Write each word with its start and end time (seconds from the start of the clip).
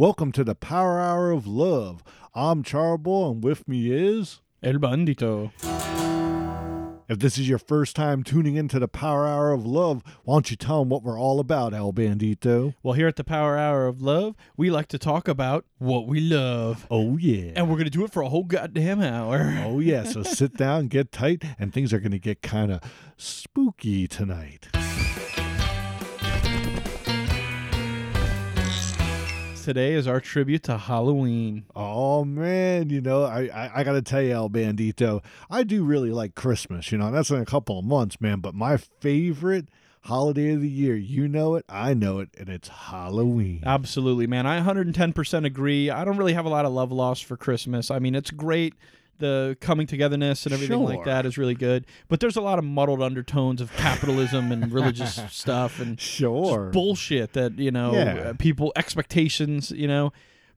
Welcome 0.00 0.32
to 0.32 0.42
the 0.42 0.54
Power 0.54 0.98
Hour 0.98 1.30
of 1.30 1.46
Love. 1.46 2.02
I'm 2.34 2.62
Charboil 2.62 3.32
and 3.32 3.44
with 3.44 3.68
me 3.68 3.90
is 3.92 4.40
El 4.62 4.76
Bandito. 4.76 5.52
If 7.06 7.18
this 7.18 7.36
is 7.36 7.46
your 7.46 7.58
first 7.58 7.96
time 7.96 8.22
tuning 8.22 8.56
into 8.56 8.78
the 8.78 8.88
Power 8.88 9.26
Hour 9.26 9.52
of 9.52 9.66
Love, 9.66 10.02
why 10.24 10.36
don't 10.36 10.50
you 10.50 10.56
tell 10.56 10.78
them 10.78 10.88
what 10.88 11.02
we're 11.02 11.20
all 11.20 11.38
about, 11.38 11.74
El 11.74 11.92
Bandito? 11.92 12.74
Well, 12.82 12.94
here 12.94 13.08
at 13.08 13.16
the 13.16 13.24
Power 13.24 13.58
Hour 13.58 13.86
of 13.86 14.00
Love, 14.00 14.36
we 14.56 14.70
like 14.70 14.88
to 14.88 14.98
talk 14.98 15.28
about 15.28 15.66
what 15.76 16.06
we 16.06 16.18
love. 16.18 16.86
Oh 16.90 17.18
yeah. 17.18 17.52
And 17.54 17.68
we're 17.68 17.76
going 17.76 17.84
to 17.84 17.90
do 17.90 18.02
it 18.02 18.10
for 18.10 18.22
a 18.22 18.28
whole 18.30 18.44
goddamn 18.44 19.02
hour. 19.02 19.54
Oh 19.66 19.80
yeah, 19.80 20.04
so 20.04 20.22
sit 20.22 20.54
down, 20.56 20.88
get 20.88 21.12
tight, 21.12 21.44
and 21.58 21.74
things 21.74 21.92
are 21.92 22.00
going 22.00 22.12
to 22.12 22.18
get 22.18 22.40
kind 22.40 22.72
of 22.72 22.80
spooky 23.18 24.08
tonight. 24.08 24.70
Today 29.70 29.92
is 29.92 30.08
our 30.08 30.18
tribute 30.18 30.64
to 30.64 30.76
Halloween. 30.76 31.64
Oh 31.76 32.24
man, 32.24 32.90
you 32.90 33.00
know, 33.00 33.22
I, 33.22 33.42
I, 33.42 33.70
I 33.72 33.84
gotta 33.84 34.02
tell 34.02 34.20
you, 34.20 34.32
El 34.32 34.50
Bandito, 34.50 35.22
I 35.48 35.62
do 35.62 35.84
really 35.84 36.10
like 36.10 36.34
Christmas, 36.34 36.90
you 36.90 36.98
know, 36.98 37.12
that's 37.12 37.30
in 37.30 37.36
a 37.36 37.44
couple 37.44 37.78
of 37.78 37.84
months, 37.84 38.20
man. 38.20 38.40
But 38.40 38.56
my 38.56 38.78
favorite 38.78 39.68
holiday 40.00 40.54
of 40.54 40.60
the 40.60 40.68
year, 40.68 40.96
you 40.96 41.28
know 41.28 41.54
it, 41.54 41.64
I 41.68 41.94
know 41.94 42.18
it, 42.18 42.30
and 42.36 42.48
it's 42.48 42.66
Halloween. 42.66 43.62
Absolutely, 43.64 44.26
man. 44.26 44.44
I 44.44 44.60
110% 44.60 45.44
agree. 45.46 45.88
I 45.88 46.04
don't 46.04 46.16
really 46.16 46.32
have 46.32 46.46
a 46.46 46.48
lot 46.50 46.64
of 46.64 46.72
love 46.72 46.90
lost 46.90 47.24
for 47.24 47.36
Christmas. 47.36 47.92
I 47.92 48.00
mean, 48.00 48.16
it's 48.16 48.32
great. 48.32 48.74
The 49.20 49.56
coming 49.60 49.86
togetherness 49.86 50.44
and 50.46 50.52
everything 50.52 50.82
like 50.82 51.04
that 51.04 51.24
is 51.26 51.38
really 51.38 51.54
good. 51.54 51.86
But 52.08 52.20
there's 52.20 52.36
a 52.36 52.40
lot 52.40 52.58
of 52.58 52.64
muddled 52.64 53.02
undertones 53.02 53.60
of 53.60 53.72
capitalism 53.76 54.50
and 54.52 54.72
religious 54.72 55.20
stuff 55.30 55.80
and 55.80 56.00
Sure. 56.00 56.70
bullshit 56.70 57.32
that, 57.34 57.58
you 57.58 57.70
know, 57.70 57.92
Yeah. 57.94 58.14
uh, 58.14 58.32
people, 58.34 58.72
expectations, 58.76 59.70
you 59.70 59.86
know. 59.88 60.12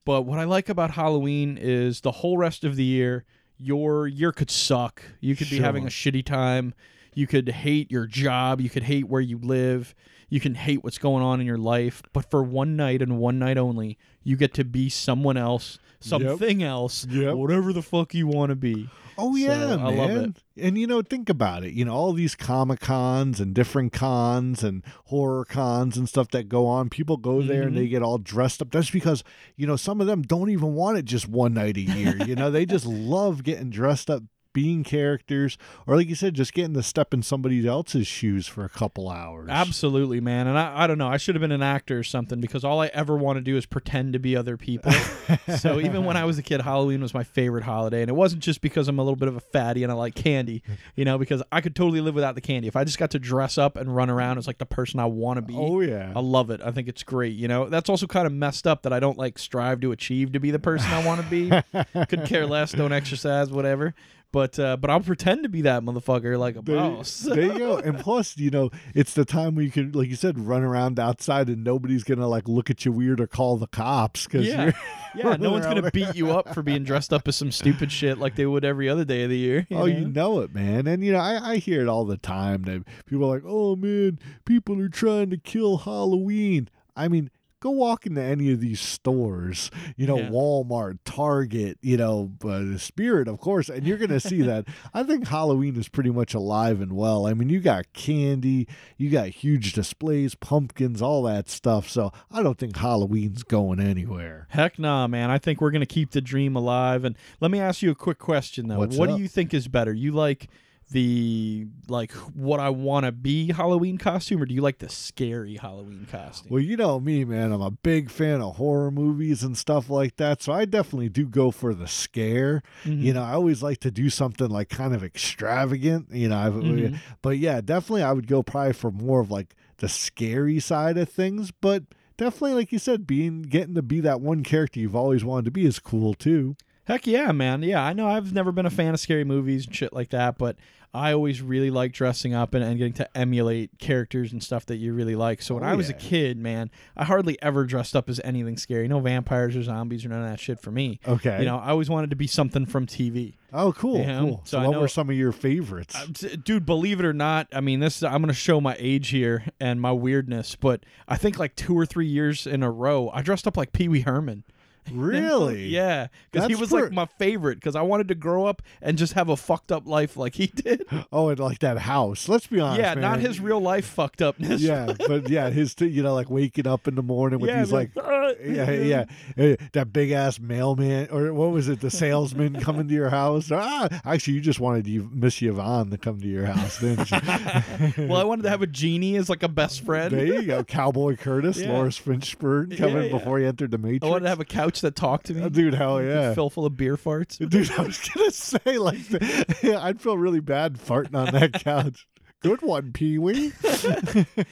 But 0.05 0.23
what 0.23 0.39
I 0.39 0.43
like 0.43 0.67
about 0.69 0.91
Halloween 0.91 1.57
is 1.61 2.01
the 2.01 2.11
whole 2.11 2.37
rest 2.37 2.63
of 2.63 2.75
the 2.75 2.83
year, 2.83 3.23
your 3.57 4.07
year 4.07 4.31
could 4.31 4.51
suck. 4.51 5.01
You 5.21 5.35
could 5.35 5.49
be 5.49 5.59
having 5.59 5.85
a 5.85 5.89
shitty 5.89 6.25
time. 6.25 6.73
You 7.13 7.27
could 7.27 7.47
hate 7.49 7.91
your 7.91 8.07
job. 8.07 8.59
You 8.59 8.69
could 8.69 8.83
hate 8.83 9.07
where 9.07 9.21
you 9.21 9.37
live. 9.37 9.93
You 10.29 10.39
can 10.39 10.55
hate 10.55 10.83
what's 10.83 10.97
going 10.97 11.23
on 11.23 11.39
in 11.39 11.45
your 11.45 11.57
life. 11.59 12.01
But 12.11 12.29
for 12.29 12.41
one 12.43 12.75
night 12.75 13.01
and 13.01 13.17
one 13.19 13.37
night 13.39 13.57
only, 13.57 13.97
you 14.23 14.35
get 14.35 14.53
to 14.55 14.63
be 14.65 14.89
someone 14.89 15.37
else, 15.37 15.77
something 16.03 16.63
else, 16.63 17.05
Yep. 17.09 17.35
whatever 17.35 17.73
the 17.73 17.81
fuck 17.81 18.13
you 18.13 18.27
want 18.27 18.49
to 18.49 18.55
be. 18.55 18.89
Oh 19.15 19.33
So, 19.35 19.37
yeah, 19.43 19.75
I 19.79 19.93
love 19.93 20.09
it. 20.09 20.43
And 20.57 20.75
you 20.75 20.87
know, 20.87 21.03
think 21.03 21.29
about 21.29 21.63
it. 21.63 21.73
You 21.73 21.85
know, 21.85 21.93
all 21.93 22.13
these 22.13 22.33
comic 22.33 22.79
cons 22.79 23.39
and 23.39 23.53
different 23.53 23.93
cons 23.93 24.63
and 24.63 24.83
horror 25.05 25.45
cons 25.45 25.97
and 25.97 26.09
stuff 26.09 26.29
that 26.29 26.49
go 26.49 26.65
on. 26.65 26.89
People 26.89 27.17
go 27.17 27.41
there 27.43 27.59
Mm-hmm. 27.59 27.67
and 27.67 27.77
they 27.77 27.87
get 27.87 28.01
all 28.01 28.17
dressed 28.17 28.59
up. 28.61 28.71
That's 28.71 28.89
because 28.89 29.23
you 29.55 29.67
know 29.67 29.75
some 29.75 30.01
of 30.01 30.07
them 30.07 30.23
don't 30.23 30.49
even 30.49 30.73
want 30.73 30.97
it 30.97 31.05
just 31.05 31.27
one 31.27 31.53
night 31.53 31.77
a 31.77 31.81
year. 31.81 32.15
you 32.25 32.35
know, 32.35 32.49
they 32.49 32.65
just 32.65 32.85
love 32.87 33.43
getting 33.43 33.69
dressed 33.69 34.09
up. 34.09 34.23
Being 34.53 34.83
characters, 34.83 35.57
or 35.87 35.95
like 35.95 36.07
you 36.07 36.15
said, 36.15 36.35
just 36.35 36.53
getting 36.53 36.73
to 36.75 36.83
step 36.83 37.13
in 37.13 37.23
somebody 37.23 37.67
else's 37.67 38.07
shoes 38.07 38.47
for 38.47 38.63
a 38.63 38.69
couple 38.69 39.09
hours. 39.09 39.49
Absolutely, 39.49 40.21
man. 40.21 40.47
And 40.47 40.57
I, 40.57 40.83
I 40.83 40.87
don't 40.87 40.97
know. 40.97 41.07
I 41.07 41.17
should 41.17 41.35
have 41.35 41.41
been 41.41 41.51
an 41.51 41.63
actor 41.63 41.99
or 41.99 42.03
something 42.03 42.39
because 42.39 42.63
all 42.63 42.79
I 42.79 42.87
ever 42.87 43.15
want 43.15 43.37
to 43.37 43.41
do 43.41 43.57
is 43.57 43.65
pretend 43.65 44.13
to 44.13 44.19
be 44.19 44.35
other 44.35 44.57
people. 44.57 44.91
so 45.57 45.79
even 45.79 46.05
when 46.05 46.17
I 46.17 46.25
was 46.25 46.37
a 46.37 46.43
kid, 46.43 46.61
Halloween 46.61 47.01
was 47.01 47.13
my 47.13 47.23
favorite 47.23 47.63
holiday. 47.63 48.01
And 48.01 48.09
it 48.09 48.13
wasn't 48.13 48.43
just 48.43 48.61
because 48.61 48.87
I'm 48.87 48.99
a 48.99 49.03
little 49.03 49.15
bit 49.15 49.27
of 49.27 49.35
a 49.35 49.39
fatty 49.39 49.83
and 49.83 49.91
I 49.91 49.95
like 49.95 50.15
candy, 50.15 50.63
you 50.95 51.05
know, 51.05 51.17
because 51.17 51.41
I 51.51 51.61
could 51.61 51.75
totally 51.75 52.01
live 52.01 52.15
without 52.15 52.35
the 52.35 52.41
candy. 52.41 52.67
If 52.67 52.75
I 52.75 52.83
just 52.83 52.99
got 52.99 53.11
to 53.11 53.19
dress 53.19 53.57
up 53.57 53.75
and 53.75 53.95
run 53.95 54.09
around 54.09 54.37
as 54.37 54.47
like 54.47 54.59
the 54.59 54.65
person 54.65 54.99
I 54.99 55.05
want 55.05 55.37
to 55.37 55.41
be. 55.41 55.55
Oh 55.57 55.79
yeah. 55.79 56.13
I 56.15 56.19
love 56.19 56.49
it. 56.49 56.61
I 56.63 56.71
think 56.71 56.87
it's 56.87 57.03
great. 57.03 57.35
You 57.35 57.47
know, 57.47 57.69
that's 57.69 57.89
also 57.89 58.07
kind 58.07 58.27
of 58.27 58.33
messed 58.33 58.67
up 58.67 58.83
that 58.83 58.93
I 58.93 58.99
don't 58.99 59.17
like 59.17 59.39
strive 59.39 59.81
to 59.81 59.91
achieve 59.91 60.33
to 60.33 60.39
be 60.39 60.51
the 60.51 60.59
person 60.59 60.91
I 60.91 61.05
want 61.05 61.21
to 61.21 61.27
be. 61.27 61.49
Could 62.07 62.25
care 62.25 62.45
less. 62.45 62.71
Don't 62.71 62.91
exercise, 62.93 63.49
whatever. 63.49 63.93
But 64.33 64.57
uh, 64.59 64.75
but 64.77 64.89
I'll 64.89 64.99
pretend 64.99 65.43
to 65.43 65.49
be 65.49 65.61
that 65.61 65.83
motherfucker 65.83 66.37
like 66.39 66.55
a 66.57 66.61
There, 66.61 66.75
boss. 66.75 67.19
there 67.19 67.39
you 67.43 67.57
go. 67.57 67.77
And 67.83 67.97
plus, 67.99 68.35
you 68.37 68.49
know, 68.49 68.71
it's 68.95 69.13
the 69.13 69.23
time 69.25 69.53
where 69.55 69.63
you 69.63 69.69
can, 69.71 69.91
like 69.91 70.09
you 70.09 70.15
said, 70.15 70.39
run 70.39 70.63
around 70.63 70.99
outside 70.99 71.49
and 71.49 71.63
nobody's 71.63 72.03
gonna 72.03 72.27
like 72.27 72.47
look 72.49 72.69
at 72.71 72.83
you 72.83 72.91
weird 72.91 73.21
or 73.21 73.27
call 73.27 73.57
the 73.57 73.67
cops 73.67 74.25
because 74.25 74.45
Yeah. 74.47 74.63
you're 74.65 74.73
Yeah, 75.15 75.35
no 75.35 75.51
one's 75.55 75.67
gonna 75.67 75.91
beat 75.91 76.15
you 76.15 76.31
up 76.31 76.51
for 76.55 76.63
being 76.63 76.83
dressed 76.83 77.13
up 77.13 77.27
as 77.27 77.35
some 77.35 77.51
stupid 77.51 77.91
shit 77.91 78.17
like 78.17 78.35
they 78.35 78.47
would 78.47 78.65
every 78.65 78.89
other 78.89 79.05
day 79.05 79.23
of 79.23 79.29
the 79.29 79.37
year. 79.37 79.67
Oh, 79.69 79.85
you 79.85 80.07
know 80.07 80.39
it, 80.39 80.55
man. 80.55 80.87
And, 80.87 81.03
you 81.05 81.11
know, 81.13 81.19
I, 81.19 81.51
I 81.51 81.57
hear 81.57 81.83
it 81.83 81.87
all 81.87 82.03
the 82.03 82.17
time 82.17 82.63
that 82.63 82.83
people 83.05 83.25
are 83.25 83.35
like, 83.35 83.43
oh, 83.45 83.75
man, 83.75 84.17
people 84.45 84.81
are 84.81 84.89
trying 84.89 85.29
to 85.29 85.37
kill 85.37 85.77
Halloween. 85.77 86.67
I 86.95 87.07
mean, 87.07 87.29
go 87.63 87.71
walk 87.71 88.05
into 88.05 88.21
any 88.21 88.51
of 88.51 88.59
these 88.59 88.81
stores, 88.81 89.71
you 89.95 90.05
know, 90.05 90.17
Yeah. 90.17 90.29
Walmart, 90.29 90.99
Target, 91.05 91.77
you 91.81 91.95
know, 91.95 92.31
uh, 92.43 92.77
Spirit, 92.77 93.29
of 93.29 93.39
course, 93.39 93.69
and 93.69 93.87
you're 93.87 93.97
going 93.97 94.09
to 94.09 94.19
see 94.19 94.41
that. 94.41 94.67
I 94.93 95.03
think 95.03 95.27
Halloween 95.29 95.77
is 95.77 95.87
pretty 95.87 96.09
much 96.09 96.33
alive 96.33 96.81
and 96.81 96.93
well. 96.93 97.25
I 97.25 97.33
mean, 97.33 97.47
you 97.49 97.61
got 97.61 97.93
candy, 97.93 98.67
you 98.97 99.09
got 99.09 99.29
huge 99.29 99.71
displays, 99.71 100.35
pumpkins, 100.35 101.01
all 101.01 101.23
that 101.23 101.49
stuff. 101.49 101.87
So 101.87 102.11
I 102.29 102.43
don't 102.43 102.57
think 102.57 102.75
Halloween's 102.75 103.43
going 103.43 103.79
anywhere. 103.79 104.47
Heck 104.49 104.77
nah, 104.77 105.07
man. 105.07 105.31
I 105.31 105.37
think 105.37 105.61
we're 105.61 105.71
gonna 105.71 105.85
keep 105.85 106.11
the 106.11 106.21
dream 106.21 106.55
alive. 106.57 107.05
And 107.05 107.15
let 107.39 107.49
me 107.49 107.59
ask 107.59 107.81
you 107.81 107.91
a 107.91 107.95
quick 107.95 108.19
question 108.19 108.67
though. 108.67 108.79
What's 108.79 108.97
what 108.97 109.09
up? 109.09 109.15
do 109.15 109.21
you 109.21 109.29
think 109.29 109.53
is 109.53 109.69
better? 109.69 109.93
You 109.93 110.11
like 110.11 110.49
the 110.91 111.65
like 111.87 112.11
what 112.11 112.59
I 112.59 112.69
want 112.69 113.05
to 113.05 113.11
be 113.11 113.51
Halloween 113.51 113.97
costume, 113.97 114.41
or 114.41 114.45
do 114.45 114.53
you 114.53 114.61
like 114.61 114.79
the 114.79 114.89
scary 114.89 115.55
Halloween 115.57 116.07
costume? 116.09 116.51
Well, 116.51 116.61
you 116.61 116.77
know 116.77 116.99
me, 116.99 117.25
man. 117.25 117.51
I'm 117.51 117.61
a 117.61 117.71
big 117.71 118.09
fan 118.11 118.41
of 118.41 118.57
horror 118.57 118.91
movies 118.91 119.43
and 119.43 119.57
stuff 119.57 119.89
like 119.89 120.17
that. 120.17 120.41
So 120.41 120.53
I 120.53 120.65
definitely 120.65 121.09
do 121.09 121.25
go 121.25 121.51
for 121.51 121.73
the 121.73 121.87
scare. 121.87 122.61
Mm-hmm. 122.83 123.01
You 123.01 123.13
know, 123.13 123.23
I 123.23 123.33
always 123.33 123.63
like 123.63 123.79
to 123.79 123.91
do 123.91 124.09
something 124.09 124.49
like 124.49 124.69
kind 124.69 124.93
of 124.93 125.03
extravagant, 125.03 126.07
you 126.11 126.29
know. 126.29 126.37
I've, 126.37 126.53
Mhm. 126.53 126.99
But 127.21 127.37
yeah, 127.39 127.61
definitely 127.61 128.03
I 128.03 128.11
would 128.13 128.27
go 128.27 128.43
probably 128.43 128.73
for 128.73 128.91
more 128.91 129.19
of 129.19 129.31
like 129.31 129.55
the 129.77 129.89
scary 129.89 130.59
side 130.59 130.97
of 130.97 131.09
things. 131.09 131.51
But 131.51 131.83
definitely, 132.17 132.53
like 132.53 132.71
you 132.71 132.79
said, 132.79 133.07
being 133.07 133.41
getting 133.41 133.75
to 133.75 133.81
be 133.81 133.99
that 134.01 134.21
one 134.21 134.43
character 134.43 134.79
you've 134.79 134.95
always 134.95 135.23
wanted 135.25 135.45
to 135.45 135.51
be 135.51 135.65
is 135.65 135.79
cool 135.79 136.13
too. 136.13 136.55
Heck 136.85 137.07
yeah, 137.07 137.31
man. 137.31 137.63
Yeah, 137.63 137.83
I 137.83 137.93
know 137.93 138.07
I've 138.07 138.33
never 138.33 138.51
been 138.51 138.65
a 138.65 138.69
fan 138.71 138.93
of 138.93 138.99
scary 138.99 139.23
movies 139.23 139.65
and 139.65 139.75
shit 139.75 139.93
like 139.93 140.09
that, 140.09 140.37
but 140.37 140.57
I 140.93 141.11
always 141.13 141.41
really 141.41 141.71
like 141.71 141.91
dressing 141.91 142.35
up 142.35 142.53
and, 142.53 142.63
and 142.63 142.77
getting 142.77 142.93
to 142.93 143.17
emulate 143.17 143.79
characters 143.79 144.31
and 144.31 144.43
stuff 144.43 144.65
that 144.67 144.75
you 144.75 144.93
really 144.93 145.15
like. 145.15 145.41
So 145.41 145.55
when 145.55 145.63
Oh, 145.63 145.67
I 145.67 145.73
was 145.75 145.89
a 145.89 145.93
kid, 145.93 146.37
man, 146.37 146.69
I 146.95 147.05
hardly 147.05 147.41
ever 147.41 147.63
dressed 147.65 147.95
up 147.95 148.09
as 148.09 148.19
anything 148.23 148.57
scary. 148.57 148.87
No 148.87 148.99
vampires 148.99 149.55
or 149.55 149.63
zombies 149.63 150.05
or 150.05 150.09
none 150.09 150.23
of 150.23 150.29
that 150.29 150.39
shit 150.39 150.59
for 150.59 150.69
me. 150.71 150.99
Okay. 151.07 151.39
You 151.39 151.45
know, 151.45 151.57
I 151.57 151.69
always 151.69 151.89
wanted 151.89 152.11
to 152.11 152.15
be 152.15 152.27
something 152.27 152.65
from 152.67 152.85
TV. 152.85 153.33
Oh, 153.53 153.71
cool, 153.73 153.99
Yeah, 153.99 154.19
cool. 154.19 154.41
so 154.43 154.57
So, 154.59 154.63
what 154.67 154.73
know- 154.73 154.81
were 154.81 154.87
some 154.87 155.09
of 155.09 155.15
your 155.15 155.31
favorites? 155.31 155.95
Uh, 155.95 156.35
Dude, 156.43 156.65
believe 156.65 156.99
it 156.99 157.05
or 157.05 157.13
not, 157.13 157.47
I 157.53 157.61
mean, 157.61 157.79
this 157.79 158.03
I'm 158.03 158.21
going 158.21 158.27
to 158.27 158.33
show 158.33 158.59
my 158.61 158.75
age 158.77 159.07
here 159.09 159.45
and 159.59 159.79
my 159.81 159.91
weirdness, 159.93 160.55
but 160.55 160.83
I 161.07 161.15
think 161.17 161.39
like 161.39 161.55
two 161.55 161.75
or 161.77 161.85
three 161.87 162.07
years 162.07 162.45
in 162.45 162.61
a 162.61 162.69
row, 162.69 163.09
I 163.13 163.21
dressed 163.23 163.47
up 163.47 163.55
like 163.57 163.71
Pee 163.71 163.87
Wee 163.87 164.01
Herman. 164.01 164.43
Really? 164.91 165.67
Yeah, 165.73 166.07
because 166.31 166.47
he 166.47 166.53
That's 166.53 166.61
was 166.61 166.71
like 166.71 166.91
my 166.91 167.05
favorite. 167.17 167.55
Because 167.55 167.75
I 167.75 167.81
wanted 167.81 168.07
to 168.09 168.15
grow 168.15 168.45
up 168.45 168.61
and 168.81 168.97
just 168.97 169.13
have 169.13 169.29
a 169.29 169.35
fucked 169.37 169.71
up 169.71 169.87
life 169.87 170.17
like 170.17 170.35
he 170.35 170.47
did. 170.47 170.85
Oh, 171.11 171.29
and 171.29 171.39
like 171.39 171.59
that 171.59 171.77
house. 171.79 172.27
Let's 172.29 172.47
be 172.47 172.59
honest. 172.59 172.79
yeah, 172.79 172.93
not 172.95 173.19
his 173.19 173.39
real 173.39 173.59
life 173.59 173.85
fucked 173.85 174.21
upness. 174.21 174.61
yeah, 174.61 174.93
but 175.07 175.29
yeah, 175.29 175.49
his 175.49 175.73
t- 175.75 175.87
you 175.87 176.01
know 176.03 176.13
like 176.13 176.29
waking 176.29 176.67
up 176.67 176.87
in 176.87 176.95
the 176.95 177.03
morning 177.03 177.39
with 177.39 177.49
Yeah, 177.49 177.59
these 177.59 177.71
like 177.71 177.91
"Uh, 177.97 178.33
yeah 178.43 178.71
yeah 178.71 179.05
eh, 179.37 179.55
that 179.73 179.91
big 179.93 180.11
ass 180.11 180.39
mailman 180.39 181.07
or 181.11 181.33
what 181.33 181.51
was 181.51 181.67
it 181.69 181.81
the 181.81 181.91
salesman 181.91 182.59
coming 182.59 182.87
to 182.87 182.93
your 182.93 183.09
house 183.09 183.51
ah 183.51 183.87
actually 184.05 184.33
you 184.33 184.41
just 184.41 184.59
wanted 184.59 184.87
you 184.87 185.09
Miss 185.13 185.41
Yvonne 185.41 185.89
to 185.91 185.97
come 185.97 186.19
to 186.19 186.27
your 186.27 186.45
house 186.45 186.79
didn't 186.79 187.09
you 187.11 188.07
well, 188.07 188.19
I 188.19 188.23
wanted 188.23 188.43
to 188.43 188.49
have 188.49 188.61
a 188.61 188.67
genie 188.67 189.15
as 189.17 189.29
like 189.29 189.43
a 189.43 189.47
best 189.47 189.83
friend. 189.85 190.11
there 190.13 190.25
you 190.25 190.41
go 190.43 190.63
Cowboy 190.63 191.15
Curtis 191.15 191.57
Yeah. 191.57 191.71
Laurence 191.73 191.99
Fishburne 191.99 192.75
coming 192.77 193.03
yeah. 193.05 193.09
before 193.11 193.39
he 193.39 193.45
entered 193.45 193.71
the 193.71 193.77
Matrix 193.77 194.05
I 194.05 194.09
wanted 194.09 194.23
to 194.23 194.29
have 194.29 194.39
a 194.39 194.45
couch 194.45 194.72
that 194.81 194.95
talked 194.95 195.27
to 195.27 195.33
me. 195.33 195.41
Uh, 195.43 195.49
dude, 195.49 195.73
hell 195.73 196.01
yeah. 196.01 196.33
Fill 196.33 196.49
full 196.49 196.65
of 196.65 196.75
beer 196.77 196.97
farts. 196.97 197.37
Dude, 197.37 197.71
I 197.71 197.81
was 197.83 198.09
gonna 198.09 198.31
say 198.31 198.77
like, 198.77 199.07
the, 199.07 199.79
I'd 199.81 200.01
feel 200.01 200.17
really 200.17 200.39
bad 200.39 200.75
farting 200.75 201.15
on 201.15 201.33
that 201.33 201.53
couch. 201.63 202.07
Good 202.43 202.61
one, 202.61 202.91
Pee 202.91 203.17
Wee. 203.17 203.51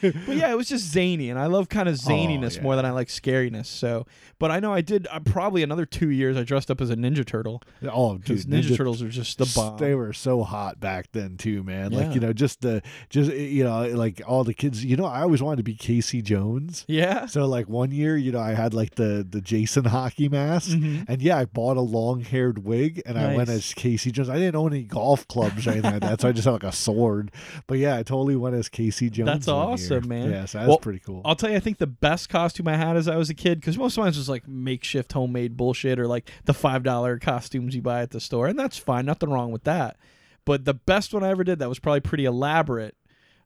But 0.02 0.36
yeah, 0.36 0.52
it 0.52 0.58
was 0.58 0.68
just 0.68 0.86
zany, 0.86 1.30
and 1.30 1.40
I 1.40 1.46
love 1.46 1.70
kind 1.70 1.88
of 1.88 1.96
zaniness 1.96 2.58
yeah. 2.58 2.64
more 2.64 2.76
than 2.76 2.86
I 2.86 2.92
like 2.92 3.08
scariness. 3.08 3.66
So, 3.68 4.06
but 4.40 4.52
I 4.52 4.60
know 4.60 4.74
I 4.74 4.82
did. 4.82 5.08
Uh, 5.12 5.20
probably 5.20 5.64
another 5.64 5.86
two 5.86 6.10
years, 6.10 6.38
I 6.38 6.44
dressed 6.44 6.72
up 6.72 6.82
as 6.82 6.90
a 6.90 6.96
Ninja 6.96 7.26
Turtle 7.26 7.62
oh, 7.92 8.18
dude, 8.18 8.40
Ninja, 8.48 8.76
Turtles 8.76 9.02
are 9.02 9.10
just 9.10 9.38
the 9.38 9.52
bomb. 9.56 9.78
They 9.78 9.96
were 9.96 10.14
so 10.14 10.44
hot 10.44 10.80
back 10.80 11.12
then 11.12 11.38
too, 11.38 11.64
man. 11.64 11.92
Like 11.92 12.08
Yeah. 12.08 12.14
you 12.14 12.20
know, 12.20 12.34
just 12.34 12.62
the 12.62 12.82
just 13.10 13.32
you 13.32 13.64
know, 13.64 13.88
like 13.90 14.22
all 14.26 14.44
the 14.44 14.54
kids. 14.54 14.84
You 14.84 14.98
know, 14.98 15.06
I 15.06 15.22
always 15.22 15.42
wanted 15.42 15.58
to 15.58 15.64
be 15.64 15.76
Casey 15.76 16.22
Jones. 16.22 16.86
yeah. 16.88 17.26
So 17.26 17.46
like 17.46 17.70
one 17.70 17.92
year, 17.92 18.18
you 18.18 18.32
know, 18.32 18.40
I 18.40 18.54
had 18.54 18.74
like 18.74 18.96
the 18.96 19.26
the 19.30 19.42
Jason 19.42 19.86
hockey 19.86 20.30
mask, 20.30 20.70
Mhm. 20.72 21.06
and 21.08 21.22
yeah, 21.22 21.38
I 21.38 21.46
bought 21.46 21.78
a 21.78 21.82
long 21.82 22.22
haired 22.22 22.64
wig, 22.66 23.02
and 23.06 23.18
I 23.18 23.36
went 23.36 23.50
as 23.50 23.74
Casey 23.74 24.12
Jones. 24.12 24.30
I 24.30 24.38
didn't 24.38 24.56
own 24.56 24.74
any 24.74 24.84
golf 24.84 25.28
clubs 25.28 25.68
or 25.68 25.72
anything 25.72 25.92
like 25.92 26.02
that, 26.02 26.22
so 26.22 26.30
I 26.30 26.32
just 26.32 26.46
had 26.46 26.52
like 26.52 26.64
a 26.64 26.72
sword. 26.72 27.32
But 27.68 27.78
yeah, 27.81 27.98
I 27.98 28.04
totally 28.04 28.36
went 28.36 28.56
as 28.56 28.69
Casey 28.69 29.10
Jones. 29.10 29.28
That's 29.28 29.48
awesome, 29.48 30.07
man. 30.07 30.30
Yeah, 30.30 30.45
so 30.45 30.60
that's 30.60 30.69
Well, 30.69 30.78
pretty 30.78 31.00
cool. 31.00 31.22
I'll 31.25 31.36
tell 31.36 31.50
you, 31.50 31.56
I 31.56 31.60
think 31.60 31.78
the 31.78 31.88
best 31.88 32.30
costume 32.30 32.68
I 32.68 32.75
had 32.75 32.95
as 32.95 33.07
I 33.07 33.16
was 33.18 33.30
a 33.30 33.33
kid, 33.33 33.60
because 33.60 33.78
most 33.78 33.98
of 33.98 34.04
mine 34.04 34.07
was 34.07 34.30
like 34.30 34.48
makeshift 34.48 35.13
homemade 35.13 35.57
bullshit 35.57 36.00
or 36.00 36.07
like 36.07 36.30
the 36.45 36.54
five 36.54 36.83
dollar 36.83 37.18
costumes 37.18 37.75
you 37.75 37.81
buy 37.81 38.01
at 38.01 38.12
the 38.12 38.19
store, 38.19 38.48
and 38.48 38.57
that's 38.57 38.78
fine, 38.78 39.06
nothing 39.06 39.30
wrong 39.30 39.51
with 39.51 39.63
that. 39.63 39.98
But 40.45 40.66
the 40.66 40.74
best 40.74 41.13
one 41.13 41.24
I 41.24 41.30
ever 41.30 41.44
did 41.44 41.60
that 41.60 41.69
was 41.69 41.80
probably 41.80 42.01
pretty 42.01 42.25
elaborate. 42.25 42.95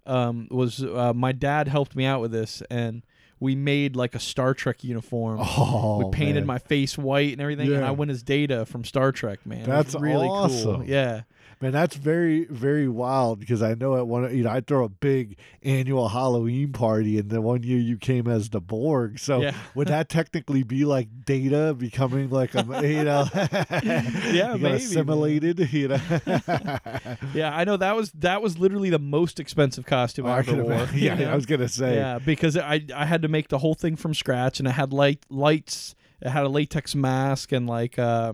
Um, 0.07 0.47
was 0.51 0.83
uh, 0.83 1.13
my 1.15 1.31
dad 1.31 1.67
helped 1.67 1.95
me 1.95 2.05
out 2.05 2.21
with 2.21 2.31
this, 2.31 2.61
and 2.69 3.01
we 3.39 3.55
made 3.55 3.95
like 3.95 4.15
a 4.15 4.19
Star 4.19 4.53
Trek 4.53 4.83
uniform. 4.83 5.39
oh, 5.43 6.05
we 6.05 6.11
painted 6.11 6.41
man. 6.41 6.47
my 6.47 6.57
face 6.59 6.97
white 6.97 7.31
and 7.33 7.41
everything, 7.41 7.73
and 7.73 7.83
I 7.83 7.91
went 7.91 8.11
as 8.11 8.23
Data 8.23 8.65
from 8.65 8.83
Star 8.83 9.11
Trek. 9.11 9.45
Man, 9.45 9.63
That's 9.63 9.95
really 9.95 10.27
cool. 10.27 10.83
Yeah, 10.85 11.21
Man, 11.61 11.71
that's 11.71 11.95
very, 11.95 12.45
very 12.45 12.87
wild 12.87 13.39
because 13.39 13.61
I 13.63 13.73
know 13.75 13.95
at 13.97 14.05
one, 14.07 14.35
you 14.35 14.43
know, 14.43 14.49
I 14.51 14.59
throw 14.61 14.83
a 14.83 14.89
big 14.89 15.37
annual 15.63 16.09
Halloween 16.09 16.73
party, 16.73 17.17
and 17.17 17.29
the 17.29 17.41
one 17.41 17.63
year 17.63 17.77
you 17.79 17.97
came 17.97 18.27
as 18.27 18.49
the 18.49 18.59
Borg. 18.59 19.19
So 19.19 19.41
Yeah. 19.41 19.53
would 19.73 19.87
that 19.87 20.09
technically 20.09 20.63
be 20.63 20.83
like 20.85 21.07
Data 21.25 21.73
becoming 21.73 22.29
like 22.29 22.53
a, 22.55 22.59
you 22.87 23.03
know, 23.05 23.25
Yeah, 23.33 24.11
you 24.31 24.59
maybe, 24.59 24.59
man. 24.63 24.73
assimilated, 24.75 25.73
you 25.73 25.87
know? 25.87 25.99
yeah. 27.33 27.55
I 27.55 27.63
know 27.63 27.77
that 27.77 27.95
was 27.95 28.11
that 28.13 28.41
was 28.41 28.57
literally 28.57 28.89
the 28.89 28.99
most 28.99 29.39
expensive 29.39 29.85
costume 29.85 30.25
I, 30.25 30.35
I 30.35 30.39
ever 30.39 30.51
could 30.51 30.61
wore. 30.63 30.73
imagine. 30.73 30.97
you 30.99 31.05
Yeah, 31.05 31.15
know? 31.15 31.31
I 31.31 31.35
was 31.35 31.45
gonna 31.45 31.67
say. 31.69 31.95
Yeah, 31.95 32.19
because 32.19 32.57
I 32.57 32.81
I 32.93 33.05
had 33.05 33.21
to 33.21 33.27
make 33.27 33.47
the 33.49 33.59
whole 33.59 33.75
thing 33.75 33.95
from 33.95 34.13
scratch, 34.13 34.59
and 34.59 34.67
it 34.67 34.71
had 34.71 34.91
light 34.93 35.25
lights. 35.29 35.95
It 36.21 36.29
had 36.29 36.43
a 36.45 36.49
latex 36.49 36.95
mask 36.95 37.51
and 37.51 37.67
like 37.67 37.99
uh, 37.99 38.33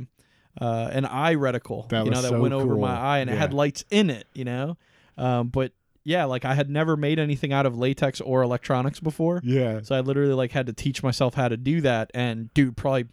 uh, 0.60 0.90
an 0.92 1.06
eye 1.06 1.36
reticle, 1.36 1.88
That 1.90 2.06
you 2.06 2.12
know, 2.12 2.22
that 2.22 2.30
so 2.30 2.42
went 2.42 2.54
over 2.54 2.76
my 2.76 2.96
eye, 2.98 3.20
and 3.20 3.30
it 3.30 3.38
had 3.38 3.54
lights 3.54 3.86
in 3.90 4.10
it, 4.10 4.28
you 4.34 4.44
know. 4.46 4.78
Um, 5.18 5.50
but 5.50 5.72
yeah, 6.04 6.26
like 6.26 6.46
I 6.46 6.56
had 6.56 6.70
never 6.70 6.98
made 6.98 7.20
anything 7.20 7.54
out 7.54 7.66
of 7.66 7.78
latex 7.78 8.20
or 8.22 8.42
electronics 8.42 9.00
before, 9.00 9.40
Yeah. 9.44 9.82
so 9.84 9.96
I 9.96 10.00
literally 10.02 10.34
like 10.34 10.52
had 10.52 10.66
to 10.68 10.74
teach 10.74 11.04
myself 11.04 11.36
how 11.36 11.48
to 11.48 11.58
do 11.58 11.82
that. 11.82 12.10
And 12.14 12.52
dude, 12.54 12.76
probably 12.76 13.06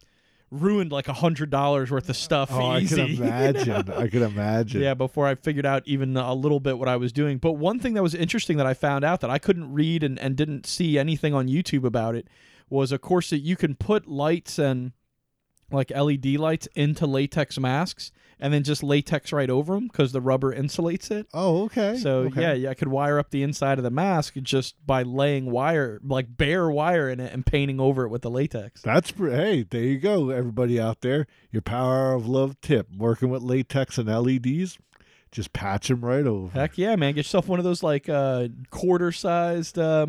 ruined 0.50 0.90
like 0.90 1.08
a 1.08 1.12
hundred 1.12 1.50
dollars 1.50 1.90
worth 1.90 2.08
of 2.08 2.16
stuff. 2.16 2.48
Oh, 2.50 2.58
I 2.60 2.78
easy. 2.80 2.96
could 2.96 3.10
imagine. 3.26 3.90
I 3.96 4.08
could 4.08 4.22
imagine. 4.22 4.80
Yeah, 4.80 4.94
before 4.94 5.26
I 5.26 5.34
figured 5.34 5.66
out 5.66 5.82
even 5.86 6.16
a 6.16 6.32
little 6.34 6.60
bit 6.60 6.78
what 6.78 6.88
I 6.88 6.96
was 6.96 7.12
doing. 7.12 7.36
But 7.38 7.52
one 7.52 7.78
thing 7.78 7.92
that 7.94 8.02
was 8.02 8.14
interesting 8.14 8.56
that 8.56 8.66
I 8.66 8.72
found 8.74 9.04
out 9.04 9.20
that 9.20 9.28
I 9.30 9.38
couldn't 9.38 9.72
read 9.72 10.02
and, 10.02 10.18
and 10.18 10.34
didn't 10.36 10.64
see 10.66 10.98
anything 10.98 11.34
on 11.34 11.48
YouTube 11.48 11.84
about 11.84 12.14
it 12.14 12.26
was, 12.70 12.92
of 12.92 13.02
course, 13.02 13.28
that 13.30 13.40
you 13.40 13.56
can 13.56 13.74
put 13.74 14.08
lights 14.08 14.58
and 14.58 14.92
like 15.70 15.90
LED 15.90 16.26
lights 16.36 16.68
into 16.74 17.06
latex 17.06 17.58
masks 17.58 18.10
and 18.40 18.52
then 18.52 18.62
just 18.62 18.82
latex 18.82 19.32
right 19.32 19.50
over 19.50 19.74
them 19.74 19.88
because 19.88 20.12
the 20.12 20.20
rubber 20.20 20.54
insulates 20.54 21.10
it. 21.10 21.26
Oh, 21.34 21.64
okay. 21.64 21.96
So 21.96 22.20
okay. 22.20 22.40
yeah, 22.40 22.52
yeah, 22.52 22.70
I 22.70 22.74
could 22.74 22.88
wire 22.88 23.18
up 23.18 23.30
the 23.30 23.42
inside 23.42 23.78
of 23.78 23.84
the 23.84 23.90
mask 23.90 24.34
just 24.42 24.74
by 24.86 25.02
laying 25.02 25.50
wire, 25.50 26.00
like 26.04 26.36
bare 26.36 26.70
wire 26.70 27.08
in 27.08 27.20
it, 27.20 27.32
and 27.32 27.44
painting 27.44 27.80
over 27.80 28.04
it 28.04 28.08
with 28.08 28.22
the 28.22 28.30
latex. 28.30 28.82
That's 28.82 29.10
hey, 29.10 29.64
there 29.68 29.82
you 29.82 29.98
go, 29.98 30.30
everybody 30.30 30.80
out 30.80 31.00
there. 31.00 31.26
Your 31.50 31.62
power 31.62 32.12
of 32.12 32.28
love 32.28 32.60
tip: 32.60 32.88
working 32.96 33.30
with 33.30 33.42
latex 33.42 33.98
and 33.98 34.08
LEDs, 34.08 34.78
just 35.32 35.52
patch 35.52 35.88
them 35.88 36.04
right 36.04 36.26
over. 36.26 36.52
Heck 36.52 36.78
yeah, 36.78 36.96
man! 36.96 37.14
Get 37.14 37.20
yourself 37.20 37.48
one 37.48 37.58
of 37.58 37.64
those 37.64 37.82
like 37.82 38.08
uh, 38.08 38.48
quarter-sized 38.70 39.78
uh, 39.78 40.06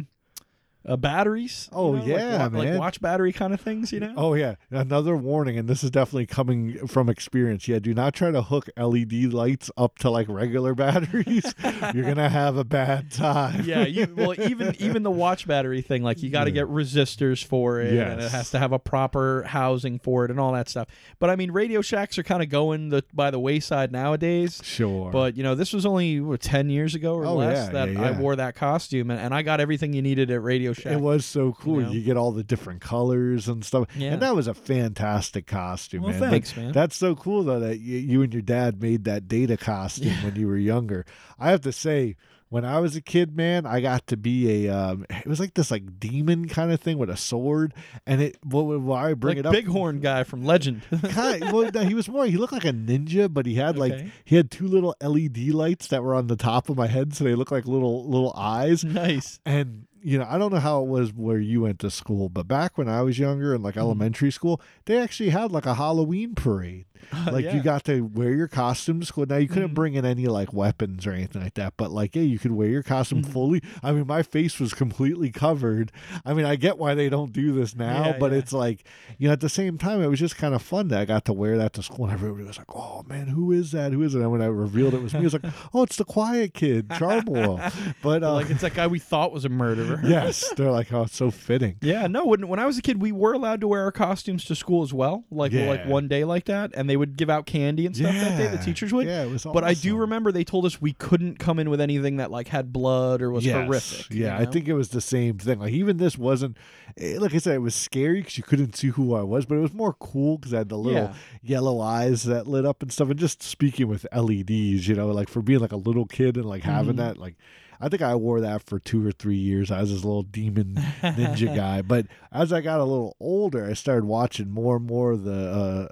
uh, 0.89 0.97
batteries. 0.97 1.69
you 1.71 1.77
Oh, 1.77 1.93
know, 1.93 2.05
yeah, 2.05 2.43
like 2.43 2.51
man. 2.51 2.77
watch 2.77 2.99
battery 3.01 3.31
kind 3.31 3.53
of 3.53 3.61
things. 3.61 3.91
You 3.93 3.99
know. 4.01 4.13
Oh 4.17 4.33
yeah, 4.33 4.55
another 4.71 5.15
warning, 5.15 5.57
and 5.57 5.67
this 5.67 5.83
is 5.83 5.91
definitely 5.91 6.25
coming 6.25 6.87
from 6.87 7.09
experience. 7.09 7.67
Yeah, 7.67 7.79
do 7.79 7.93
not 7.93 8.13
try 8.13 8.31
to 8.31 8.41
hook 8.41 8.69
LED 8.77 9.13
lights 9.33 9.69
up 9.77 9.97
to 9.99 10.09
like 10.09 10.27
regular 10.29 10.73
batteries. 10.75 11.53
You're 11.93 12.05
gonna 12.05 12.29
have 12.29 12.57
a 12.57 12.63
bad 12.63 13.11
time. 13.11 13.65
yeah, 13.65 13.85
you 13.85 14.07
well 14.17 14.39
even 14.39 14.75
even 14.79 15.03
the 15.03 15.11
watch 15.11 15.47
battery 15.47 15.81
thing, 15.81 16.03
like 16.03 16.21
you 16.23 16.29
got 16.29 16.45
to 16.45 16.49
Yeah. 16.51 16.63
get 16.63 16.67
resistors 16.67 17.43
for 17.43 17.79
it, 17.81 17.93
and 17.93 18.21
it 18.21 18.31
has 18.31 18.51
to 18.51 18.59
have 18.59 18.71
a 18.71 18.79
proper 18.79 19.43
housing 19.43 19.99
for 19.99 20.25
it, 20.25 20.31
and 20.31 20.39
all 20.39 20.53
that 20.53 20.69
stuff. 20.69 20.87
But 21.19 21.29
I 21.29 21.35
mean, 21.35 21.51
Radio 21.51 21.81
Shacks 21.81 22.17
are 22.17 22.23
kind 22.23 22.41
of 22.41 22.49
going 22.49 22.89
the, 22.89 23.03
by 23.13 23.31
the 23.31 23.39
wayside 23.39 23.91
nowadays. 23.91 24.61
Sure. 24.63 25.11
But 25.11 25.37
you 25.37 25.43
know, 25.43 25.55
this 25.55 25.73
was 25.73 25.85
only 25.85 26.19
what, 26.21 26.41
ten 26.41 26.69
years 26.69 26.95
ago 26.95 27.15
or 27.15 27.25
Oh, 27.25 27.35
less 27.35 27.67
yeah, 27.67 27.71
that 27.85 27.91
yeah, 27.93 28.01
I 28.01 28.11
wore 28.11 28.35
that 28.35 28.55
costume, 28.55 29.11
and, 29.11 29.19
and 29.19 29.33
I 29.33 29.41
got 29.41 29.59
everything 29.59 29.93
you 29.93 30.01
needed 30.01 30.31
at 30.31 30.41
Radio 30.41 30.73
It 30.85 30.99
was 30.99 31.25
so 31.25 31.53
cool. 31.53 31.81
know? 31.81 31.91
You 31.91 32.01
get 32.01 32.17
all 32.17 32.31
the 32.31 32.43
different 32.43 32.81
colors 32.81 33.47
and 33.47 33.63
stuff, 33.65 33.87
Yeah. 33.95 34.13
and 34.13 34.21
that 34.21 34.35
was 34.35 34.47
a 34.47 34.53
fantastic 34.53 35.45
costume, 35.47 36.03
Well, 36.03 36.11
man. 36.11 36.19
But 36.19 36.29
thanks, 36.31 36.55
man. 36.57 36.71
That's 36.71 36.95
so 36.95 37.15
cool 37.15 37.43
though 37.43 37.59
that 37.59 37.79
you, 37.79 37.97
you 37.97 38.21
and 38.21 38.33
your 38.33 38.41
dad 38.41 38.81
made 38.81 39.03
that 39.05 39.27
data 39.27 39.57
costume 39.57 40.13
when 40.23 40.35
you 40.35 40.47
were 40.47 40.57
younger. 40.57 41.05
I 41.39 41.51
have 41.51 41.61
to 41.61 41.71
say, 41.71 42.15
when 42.51 42.65
I 42.65 42.79
was 42.79 42.95
a 42.95 43.01
kid, 43.01 43.37
man, 43.37 43.67
I 43.67 43.79
got 43.79 44.07
to 44.07 44.17
be 44.17 44.65
a. 44.65 44.75
Um, 44.75 45.05
it 45.11 45.27
was 45.27 45.39
like 45.39 45.53
this 45.53 45.69
like 45.69 45.99
demon 45.99 46.47
kind 46.47 46.71
of 46.71 46.79
thing 46.81 46.97
with 46.97 47.11
a 47.11 47.15
sword, 47.15 47.75
and 48.07 48.21
it. 48.23 48.37
What 48.43 48.63
why 48.81 49.11
I 49.11 49.13
bring 49.13 49.35
like 49.37 49.45
it 49.45 49.45
up? 49.45 49.53
Bighorn 49.53 49.99
guy 49.99 50.23
from 50.23 50.43
Legend. 50.43 50.81
kind 51.09 51.51
well, 51.53 51.69
no, 51.71 51.81
he 51.83 51.93
was 51.93 52.09
more. 52.09 52.25
He 52.25 52.37
looked 52.37 52.53
like 52.53 52.65
a 52.65 52.73
ninja, 52.73 53.31
but 53.31 53.45
he 53.45 53.53
had 53.53 53.77
like 53.77 53.93
Okay. 53.93 54.11
he 54.25 54.35
had 54.35 54.49
two 54.49 54.67
little 54.67 54.95
LED 54.99 55.49
lights 55.49 55.89
that 55.89 56.01
were 56.01 56.15
on 56.15 56.25
the 56.25 56.35
top 56.35 56.69
of 56.69 56.75
my 56.77 56.87
head, 56.87 57.13
so 57.13 57.23
they 57.23 57.35
looked 57.35 57.51
like 57.51 57.67
little 57.67 58.09
little 58.09 58.33
eyes. 58.35 58.83
nice. 58.83 59.39
And 59.45 59.85
you 60.01 60.17
know, 60.17 60.27
I 60.29 60.37
don't 60.37 60.53
know 60.53 60.59
how 60.59 60.81
it 60.81 60.87
was 60.87 61.13
where 61.13 61.39
you 61.39 61.61
went 61.61 61.79
to 61.79 61.91
school, 61.91 62.29
but 62.29 62.47
back 62.47 62.77
when 62.77 62.87
I 62.87 63.01
was 63.01 63.19
younger 63.19 63.53
in 63.55 63.61
like 63.61 63.73
mm-hmm. 63.73 63.81
elementary 63.81 64.31
school, 64.31 64.61
they 64.85 64.97
actually 64.97 65.29
had 65.29 65.51
like 65.51 65.65
a 65.65 65.75
Halloween 65.75 66.35
parade. 66.35 66.85
Like 67.31 67.45
yeah. 67.45 67.55
you 67.55 67.61
got 67.63 67.83
to 67.85 68.01
wear 68.01 68.31
your 68.33 68.47
costumes. 68.47 69.11
Now 69.15 69.35
you 69.37 69.47
couldn't 69.47 69.69
Mhm. 69.71 69.73
bring 69.75 69.93
in 69.95 70.05
any 70.05 70.25
like 70.27 70.53
weapons 70.53 71.05
or 71.05 71.11
anything 71.11 71.41
like 71.43 71.53
that, 71.55 71.73
but 71.77 71.91
like 71.91 72.15
yeah, 72.15 72.21
you 72.23 72.39
could 72.39 72.51
wear 72.51 72.67
your 72.69 72.83
costume 72.83 73.21
Mhm. 73.23 73.31
fully. 73.31 73.61
I 73.83 73.91
mean, 73.91 74.07
my 74.07 74.23
face 74.23 74.59
was 74.59 74.73
completely 74.73 75.29
covered. 75.31 75.91
I 76.25 76.33
mean, 76.33 76.45
I 76.45 76.55
get 76.55 76.77
why 76.77 76.95
they 76.95 77.09
don't 77.09 77.31
do 77.33 77.51
this 77.51 77.75
now, 77.75 78.05
Yeah, 78.07 78.17
but 78.19 78.31
yeah. 78.31 78.37
it's 78.39 78.53
like 78.53 78.83
you 79.17 79.27
know, 79.27 79.33
at 79.33 79.41
the 79.41 79.49
same 79.49 79.77
time, 79.77 80.01
it 80.01 80.07
was 80.07 80.19
just 80.19 80.37
kind 80.37 80.53
of 80.55 80.61
fun 80.61 80.87
that 80.89 80.99
I 81.01 81.05
got 81.05 81.25
to 81.25 81.33
wear 81.33 81.57
that 81.57 81.73
to 81.73 81.83
school, 81.83 82.05
and 82.05 82.13
everybody 82.13 82.45
was 82.45 82.57
like, 82.57 82.73
"Oh 82.75 83.03
man, 83.07 83.27
who 83.27 83.51
is 83.51 83.71
that? 83.71 83.91
Who 83.91 84.01
is 84.03 84.15
it?" 84.15 84.21
And 84.21 84.31
when 84.31 84.41
I 84.41 84.45
revealed 84.45 84.93
it 84.93 85.01
was 85.03 85.13
me, 85.13 85.19
I 85.21 85.23
was 85.23 85.33
like, 85.33 85.45
"Oh, 85.73 85.83
it's 85.83 85.97
the 85.97 86.05
quiet 86.05 86.53
kid, 86.53 86.87
Charboil." 86.89 87.59
But 88.01 88.23
uh, 88.23 88.33
like 88.33 88.49
it's 88.49 88.61
that 88.61 88.73
guy 88.73 88.87
we 88.87 88.99
thought 88.99 89.31
was 89.31 89.45
a 89.45 89.49
murderer. 89.49 89.99
yes, 90.03 90.49
they're 90.55 90.71
like, 90.71 90.91
"Oh, 90.93 91.03
it's 91.03 91.15
so 91.15 91.31
fitting." 91.31 91.75
Yeah, 91.81 92.07
no. 92.07 92.25
When 92.25 92.47
when 92.47 92.59
I 92.59 92.65
was 92.65 92.77
a 92.77 92.81
kid, 92.81 93.01
we 93.01 93.11
were 93.11 93.33
allowed 93.33 93.61
to 93.61 93.67
wear 93.67 93.83
our 93.83 93.91
costumes 93.91 94.45
to 94.45 94.55
school 94.55 94.83
as 94.83 94.93
well, 94.93 95.25
like 95.31 95.53
like 95.53 95.85
one 95.85 96.07
day 96.07 96.23
like 96.23 96.45
that, 96.45 96.71
and 96.75 96.88
they 96.89 96.97
would 96.97 97.15
give 97.17 97.29
out 97.29 97.45
candy 97.45 97.85
and 97.85 97.95
stuff 97.95 98.13
that 98.13 98.37
day. 98.37 98.47
The 98.47 98.57
teachers 98.63 98.91
would. 98.93 99.05
Yeah, 99.07 99.23
it 99.23 99.29
was. 99.29 99.43
But 99.45 99.63
I 99.63 99.73
do 99.73 99.95
remember 99.97 100.31
they 100.31 100.43
told 100.43 100.65
us 100.65 100.81
we 100.81 100.93
couldn't 100.93 101.39
come 101.39 101.59
in 101.59 101.69
with 101.69 101.79
anything 101.81 102.17
that 102.17 102.31
like 102.31 102.47
had 102.47 102.73
blood 102.73 103.21
or 103.21 103.31
was 103.31 103.45
Yes. 103.45 103.65
horrific. 103.65 104.13
you 104.13 104.23
Yeah, 104.23 104.37
I 104.37 104.45
think 104.45 104.67
it 104.67 104.73
was 104.73 104.89
the 104.89 105.01
same 105.01 105.37
thing. 105.37 105.59
Like 105.59 105.73
even 105.73 105.97
this 105.97 106.17
wasn't, 106.17 106.57
eh, 106.97 107.17
like 107.19 107.33
I 107.33 107.37
said, 107.37 107.55
it 107.55 107.59
was 107.59 107.75
scary 107.75 108.21
because 108.21 108.37
you 108.37 108.43
couldn't 108.43 108.75
see 108.75 108.87
who 108.89 109.13
I 109.13 109.21
was, 109.23 109.45
but 109.45 109.55
it 109.55 109.61
was 109.61 109.73
more 109.73 109.93
cool 109.93 110.37
because 110.37 110.53
I 110.53 110.57
had 110.59 110.69
the 110.69 110.77
little 110.77 111.01
Yeah. 111.03 111.13
yellow 111.41 111.79
eyes 111.81 112.23
that 112.23 112.47
lit 112.47 112.65
up 112.65 112.81
and 112.81 112.91
stuff. 112.91 113.09
And 113.09 113.19
just 113.19 113.41
speaking 113.43 113.87
with 113.87 114.05
LEDs, 114.11 114.87
you 114.87 114.95
know, 114.95 115.07
like 115.07 115.29
for 115.29 115.41
being 115.41 115.59
like 115.59 115.71
a 115.71 115.77
little 115.77 116.05
kid 116.05 116.35
and 116.37 116.45
like 116.45 116.63
having 116.63 116.93
Mhm. 116.95 116.97
that, 116.97 117.17
like 117.17 117.35
I 117.81 117.89
think 117.89 118.01
I 118.01 118.15
wore 118.15 118.41
that 118.41 118.63
for 118.63 118.79
two 118.79 119.05
or 119.05 119.11
three 119.11 119.37
years. 119.37 119.71
I 119.71 119.81
was 119.81 119.91
this 119.91 120.03
little 120.03 120.23
demon 120.23 120.75
ninja 121.01 121.55
guy. 121.55 121.81
But 121.81 122.07
as 122.31 122.51
I 122.51 122.61
got 122.61 122.79
a 122.79 122.83
little 122.83 123.15
older, 123.19 123.65
I 123.65 123.73
started 123.73 124.05
watching 124.05 124.49
more 124.49 124.75
and 124.77 124.85
more 124.85 125.11
of 125.11 125.23
the 125.23 125.31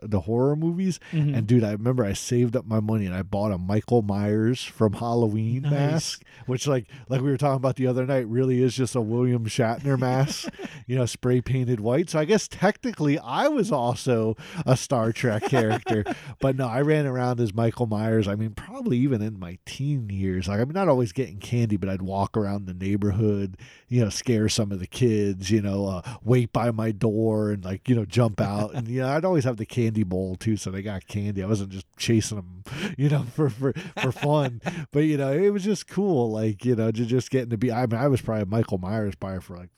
uh, 0.01 0.05
the 0.05 0.21
horror 0.21 0.55
movies. 0.55 0.99
Mhm. 1.13 1.35
And 1.37 1.47
dude, 1.47 1.63
I 1.63 1.71
remember 1.71 2.03
I 2.03 2.13
saved 2.13 2.55
up 2.55 2.65
my 2.65 2.79
money 2.79 3.05
and 3.05 3.15
I 3.15 3.23
bought 3.23 3.51
a 3.51 3.57
Michael 3.57 4.01
Myers 4.01 4.63
from 4.63 4.93
Halloween 4.93 5.61
Nice. 5.63 5.71
mask, 5.71 6.23
which 6.45 6.67
like 6.67 6.87
like 7.09 7.21
we 7.21 7.29
were 7.29 7.37
talking 7.37 7.55
about 7.57 7.77
the 7.77 7.87
other 7.87 8.05
night, 8.05 8.27
really 8.27 8.61
is 8.61 8.75
just 8.75 8.95
a 8.95 9.01
William 9.01 9.45
Shatner 9.45 9.97
mask, 9.97 10.49
you 10.87 10.95
know, 10.97 11.05
spray 11.05 11.39
painted 11.41 11.79
white. 11.79 12.09
So 12.09 12.19
I 12.19 12.25
guess 12.25 12.47
technically 12.47 13.17
I 13.19 13.47
was 13.47 13.71
also 13.71 14.35
a 14.65 14.75
Star 14.75 15.11
Trek 15.13 15.43
character, 15.43 16.03
but 16.41 16.55
no, 16.57 16.67
I 16.67 16.81
ran 16.81 17.05
around 17.05 17.39
as 17.39 17.53
Michael 17.53 17.85
Myers. 17.85 18.27
I 18.27 18.35
mean, 18.35 18.51
probably 18.51 18.97
even 18.97 19.21
in 19.21 19.39
my 19.39 19.57
teen 19.65 20.09
years. 20.09 20.47
Like 20.49 20.59
I'm 20.59 20.69
not 20.71 20.89
always 20.89 21.11
getting 21.13 21.37
candy 21.39 21.76
but 21.77 21.89
I'd 21.89 22.01
walk 22.01 22.35
around 22.35 22.65
the 22.65 22.73
neighborhood, 22.73 23.57
you 23.87 24.01
know, 24.01 24.09
scare 24.09 24.49
some 24.49 24.71
of 24.71 24.79
the 24.79 24.87
kids, 24.87 25.49
you 25.51 25.61
know, 25.61 25.87
uh, 25.87 26.01
wait 26.23 26.51
by 26.51 26.71
my 26.71 26.91
door 26.91 27.51
and 27.51 27.63
like, 27.63 27.87
you 27.87 27.95
know, 27.95 28.05
jump 28.05 28.41
out. 28.41 28.73
and, 28.73 28.87
you 28.87 29.01
know, 29.01 29.09
I'd 29.09 29.25
always 29.25 29.43
have 29.43 29.57
the 29.57 29.65
candy 29.65 30.03
bowl 30.03 30.35
too. 30.35 30.57
So 30.57 30.71
they 30.71 30.81
got 30.81 31.07
candy. 31.07 31.43
I 31.43 31.47
wasn't 31.47 31.71
just 31.71 31.87
chasing 31.97 32.37
them, 32.37 32.63
you 32.97 33.09
know, 33.09 33.23
for, 33.33 33.49
for, 33.49 33.73
for 34.01 34.11
fun. 34.11 34.61
but, 34.91 34.99
you 34.99 35.17
know, 35.17 35.31
it 35.31 35.49
was 35.49 35.63
just 35.63 35.87
cool. 35.87 36.31
Like, 36.31 36.65
you 36.65 36.75
know, 36.75 36.91
just, 36.91 37.09
just 37.09 37.31
getting 37.31 37.49
to 37.51 37.57
be, 37.57 37.71
I 37.71 37.85
mean, 37.85 37.99
I 37.99 38.07
was 38.07 38.21
probably 38.21 38.45
Michael 38.45 38.77
Myers 38.77 39.15
buyer 39.15 39.41
for 39.41 39.57
like 39.57 39.69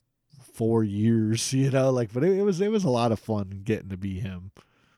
four 0.53 0.84
years, 0.84 1.53
you 1.53 1.72
know, 1.72 1.89
like, 1.89 2.13
but 2.13 2.24
it, 2.24 2.38
it 2.38 2.44
was, 2.44 2.62
it 2.62 2.72
was 2.72 2.84
a 2.84 2.89
lot 2.89 3.12
of 3.12 3.20
fun 3.20 3.62
getting 3.63 3.89
to 3.89 3.98
be 3.98 4.20
him. 4.20 4.51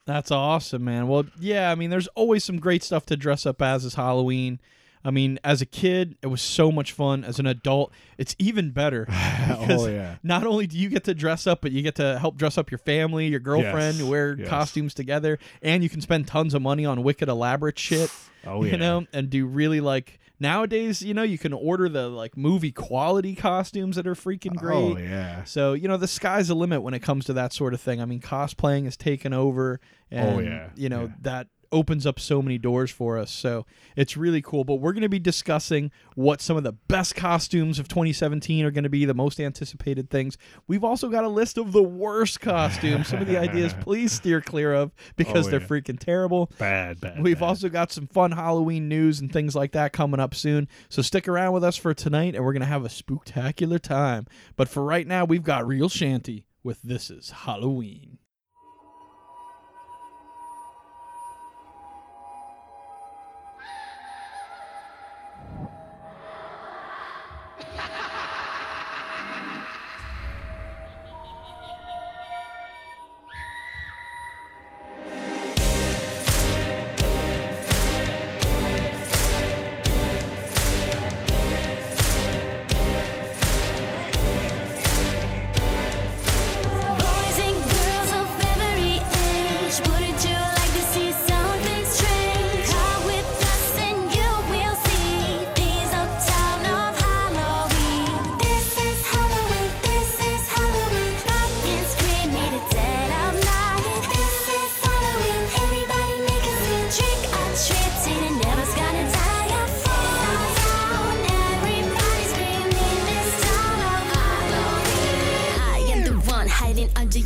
That's 0.05 0.31
awesome, 0.31 0.84
man. 0.84 1.08
Well, 1.08 1.25
yeah, 1.39 1.72
I 1.72 1.75
mean, 1.75 1.89
there's 1.89 2.08
always 2.08 2.43
some 2.43 2.60
great 2.60 2.84
stuff 2.84 3.05
to 3.08 3.17
dress 3.17 3.46
up 3.46 3.62
as 3.62 3.86
as 3.86 3.93
Halloween. 3.96 4.60
I 5.03 5.12
mean, 5.12 5.39
as 5.43 5.62
a 5.62 5.65
kid, 5.65 6.15
it 6.22 6.27
was 6.27 6.41
so 6.41 6.72
much 6.72 6.91
fun. 6.91 7.24
As 7.24 7.39
an 7.39 7.46
adult, 7.46 7.91
it's 8.17 8.36
even 8.39 8.72
better. 8.72 9.08
Oh, 9.51 9.60
because 9.62 9.84
oh 9.84 9.89
yeah. 9.89 10.15
Not 10.24 10.46
only 10.46 10.65
do 10.67 10.77
you 10.77 10.88
get 10.88 11.03
to 11.05 11.13
dress 11.13 11.46
up, 11.46 11.62
but 11.62 11.72
you 11.72 11.81
get 11.81 11.96
to 11.96 12.17
help 12.20 12.38
dress 12.38 12.58
up 12.58 12.72
your 12.72 12.77
family, 12.77 13.27
your 13.27 13.39
girlfriend, 13.39 13.98
Yes, 13.98 14.08
wear 14.08 14.36
yes. 14.38 14.48
costumes 14.48 14.93
together, 14.93 15.39
and 15.62 15.84
you 15.84 15.89
can 15.89 16.00
spend 16.00 16.27
tons 16.27 16.53
of 16.53 16.62
money 16.62 16.86
on 16.86 17.03
wicked 17.03 17.27
elaborate 17.27 17.77
shit. 17.77 18.12
Oh 18.43 18.63
yeah. 18.63 18.72
You 18.72 18.77
know, 18.77 19.05
and 19.13 19.29
do 19.29 19.46
really 19.46 19.81
like 19.81 20.20
nowadays, 20.39 21.03
you 21.03 21.13
know, 21.13 21.22
you 21.22 21.38
can 21.38 21.53
order 21.53 21.88
the 21.88 22.10
like 22.10 22.36
movie 22.36 22.72
quality 22.72 23.36
costumes 23.36 23.96
that 23.98 24.08
are 24.08 24.15
freaking 24.15 24.53
oh, 24.58 24.60
great. 24.60 24.75
Oh 24.75 24.98
yeah. 24.98 25.43
So, 25.43 25.74
you 25.74 25.88
know, 25.88 25.98
the 25.98 26.08
sky's 26.08 26.48
the 26.48 26.55
limit 26.55 26.81
when 26.81 26.96
it 26.96 27.01
comes 27.01 27.25
to 27.25 27.34
that 27.34 27.53
sort 27.53 27.75
of 27.75 27.81
thing. 27.81 28.01
I 28.01 28.05
mean, 28.05 28.20
cosplaying 28.20 28.88
is 28.88 28.98
taken 28.98 29.31
over 29.31 29.79
oh, 30.12 30.15
and 30.17 30.36
Oh, 30.36 30.39
yeah, 30.39 30.70
you 30.75 30.89
know, 30.89 31.03
yeah. 31.03 31.13
that 31.22 31.48
opens 31.72 32.06
up 32.06 32.20
so 32.20 32.42
many 32.42 32.58
doors 32.58 32.92
for 32.92 33.18
us. 33.18 33.32
So, 33.32 33.66
it's 33.96 34.16
really 34.18 34.42
cool, 34.42 34.63
but 34.63 34.75
we're 34.75 34.94
going 34.94 35.01
to 35.01 35.10
be 35.10 35.20
discussing 35.20 35.92
what 36.16 36.42
some 36.42 36.58
of 36.58 36.63
the 36.63 36.72
best 36.74 37.16
costumes 37.16 37.80
of 37.80 37.88
2017 37.88 38.66
are 38.66 38.72
going 38.72 38.84
to 38.84 38.90
be, 38.90 39.06
the 39.06 39.13
most 39.13 39.40
anticipated 39.40 40.10
things. 40.10 40.38
We've 40.68 40.84
also 40.84 41.10
got 41.10 41.24
a 41.24 41.30
list 41.30 41.58
of 41.58 41.72
the 41.72 41.84
worst 41.84 42.40
costumes. 42.42 43.08
some 43.08 43.22
of 43.22 43.28
the 43.28 43.38
ideas 43.38 43.74
please 43.82 44.12
steer 44.12 44.42
clear 44.42 44.74
of 44.74 44.92
because 45.16 45.48
Oh, 45.48 45.50
they're 45.51 45.60
freaking 45.60 46.00
terrible. 46.00 46.51
Bad, 46.58 47.00
bad. 47.01 47.22
We've 47.22 47.40
bad. 47.40 47.46
also 47.46 47.70
got 47.70 47.92
some 47.92 48.08
fun 48.08 48.32
Halloween 48.32 48.88
news 48.88 49.20
and 49.20 49.32
things 49.32 49.56
like 49.56 49.72
that 49.74 49.92
coming 49.94 50.20
up 50.20 50.36
soon. 50.36 50.68
So 50.90 51.01
stick 51.01 51.28
around 51.28 51.54
with 51.54 51.63
us 51.63 51.78
for 51.78 51.94
tonight 51.94 52.36
and 52.36 52.44
we're 52.46 52.54
going 52.54 52.62
to 52.62 52.68
have 52.68 52.86
a 52.86 52.90
spooktacular 52.90 53.80
time. 53.80 54.28
But 54.56 54.70
for 54.70 54.84
right 54.84 55.08
now, 55.08 55.25
we've 55.25 55.44
got 55.44 55.66
Real 55.68 55.90
Shanty 55.90 56.46
with 56.63 56.82
This 56.84 57.10
is 57.10 57.32
Halloween. 57.32 58.20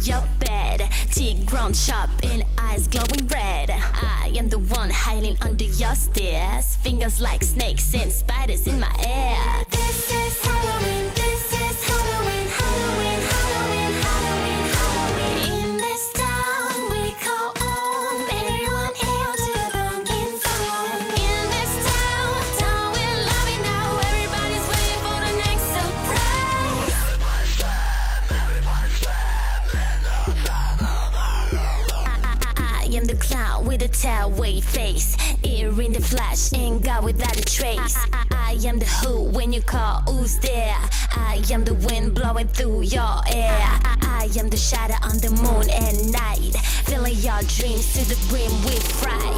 Your 0.04 0.24
bed. 0.40 0.90
Teeth 1.12 1.46
grown 1.46 1.74
sharp 1.74 2.10
and 2.24 2.44
eyes 2.58 2.88
glowing 2.88 3.28
red. 3.28 3.70
I 3.72 4.34
am 4.36 4.50
the 4.50 4.60
one 4.60 4.90
hiding 4.90 5.38
under 5.42 5.64
your 5.64 5.96
stairs. 5.96 6.76
Fingers 6.78 7.22
like 7.22 7.44
snakes 7.44 7.94
and 7.94 8.12
spiders 8.12 8.68
in 8.68 8.80
my 8.80 8.94
ear. 9.00 9.66
This 9.72 10.12
is 10.12 10.46
Halloween. 10.46 11.05
Through 42.48 42.82
your 42.82 43.22
air. 43.28 43.58
I, 43.62 43.98
I 44.02 44.40
am 44.40 44.50
the 44.50 44.58
shadow 44.58 44.96
on 45.04 45.18
the 45.20 45.30
moon 45.32 45.70
at 45.70 45.96
night, 46.12 46.56
filling 46.86 47.16
your 47.18 47.42
dreams 47.44 47.94
to 47.94 48.04
the 48.08 48.18
brim 48.30 48.52
with 48.64 48.84
fright. 49.02 49.35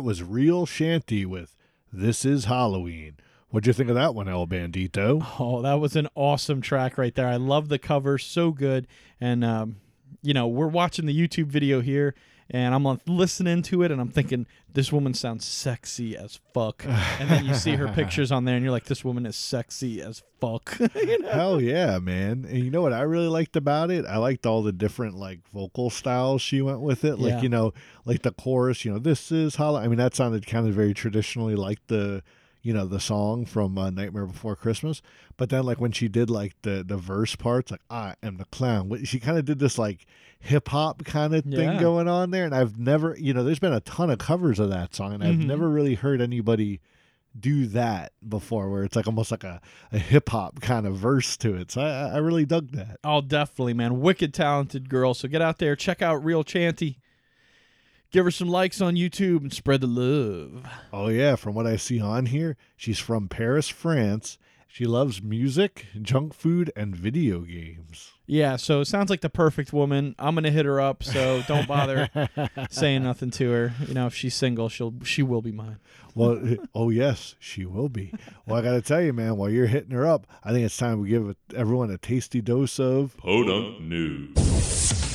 That 0.00 0.06
was 0.06 0.22
Real 0.22 0.64
Shanty 0.64 1.26
with 1.26 1.54
This 1.92 2.24
is 2.24 2.46
Halloween. 2.46 3.18
What'd 3.50 3.66
you 3.66 3.74
think 3.74 3.90
of 3.90 3.96
that 3.96 4.14
one, 4.14 4.30
El 4.30 4.46
Bandito? 4.46 5.26
Oh, 5.38 5.60
that 5.60 5.74
was 5.74 5.94
an 5.94 6.08
awesome 6.14 6.62
track 6.62 6.96
right 6.96 7.14
there. 7.14 7.26
I 7.26 7.36
love 7.36 7.68
the 7.68 7.78
cover, 7.78 8.16
so 8.16 8.50
good. 8.50 8.86
And 9.20 9.44
um, 9.44 9.76
you 10.22 10.32
know, 10.32 10.48
we're 10.48 10.68
watching 10.68 11.04
the 11.04 11.14
YouTube 11.14 11.48
video 11.48 11.82
here, 11.82 12.14
and 12.50 12.74
I'm 12.74 13.00
listening 13.06 13.62
to 13.62 13.82
it, 13.82 13.90
and 13.90 14.00
I'm 14.00 14.08
thinking, 14.10 14.46
this 14.72 14.92
woman 14.92 15.14
sounds 15.14 15.44
sexy 15.44 16.16
as 16.16 16.40
fuck. 16.52 16.84
and 16.88 17.28
then 17.28 17.44
you 17.44 17.54
see 17.54 17.72
her 17.76 17.88
pictures 17.88 18.30
on 18.32 18.44
there, 18.44 18.54
and 18.56 18.64
you're 18.64 18.72
like, 18.72 18.84
this 18.84 19.04
woman 19.04 19.26
is 19.26 19.36
sexy 19.36 20.00
as 20.02 20.22
fuck. 20.40 20.78
You 20.94 21.18
know? 21.20 21.28
Hell 21.30 21.60
yeah, 21.60 21.98
man. 21.98 22.46
And 22.48 22.58
you 22.64 22.70
know 22.70 22.82
what 22.82 22.92
I 22.92 23.02
really 23.02 23.28
liked 23.28 23.56
about 23.56 23.90
it? 23.90 24.04
I 24.06 24.16
liked 24.18 24.46
all 24.46 24.62
the 24.62 24.72
different 24.72 25.14
like 25.16 25.40
vocal 25.52 25.90
styles 25.90 26.42
she 26.42 26.60
went 26.62 26.80
with 26.80 27.04
it. 27.04 27.18
Like, 27.18 27.34
Yeah. 27.34 27.42
you 27.42 27.48
know, 27.48 27.72
like 28.04 28.22
the 28.22 28.32
chorus, 28.32 28.84
you 28.84 28.92
know, 28.92 28.98
this 28.98 29.32
is 29.32 29.56
Halloween. 29.56 29.84
I 29.84 29.88
mean, 29.88 29.98
that 29.98 30.14
sounded 30.14 30.46
kind 30.46 30.66
of 30.68 30.74
very 30.74 30.94
traditionally 30.94 31.54
like 31.56 31.78
the 31.88 32.22
you 32.62 32.72
know 32.74 32.86
the 32.86 33.00
song 33.00 33.46
from 33.46 33.76
uh, 33.78 33.90
Nightmare 33.90 34.26
Before 34.26 34.54
Christmas, 34.56 35.00
but 35.36 35.48
then 35.50 35.64
like 35.64 35.80
when 35.80 35.92
she 35.92 36.08
did 36.08 36.28
like 36.30 36.54
the 36.62 36.84
the 36.86 36.96
verse 36.96 37.36
parts, 37.36 37.70
like 37.70 37.80
I 37.90 38.14
am 38.22 38.36
the 38.36 38.44
clown, 38.46 39.04
she 39.04 39.18
kind 39.20 39.38
of 39.38 39.44
did 39.44 39.58
this 39.58 39.78
like 39.78 40.06
hip 40.38 40.68
hop 40.68 41.04
kind 41.04 41.34
of 41.34 41.44
thing 41.44 41.52
Yeah. 41.72 41.80
going 41.80 42.08
on 42.08 42.30
there, 42.30 42.44
and 42.44 42.54
I've 42.54 42.78
never, 42.78 43.16
you 43.18 43.32
know, 43.34 43.44
there's 43.44 43.58
been 43.58 43.72
a 43.72 43.80
ton 43.80 44.10
of 44.10 44.18
covers 44.18 44.58
of 44.58 44.70
that 44.70 44.94
song, 44.94 45.14
and 45.14 45.22
I've 45.24 45.34
Mhm. 45.36 45.46
never 45.46 45.68
really 45.68 45.94
heard 45.94 46.20
anybody 46.20 46.80
do 47.38 47.66
that 47.66 48.12
before, 48.28 48.68
where 48.70 48.82
it's 48.82 48.96
like 48.96 49.06
almost 49.06 49.30
like 49.30 49.44
a, 49.44 49.60
a 49.92 49.98
hip 49.98 50.30
hop 50.30 50.60
kind 50.60 50.84
of 50.86 50.96
verse 50.96 51.36
to 51.36 51.54
it. 51.54 51.70
So 51.70 51.80
I, 51.80 52.14
I 52.14 52.16
really 52.18 52.44
dug 52.44 52.70
that. 52.72 52.98
Oh, 53.04 53.20
definitely, 53.20 53.72
man. 53.74 54.00
Wicked 54.00 54.34
talented 54.34 54.88
girl. 54.88 55.14
So 55.14 55.28
get 55.28 55.40
out 55.40 55.58
there, 55.58 55.76
check 55.76 56.02
out 56.02 56.24
Real 56.24 56.42
Chanty. 56.42 56.98
Give 58.10 58.24
her 58.24 58.30
some 58.30 58.48
likes 58.48 58.80
on 58.80 58.96
YouTube 58.96 59.42
and 59.42 59.52
spread 59.52 59.82
the 59.82 59.86
love. 59.86 60.66
Oh 60.92 61.08
yeah, 61.08 61.36
from 61.36 61.54
what 61.54 61.66
I 61.66 61.76
see 61.76 62.00
on 62.00 62.26
here, 62.26 62.56
she's 62.76 62.98
from 62.98 63.28
Paris, 63.28 63.68
France. 63.68 64.36
She 64.72 64.84
loves 64.84 65.20
music, 65.20 65.86
junk 66.00 66.32
food, 66.32 66.72
and 66.76 66.94
video 66.94 67.40
games. 67.40 68.12
Yeah, 68.26 68.54
so 68.54 68.80
it 68.80 68.84
sounds 68.84 69.10
like 69.10 69.20
the 69.20 69.28
perfect 69.28 69.72
woman. 69.72 70.14
I'm 70.18 70.34
gonna 70.34 70.50
hit 70.52 70.64
her 70.64 70.80
up, 70.80 71.02
so 71.02 71.42
don't 71.48 71.66
bother 71.66 72.08
saying 72.70 73.02
nothing 73.02 73.30
to 73.32 73.50
her. 73.50 73.74
You 73.86 73.94
know, 73.94 74.06
if 74.06 74.14
she's 74.14 74.34
single, 74.34 74.68
she'll 74.68 74.94
she 75.02 75.22
will 75.22 75.42
be 75.42 75.50
mine. 75.52 75.78
Well, 76.14 76.38
eh, 76.44 76.56
oh 76.74 76.90
yes, 76.90 77.34
she 77.38 77.64
will 77.64 77.88
be. 77.88 78.12
Well, 78.46 78.58
I 78.58 78.62
got 78.62 78.72
to 78.72 78.82
tell 78.82 79.02
you, 79.02 79.12
man, 79.12 79.36
while 79.36 79.50
you're 79.50 79.66
hitting 79.66 79.90
her 79.90 80.06
up, 80.06 80.26
I 80.44 80.52
think 80.52 80.64
it's 80.64 80.76
time 80.76 81.00
we 81.00 81.08
give 81.08 81.34
everyone 81.54 81.90
a 81.90 81.98
tasty 81.98 82.40
dose 82.40 82.78
of 82.78 83.16
Podunk 83.16 83.80
News. 83.80 85.09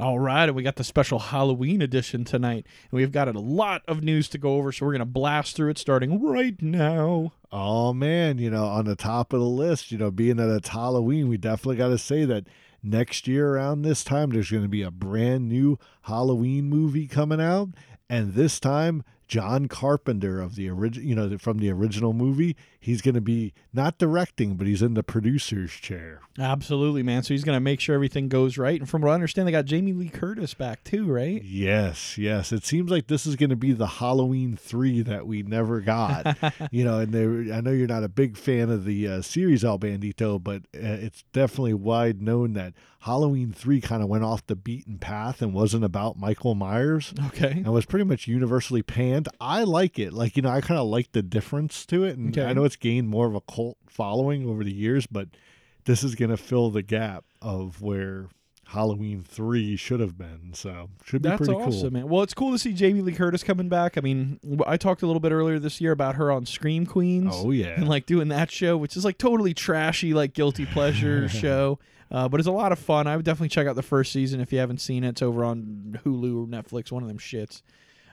All 0.00 0.18
right, 0.18 0.48
and 0.48 0.56
we 0.56 0.64
got 0.64 0.74
the 0.74 0.82
special 0.82 1.20
Halloween 1.20 1.80
edition 1.80 2.24
tonight, 2.24 2.66
and 2.90 2.98
we've 2.98 3.12
got 3.12 3.28
a 3.28 3.38
lot 3.38 3.82
of 3.86 4.02
news 4.02 4.28
to 4.30 4.38
go 4.38 4.56
over, 4.56 4.72
so 4.72 4.84
we're 4.84 4.92
gonna 4.92 5.04
blast 5.04 5.54
through 5.54 5.70
it 5.70 5.78
starting 5.78 6.20
right 6.20 6.60
now. 6.60 7.32
Oh 7.52 7.92
man, 7.92 8.38
you 8.38 8.50
know, 8.50 8.64
on 8.64 8.86
the 8.86 8.96
top 8.96 9.32
of 9.32 9.38
the 9.38 9.46
list, 9.46 9.92
you 9.92 9.98
know, 9.98 10.10
being 10.10 10.34
that 10.38 10.52
it's 10.52 10.70
Halloween, 10.70 11.28
we 11.28 11.36
definitely 11.36 11.76
got 11.76 11.88
to 11.88 11.98
say 11.98 12.24
that 12.24 12.48
next 12.82 13.28
year 13.28 13.50
around 13.50 13.82
this 13.82 14.02
time, 14.02 14.30
there's 14.30 14.50
going 14.50 14.64
to 14.64 14.68
be 14.68 14.82
a 14.82 14.90
brand 14.90 15.48
new 15.48 15.78
Halloween 16.02 16.68
movie 16.68 17.06
coming 17.06 17.40
out, 17.40 17.68
and 18.10 18.34
this 18.34 18.58
time 18.58 19.04
John 19.26 19.68
Carpenter 19.68 20.40
of 20.40 20.54
the 20.54 20.68
original, 20.68 21.06
you 21.06 21.14
know, 21.14 21.38
from 21.38 21.58
the 21.58 21.70
original 21.70 22.12
movie, 22.12 22.56
he's 22.78 23.02
going 23.02 23.14
to 23.14 23.20
be 23.20 23.52
not 23.72 23.98
directing, 23.98 24.56
but 24.56 24.66
he's 24.66 24.82
in 24.82 24.94
the 24.94 25.02
producer's 25.02 25.72
chair. 25.72 26.20
Absolutely, 26.38 27.02
man. 27.02 27.22
So 27.22 27.32
he's 27.32 27.44
gonna 27.44 27.60
make 27.60 27.78
sure 27.78 27.94
everything 27.94 28.28
goes 28.28 28.58
right. 28.58 28.80
And 28.80 28.88
from 28.88 29.02
what 29.02 29.10
I 29.10 29.14
understand, 29.14 29.46
they 29.46 29.52
got 29.52 29.66
Jamie 29.66 29.92
Lee 29.92 30.08
Curtis 30.08 30.52
back 30.52 30.82
too, 30.82 31.06
right? 31.06 31.40
Yes, 31.44 32.18
yes. 32.18 32.52
It 32.52 32.64
seems 32.64 32.90
like 32.90 33.06
this 33.06 33.24
is 33.24 33.36
going 33.36 33.50
to 33.50 33.56
be 33.56 33.72
the 33.72 33.86
Halloween 33.86 34.56
three 34.56 35.02
that 35.02 35.26
we 35.28 35.42
never 35.42 35.80
got. 35.80 36.36
you 36.72 36.84
know, 36.84 36.98
and 36.98 37.12
they, 37.12 37.52
I 37.52 37.60
know 37.60 37.70
you're 37.70 37.86
not 37.86 38.02
a 38.02 38.08
big 38.08 38.36
fan 38.36 38.70
of 38.70 38.84
the 38.84 39.06
uh, 39.06 39.22
series 39.22 39.64
El 39.64 39.78
Bandito, 39.78 40.42
but 40.42 40.62
uh, 40.74 40.98
it's 41.00 41.22
definitely 41.32 41.74
wide 41.74 42.20
known 42.20 42.54
that 42.54 42.74
Halloween 43.04 43.52
three 43.52 43.80
kind 43.82 44.02
of 44.02 44.08
went 44.08 44.24
off 44.24 44.46
the 44.46 44.56
beaten 44.56 44.96
path 44.98 45.42
and 45.42 45.52
wasn't 45.52 45.84
about 45.84 46.18
Michael 46.18 46.54
Myers. 46.54 47.12
Okay. 47.26 47.50
and 47.50 47.66
was 47.72 47.84
pretty 47.84 48.04
much 48.06 48.26
universally 48.26 48.82
panned. 48.82 49.28
I 49.38 49.64
like 49.64 49.98
it. 49.98 50.12
Like, 50.14 50.36
you 50.36 50.42
know, 50.42 50.48
I 50.48 50.62
kind 50.62 50.80
of 50.80 50.86
like 50.86 51.12
the 51.12 51.22
difference 51.22 51.84
to 51.86 52.04
it. 52.04 52.16
And 52.16 52.36
Okay. 52.36 52.48
I 52.48 52.54
know 52.54 52.64
it's 52.64 52.76
gained 52.76 53.08
more 53.08 53.26
of 53.26 53.34
a 53.34 53.42
cult 53.42 53.76
following 53.86 54.48
over 54.48 54.64
the 54.64 54.72
years, 54.72 55.06
but 55.06 55.28
this 55.84 56.02
is 56.02 56.14
going 56.14 56.30
to 56.30 56.38
fill 56.38 56.70
the 56.70 56.80
gap 56.82 57.24
of 57.42 57.82
where 57.82 58.28
Halloween 58.66 59.22
3 59.22 59.76
should 59.76 60.00
have 60.00 60.16
been. 60.18 60.52
So, 60.54 60.88
should 61.04 61.22
be 61.22 61.28
That's 61.28 61.38
pretty 61.38 61.52
awesome, 61.54 61.80
cool. 61.82 61.90
man. 61.90 62.08
Well, 62.08 62.22
it's 62.22 62.34
cool 62.34 62.52
to 62.52 62.58
see 62.58 62.72
Jamie 62.72 63.02
Lee 63.02 63.12
Curtis 63.12 63.42
coming 63.42 63.68
back. 63.68 63.96
I 63.98 64.00
mean, 64.00 64.40
I 64.66 64.76
talked 64.76 65.02
a 65.02 65.06
little 65.06 65.20
bit 65.20 65.32
earlier 65.32 65.58
this 65.58 65.80
year 65.80 65.92
about 65.92 66.14
her 66.16 66.30
on 66.32 66.46
Scream 66.46 66.86
Queens. 66.86 67.32
Oh, 67.34 67.50
yeah. 67.50 67.68
and 67.68 67.88
like 67.88 68.06
doing 68.06 68.28
that 68.28 68.50
show, 68.50 68.76
which 68.76 68.96
is 68.96 69.04
like 69.04 69.18
totally 69.18 69.54
trashy, 69.54 70.14
like 70.14 70.32
guilty 70.34 70.66
pleasure 70.66 71.28
show. 71.30 71.78
Uh, 72.10 72.28
but 72.28 72.38
it's 72.40 72.46
a 72.48 72.52
lot 72.52 72.70
of 72.72 72.78
fun. 72.78 73.06
I 73.06 73.16
would 73.16 73.24
definitely 73.24 73.48
check 73.48 73.66
out 73.66 73.76
the 73.76 73.82
first 73.82 74.12
season 74.12 74.40
if 74.40 74.52
you 74.52 74.58
haven't 74.58 74.80
seen 74.80 75.04
it. 75.04 75.10
It's 75.10 75.22
over 75.22 75.44
on 75.44 75.98
Hulu 76.04 76.44
or 76.44 76.46
Netflix, 76.46 76.92
one 76.92 77.02
of 77.02 77.08
them 77.08 77.18
shits. 77.18 77.62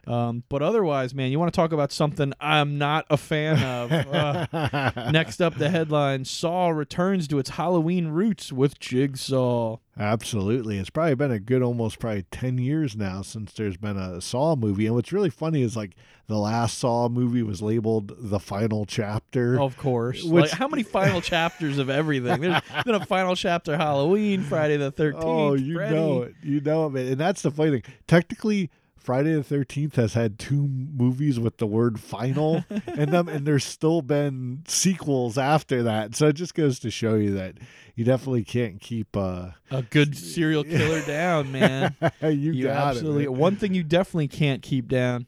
Um, 0.08 0.43
but 0.50 0.62
otherwise, 0.63 1.13
man, 1.13 1.31
you 1.31 1.38
want 1.39 1.53
to 1.53 1.55
talk 1.55 1.72
about 1.72 1.91
something 1.91 2.34
I'm 2.39 2.77
not 2.77 3.05
a 3.10 3.17
fan 3.17 3.62
of. 3.63 3.91
Uh, 4.12 5.10
next 5.12 5.41
up, 5.41 5.58
the 5.58 5.70
headline 5.70 6.25
Saw 6.25 6.70
returns 6.70 7.27
to 7.29 7.39
its 7.39 7.51
Halloween 7.51 8.08
roots 8.10 8.51
with 8.51 8.79
Jigsaw. 8.79 9.77
Absolutely. 9.98 10.77
It's 10.77 10.89
probably 10.89 11.15
been 11.15 11.31
a 11.31 11.39
good 11.39 11.62
almost 11.62 12.00
probably 12.00 12.24
10 12.31 12.58
years 12.58 12.96
now 12.96 13.22
since 13.22 13.53
there's 13.53 13.77
been 13.77 13.98
a 13.98 14.20
Saw 14.22 14.55
movie. 14.55 14.86
And 14.86 14.96
what's 14.96 15.12
really 15.13 15.29
funny 15.29 15.62
is 15.62 15.75
like 15.75 15.96
the 16.27 16.38
last 16.38 16.77
Saw 16.77 17.08
movie 17.10 17.43
was 17.43 17.62
labeled 17.62 18.13
the 18.17 18.39
final 18.39 18.86
chapter. 18.86 19.60
Of 19.60 19.77
course. 19.77 20.24
Which- 20.24 20.43
like, 20.43 20.51
how 20.51 20.67
many 20.67 20.84
final 20.84 21.21
chapters 21.21 21.78
of 21.78 21.89
everything? 21.89 22.41
There's 22.41 22.62
been 22.86 22.95
a 22.95 23.06
final 23.06 23.36
chapter 23.36 23.78
Halloween, 23.78 24.43
Friday 24.43 24.78
the 24.78 24.91
13th. 24.91 25.13
Oh, 25.23 25.54
you 25.54 25.76
Freddy. 25.76 25.95
know 25.95 26.21
it. 26.23 26.36
You 26.43 26.62
know 26.62 26.88
it, 26.88 26.89
man. 26.91 27.08
And 27.08 27.17
that's 27.17 27.41
the 27.41 27.52
funny 27.52 27.71
thing. 27.71 27.84
Technically, 28.08 28.69
Friday 29.02 29.34
the 29.34 29.44
Thirteenth 29.44 29.96
has 29.96 30.14
had 30.14 30.38
two 30.38 30.68
movies 30.68 31.40
with 31.40 31.58
the 31.58 31.66
word 31.68 32.00
"final" 32.00 32.64
in 32.96 33.10
them, 33.10 33.28
and 33.28 33.46
there's 33.46 33.64
still 33.66 34.02
been 34.02 34.64
sequels 34.68 35.38
after 35.38 35.84
that. 35.84 36.16
So 36.16 36.28
it 36.28 36.34
just 36.34 36.54
goes 36.54 36.80
to 36.80 36.92
show 36.92 37.16
you 37.16 37.34
that 37.34 37.56
you 37.96 38.06
definitely 38.06 38.44
can't 38.44 38.80
keep. 38.80 39.18
uh 39.18 39.50
A 39.72 39.82
good 39.82 40.16
serial 40.18 40.64
killer 40.64 41.02
down, 41.02 41.52
man. 41.52 41.96
You, 42.22 42.30
You 42.54 42.64
got 42.66 42.90
absolutely. 42.96 43.24
it. 43.26 43.32
man. 43.32 43.40
One 43.40 43.56
thing 43.56 43.74
you 43.74 43.84
definitely 43.84 44.28
can't 44.28 44.62
keep 44.62 44.88
down 44.88 45.26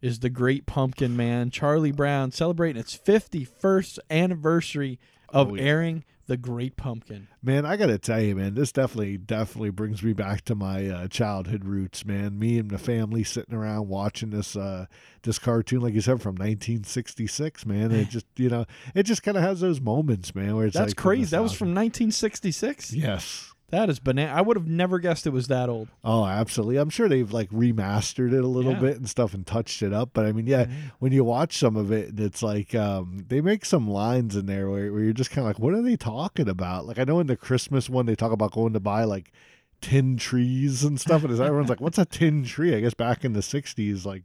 is 0.00 0.20
the 0.20 0.30
Great 0.30 0.64
Pumpkin 0.64 1.14
Man, 1.14 1.50
Charlie 1.50 1.92
Brown, 1.92 2.30
celebrating 2.32 2.80
its 2.80 2.96
51st 2.96 3.98
anniversary 4.10 4.98
of 5.28 5.50
Oh, 5.52 5.54
yeah. 5.56 5.62
airing 5.62 6.04
the 6.30 6.36
Great 6.36 6.76
Pumpkin. 6.76 7.26
Man, 7.42 7.66
I 7.66 7.76
gotta 7.76 7.98
tell 7.98 8.20
you, 8.20 8.36
man, 8.36 8.54
this 8.54 8.70
definitely, 8.70 9.16
definitely 9.16 9.70
brings 9.70 10.00
me 10.00 10.12
back 10.12 10.44
to 10.44 10.54
my 10.54 10.86
uh, 10.86 11.08
childhood 11.08 11.64
roots, 11.64 12.06
man. 12.06 12.38
Me 12.38 12.56
and 12.56 12.70
the 12.70 12.78
family 12.78 13.24
sitting 13.24 13.52
around 13.52 13.88
watching 13.88 14.30
this, 14.30 14.54
uh, 14.54 14.86
this 15.24 15.40
cartoon, 15.40 15.80
like 15.80 15.92
you 15.92 16.00
said, 16.00 16.22
from 16.22 16.36
1966, 16.36 17.66
man. 17.66 17.90
It 17.90 18.08
just, 18.10 18.26
you 18.36 18.48
know, 18.48 18.64
it 18.94 19.02
just 19.02 19.24
kind 19.24 19.36
of 19.36 19.42
has 19.42 19.58
those 19.58 19.80
moments, 19.80 20.32
man, 20.32 20.54
where 20.54 20.66
it's 20.66 20.76
That's 20.76 20.90
like 20.90 20.96
crazy. 20.96 21.30
That 21.32 21.42
was 21.42 21.52
from 21.52 21.70
1966. 21.70 22.92
yes. 22.92 23.49
That 23.70 23.88
is 23.88 24.00
banana. 24.00 24.32
I 24.32 24.40
would 24.40 24.56
have 24.56 24.66
never 24.66 24.98
guessed 24.98 25.26
it 25.26 25.30
was 25.32 25.46
that 25.48 25.68
old. 25.68 25.88
Oh, 26.02 26.24
absolutely. 26.24 26.76
I'm 26.76 26.90
sure 26.90 27.08
they've 27.08 27.32
like 27.32 27.48
remastered 27.50 28.32
it 28.32 28.42
a 28.42 28.48
little 28.48 28.72
Yeah. 28.72 28.80
bit 28.80 28.96
and 28.96 29.08
stuff 29.08 29.32
and 29.32 29.46
touched 29.46 29.82
it 29.82 29.92
up. 29.92 30.10
But 30.12 30.26
I 30.26 30.32
mean, 30.32 30.46
yeah, 30.46 30.66
when 30.98 31.12
you 31.12 31.22
watch 31.24 31.56
some 31.58 31.76
of 31.76 31.92
it, 31.92 32.18
it's 32.18 32.42
like 32.42 32.74
um, 32.74 33.24
they 33.28 33.40
make 33.40 33.64
some 33.64 33.88
lines 33.88 34.34
in 34.36 34.46
there 34.46 34.68
where, 34.68 34.92
where 34.92 35.02
you're 35.02 35.12
just 35.12 35.30
kind 35.30 35.46
of 35.46 35.50
like, 35.50 35.58
what 35.58 35.74
are 35.74 35.82
they 35.82 35.96
talking 35.96 36.48
about? 36.48 36.86
Like 36.86 36.98
I 36.98 37.04
know 37.04 37.20
in 37.20 37.26
the 37.28 37.36
Christmas 37.36 37.88
one 37.88 38.06
they 38.06 38.16
talk 38.16 38.32
about 38.32 38.52
going 38.52 38.72
to 38.72 38.80
buy 38.80 39.04
like 39.04 39.32
tin 39.80 40.16
trees 40.16 40.82
and 40.84 41.00
stuff, 41.00 41.22
and 41.22 41.30
it's 41.30 41.40
everyone's 41.40 41.70
like, 41.70 41.80
what's 41.80 41.96
a 41.98 42.04
tin 42.04 42.44
tree? 42.44 42.74
I 42.74 42.80
guess 42.80 42.94
back 42.94 43.24
in 43.24 43.32
the 43.32 43.40
'60s, 43.40 44.04
like. 44.04 44.24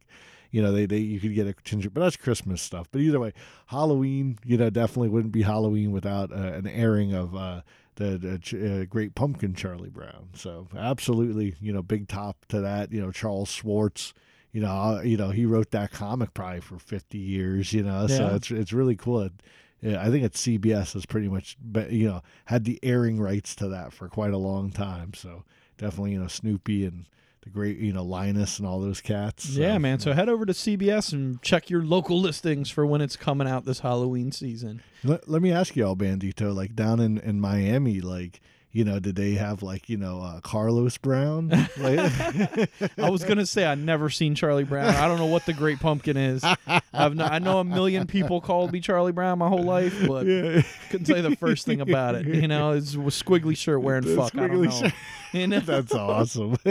You 0.51 0.61
know, 0.61 0.71
they, 0.71 0.85
they 0.85 0.99
you 0.99 1.19
could 1.19 1.35
get 1.35 1.47
a 1.47 1.53
tin 1.65 1.81
tree, 1.81 1.89
but 1.93 1.99
that's 1.99 2.15
Christmas 2.15 2.61
stuff. 2.61 2.87
But 2.89 3.01
either 3.01 3.19
way, 3.19 3.33
Halloween, 3.65 4.37
you 4.45 4.55
know, 4.57 4.69
definitely 4.69 5.09
wouldn't 5.09 5.33
be 5.33 5.41
Halloween 5.41 5.91
without 5.91 6.31
uh, 6.31 6.35
an 6.35 6.65
airing 6.65 7.13
of 7.13 7.35
uh, 7.35 7.61
the, 7.95 8.81
uh, 8.81 8.85
Great 8.85 9.15
Pumpkin 9.15 9.53
Charlie 9.53 9.89
Brown. 9.89 10.29
So 10.33 10.67
absolutely, 10.77 11.55
you 11.59 11.73
know, 11.73 11.81
big 11.81 12.07
top 12.07 12.45
to 12.49 12.61
that. 12.61 12.91
You 12.91 13.01
know, 13.01 13.11
Charles 13.11 13.49
Schwartz. 13.49 14.13
You 14.51 14.61
know, 14.61 14.71
uh, 14.71 15.01
you 15.01 15.17
know, 15.17 15.31
he 15.31 15.45
wrote 15.45 15.71
that 15.71 15.91
comic 15.91 16.33
probably 16.33 16.61
for 16.61 16.79
fifty 16.79 17.17
years. 17.17 17.73
You 17.73 17.83
know, 17.83 18.07
so 18.07 18.35
it's 18.35 18.51
it's 18.51 18.73
really 18.73 18.95
cool. 18.95 19.21
It, 19.21 19.33
yeah, 19.81 20.01
I 20.01 20.09
think 20.09 20.23
it's 20.23 20.41
CBS 20.41 20.93
has 20.93 21.05
pretty 21.05 21.27
much, 21.27 21.57
you 21.89 22.07
know, 22.07 22.21
had 22.45 22.63
the 22.63 22.79
airing 22.81 23.19
rights 23.19 23.53
to 23.57 23.67
that 23.69 23.93
for 23.93 24.07
quite 24.07 24.31
a 24.33 24.37
long 24.37 24.71
time. 24.71 25.13
So 25.13 25.43
definitely, 25.77 26.13
you 26.13 26.19
know, 26.19 26.27
Snoopy 26.27 26.85
and 26.85 27.05
the 27.45 27.51
great, 27.51 27.77
you 27.77 27.93
know, 27.93 28.03
Linus 28.03 28.59
and 28.59 28.67
all 28.67 28.81
those 28.81 28.99
cats. 28.99 29.53
So, 29.53 29.61
yeah, 29.61 29.77
man. 29.77 29.99
So 29.99 30.13
head 30.13 30.27
over 30.27 30.45
to 30.45 30.53
CBS 30.53 31.13
and 31.13 31.41
check 31.41 31.69
your 31.69 31.83
local 31.83 32.19
listings 32.19 32.69
for 32.69 32.85
when 32.85 33.01
it's 33.01 33.15
coming 33.15 33.47
out 33.47 33.65
this 33.65 33.79
Halloween 33.79 34.31
season. 34.31 34.81
Let, 35.03 35.29
let 35.29 35.41
me 35.41 35.51
ask 35.51 35.75
you 35.75 35.85
all, 35.85 35.95
Bandito, 35.95 36.53
like 36.53 36.75
down 36.75 36.99
in, 36.99 37.19
in 37.19 37.39
Miami, 37.39 38.01
like, 38.01 38.41
you 38.71 38.83
know, 38.83 38.99
did 38.99 39.15
they 39.15 39.35
have 39.35 39.63
like, 39.63 39.87
you 39.87 39.95
know, 39.95 40.19
uh, 40.19 40.41
Carlos 40.41 40.97
Brown? 40.97 41.49
I 41.81 42.67
was 42.97 43.23
gonna 43.23 43.45
say 43.45 43.65
I 43.65 43.75
never 43.75 44.09
seen 44.09 44.35
Charlie 44.35 44.65
Brown. 44.65 44.93
I 44.95 45.07
don't 45.07 45.17
know 45.17 45.27
what 45.27 45.45
the 45.45 45.53
Great 45.53 45.79
Pumpkin 45.79 46.17
is. 46.17 46.43
I've 46.91 47.15
no, 47.15 47.23
I 47.23 47.39
know 47.39 47.59
a 47.59 47.63
million 47.63 48.05
people 48.05 48.41
called 48.41 48.73
me 48.73 48.81
Charlie 48.81 49.13
Brown 49.13 49.39
my 49.39 49.47
whole 49.47 49.63
life, 49.63 49.95
but 50.05 50.25
yeah. 50.25 50.61
couldn't 50.89 51.05
say 51.05 51.21
the 51.21 51.37
first 51.37 51.65
thing 51.65 51.79
about 51.79 52.15
it. 52.15 52.25
You 52.27 52.49
know, 52.49 52.73
it's 52.73 52.95
a 52.95 52.97
squiggly 52.97 53.55
shirt 53.55 53.81
wearing 53.81 54.03
The 54.03 54.15
fuck. 54.17 54.35
I 54.37 54.47
don't 54.47 54.63
know. 54.63 54.69
shirt. 54.69 54.93
You 55.35 55.47
know? 55.47 55.59
That's 55.59 55.93
awesome. 55.93 56.57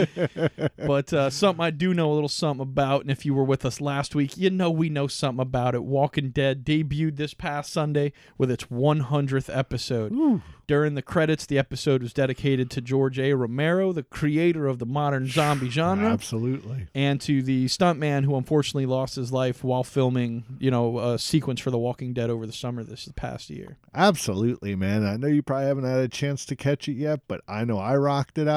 But 0.77 1.11
uh, 1.13 1.29
something 1.29 1.63
I 1.63 1.71
do 1.71 1.93
know 1.93 2.11
a 2.11 2.13
little 2.13 2.29
something 2.29 2.61
about, 2.61 3.01
and 3.01 3.11
if 3.11 3.25
you 3.25 3.33
were 3.33 3.43
with 3.43 3.65
us 3.65 3.81
last 3.81 4.13
week, 4.13 4.37
you 4.37 4.49
know 4.49 4.69
we 4.69 4.89
know 4.89 5.07
something 5.07 5.41
about 5.41 5.73
it. 5.73 5.83
Walking 5.83 6.29
Dead 6.29 6.63
debuted 6.65 7.15
this 7.17 7.33
past 7.33 7.71
Sunday 7.73 8.13
with 8.37 8.51
its 8.51 8.65
100th 8.65 9.55
episode. 9.55 10.41
During 10.67 10.95
the 10.95 11.01
credits, 11.03 11.45
the 11.45 11.59
episode 11.59 12.01
was 12.01 12.11
dedicated 12.13 12.71
to 12.71 12.81
George 12.81 13.19
A. 13.19 13.33
Romero, 13.33 13.93
the 13.93 14.01
creator 14.03 14.65
of 14.67 14.79
the 14.79 14.85
modern 14.85 15.27
zombie 15.27 15.69
genre. 15.71 16.07
Absolutely. 16.09 16.87
and 16.95 17.21
to 17.21 17.41
the 17.43 17.65
stuntman 17.65 18.25
who 18.25 18.35
unfortunately 18.35 18.85
lost 18.87 19.15
his 19.15 19.31
life 19.31 19.63
while 19.63 19.83
filming, 19.83 20.43
you 20.59 20.71
know, 20.71 20.97
a 20.99 21.19
sequence 21.19 21.59
for 21.59 21.69
The 21.71 21.77
Walking 21.77 22.13
Dead 22.13 22.29
over 22.31 22.45
the 22.47 22.53
summer 22.53 22.83
this 22.83 23.07
past 23.15 23.49
year. 23.51 23.77
Absolutely, 23.93 24.75
man. 24.75 25.05
I 25.05 25.17
know 25.17 25.27
you 25.27 25.41
probably 25.43 25.67
haven't 25.67 25.83
had 25.85 25.99
a 25.99 26.07
chance 26.07 26.45
to 26.45 26.55
catch 26.55 26.87
it 26.89 26.93
yet, 26.93 27.21
but 27.27 27.41
I 27.47 27.63
know 27.63 27.77
I 27.77 27.95
rocked 27.95 28.37
it 28.39 28.47
out, 28.47 28.54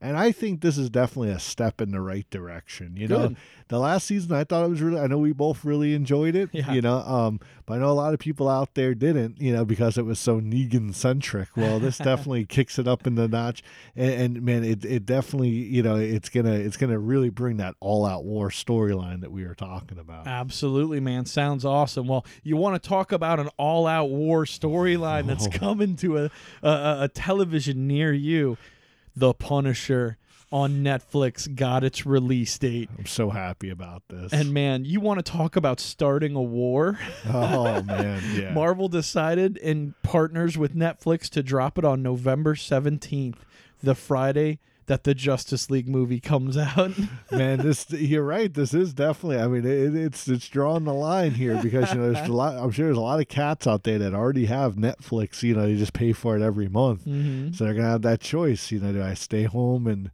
and 0.00 0.16
I 0.16 0.32
think 0.32 0.60
this 0.60 0.76
is 0.78 0.90
definitely 0.90 1.30
a 1.30 1.38
step 1.38 1.80
in 1.80 1.90
the 1.92 2.00
right 2.00 2.28
direction. 2.30 2.96
You 2.96 3.08
know, 3.08 3.34
the 3.68 3.78
last 3.78 4.06
season 4.06 4.32
I 4.32 4.44
thought 4.44 4.64
it 4.64 4.68
was 4.70 4.82
really. 4.82 5.00
I 5.00 5.06
know 5.06 5.18
we 5.18 5.32
both 5.32 5.64
really 5.64 5.94
enjoyed 5.94 6.34
it. 6.36 6.50
Yeah. 6.52 6.72
You 6.72 6.82
know, 6.82 6.98
um, 6.98 7.40
but 7.66 7.74
I 7.74 7.78
know 7.78 7.90
a 7.90 7.92
lot 7.92 8.12
of 8.14 8.20
people 8.20 8.48
out 8.48 8.74
there 8.74 8.94
didn't. 8.94 9.40
You 9.40 9.52
know, 9.52 9.64
because 9.64 9.96
it 9.98 10.04
was 10.04 10.18
so 10.18 10.40
Negan 10.40 10.94
centric. 10.94 11.48
Well, 11.56 11.78
this 11.80 11.98
definitely 12.10 12.44
kicks 12.46 12.78
it 12.78 12.86
up 12.88 13.06
in 13.06 13.14
the 13.14 13.28
notch, 13.28 13.62
and, 13.94 14.12
and 14.36 14.42
man, 14.42 14.64
it 14.64 14.84
it 14.84 15.06
definitely 15.06 15.48
you 15.50 15.82
know 15.82 15.96
it's 15.96 16.28
gonna 16.28 16.54
it's 16.54 16.76
gonna 16.76 16.98
really 16.98 17.30
bring 17.30 17.56
that 17.58 17.74
all 17.80 18.04
out 18.06 18.24
war 18.24 18.50
storyline 18.50 19.20
that 19.20 19.32
we 19.32 19.44
were 19.46 19.54
talking 19.54 19.98
about. 19.98 20.26
Absolutely, 20.26 21.00
man. 21.00 21.24
Sounds 21.26 21.64
awesome. 21.64 22.06
Well, 22.08 22.24
you 22.42 22.56
want 22.56 22.80
to 22.82 22.88
talk 22.88 23.12
about 23.12 23.40
an 23.40 23.48
all-out 23.56 24.10
war 24.10 24.44
storyline 24.44 25.26
that's 25.26 25.46
Oh. 25.46 25.50
coming 25.50 25.96
to 25.96 26.18
a, 26.18 26.30
a 26.62 26.96
a 27.02 27.10
television 27.12 27.86
near 27.86 28.12
you? 28.12 28.56
The 29.16 29.32
Punisher 29.32 30.18
on 30.52 30.84
Netflix 30.84 31.52
got 31.52 31.82
its 31.82 32.06
release 32.06 32.56
date. 32.58 32.88
I'm 32.98 33.06
so 33.06 33.30
happy 33.30 33.70
about 33.70 34.02
this. 34.08 34.32
And 34.32 34.52
man, 34.52 34.84
you 34.84 35.00
want 35.00 35.24
to 35.24 35.32
talk 35.32 35.56
about 35.56 35.80
starting 35.80 36.34
a 36.34 36.42
war? 36.42 36.98
oh 37.28 37.82
man, 37.86 38.22
yeah. 38.34 38.52
Marvel 38.52 38.88
decided 38.88 39.58
and 39.58 39.94
partners 40.02 40.56
with 40.56 40.76
Netflix 40.76 41.28
to 41.30 41.42
drop 41.42 41.78
it 41.78 41.84
on 41.84 42.02
November 42.02 42.54
17th, 42.54 43.38
the 43.82 43.94
Friday 43.94 44.60
that 44.86 45.04
the 45.04 45.14
Justice 45.14 45.70
League 45.70 45.88
movie 45.88 46.20
comes 46.20 46.56
out. 46.56 46.92
man 47.30 47.58
this 47.58 47.90
you're 47.90 48.22
right 48.24 48.52
this 48.54 48.72
is 48.74 48.94
definitely 48.94 49.38
i 49.38 49.46
mean 49.46 49.64
it, 49.64 49.94
it's 49.94 50.28
it's 50.28 50.48
drawing 50.48 50.84
the 50.84 50.94
line 50.94 51.32
here 51.32 51.60
because 51.62 51.92
you 51.92 51.98
know 52.00 52.12
there's 52.12 52.28
a 52.28 52.32
lot 52.32 52.54
i'm 52.56 52.70
sure 52.70 52.86
there's 52.86 52.96
a 52.96 53.00
lot 53.00 53.20
of 53.20 53.28
cats 53.28 53.66
out 53.66 53.82
there 53.82 53.98
that 53.98 54.14
already 54.14 54.46
have 54.46 54.74
netflix 54.76 55.42
you 55.42 55.54
know 55.54 55.64
you 55.66 55.76
just 55.76 55.92
pay 55.92 56.12
for 56.12 56.36
it 56.36 56.42
every 56.42 56.68
month 56.68 57.04
Mm-hmm. 57.04 57.52
so 57.52 57.64
they're 57.64 57.74
gonna 57.74 57.88
have 57.88 58.02
that 58.02 58.20
choice 58.20 58.70
you 58.70 58.80
know 58.80 58.92
do 58.92 59.02
i 59.02 59.14
stay 59.14 59.44
home 59.44 59.86
and 59.86 60.10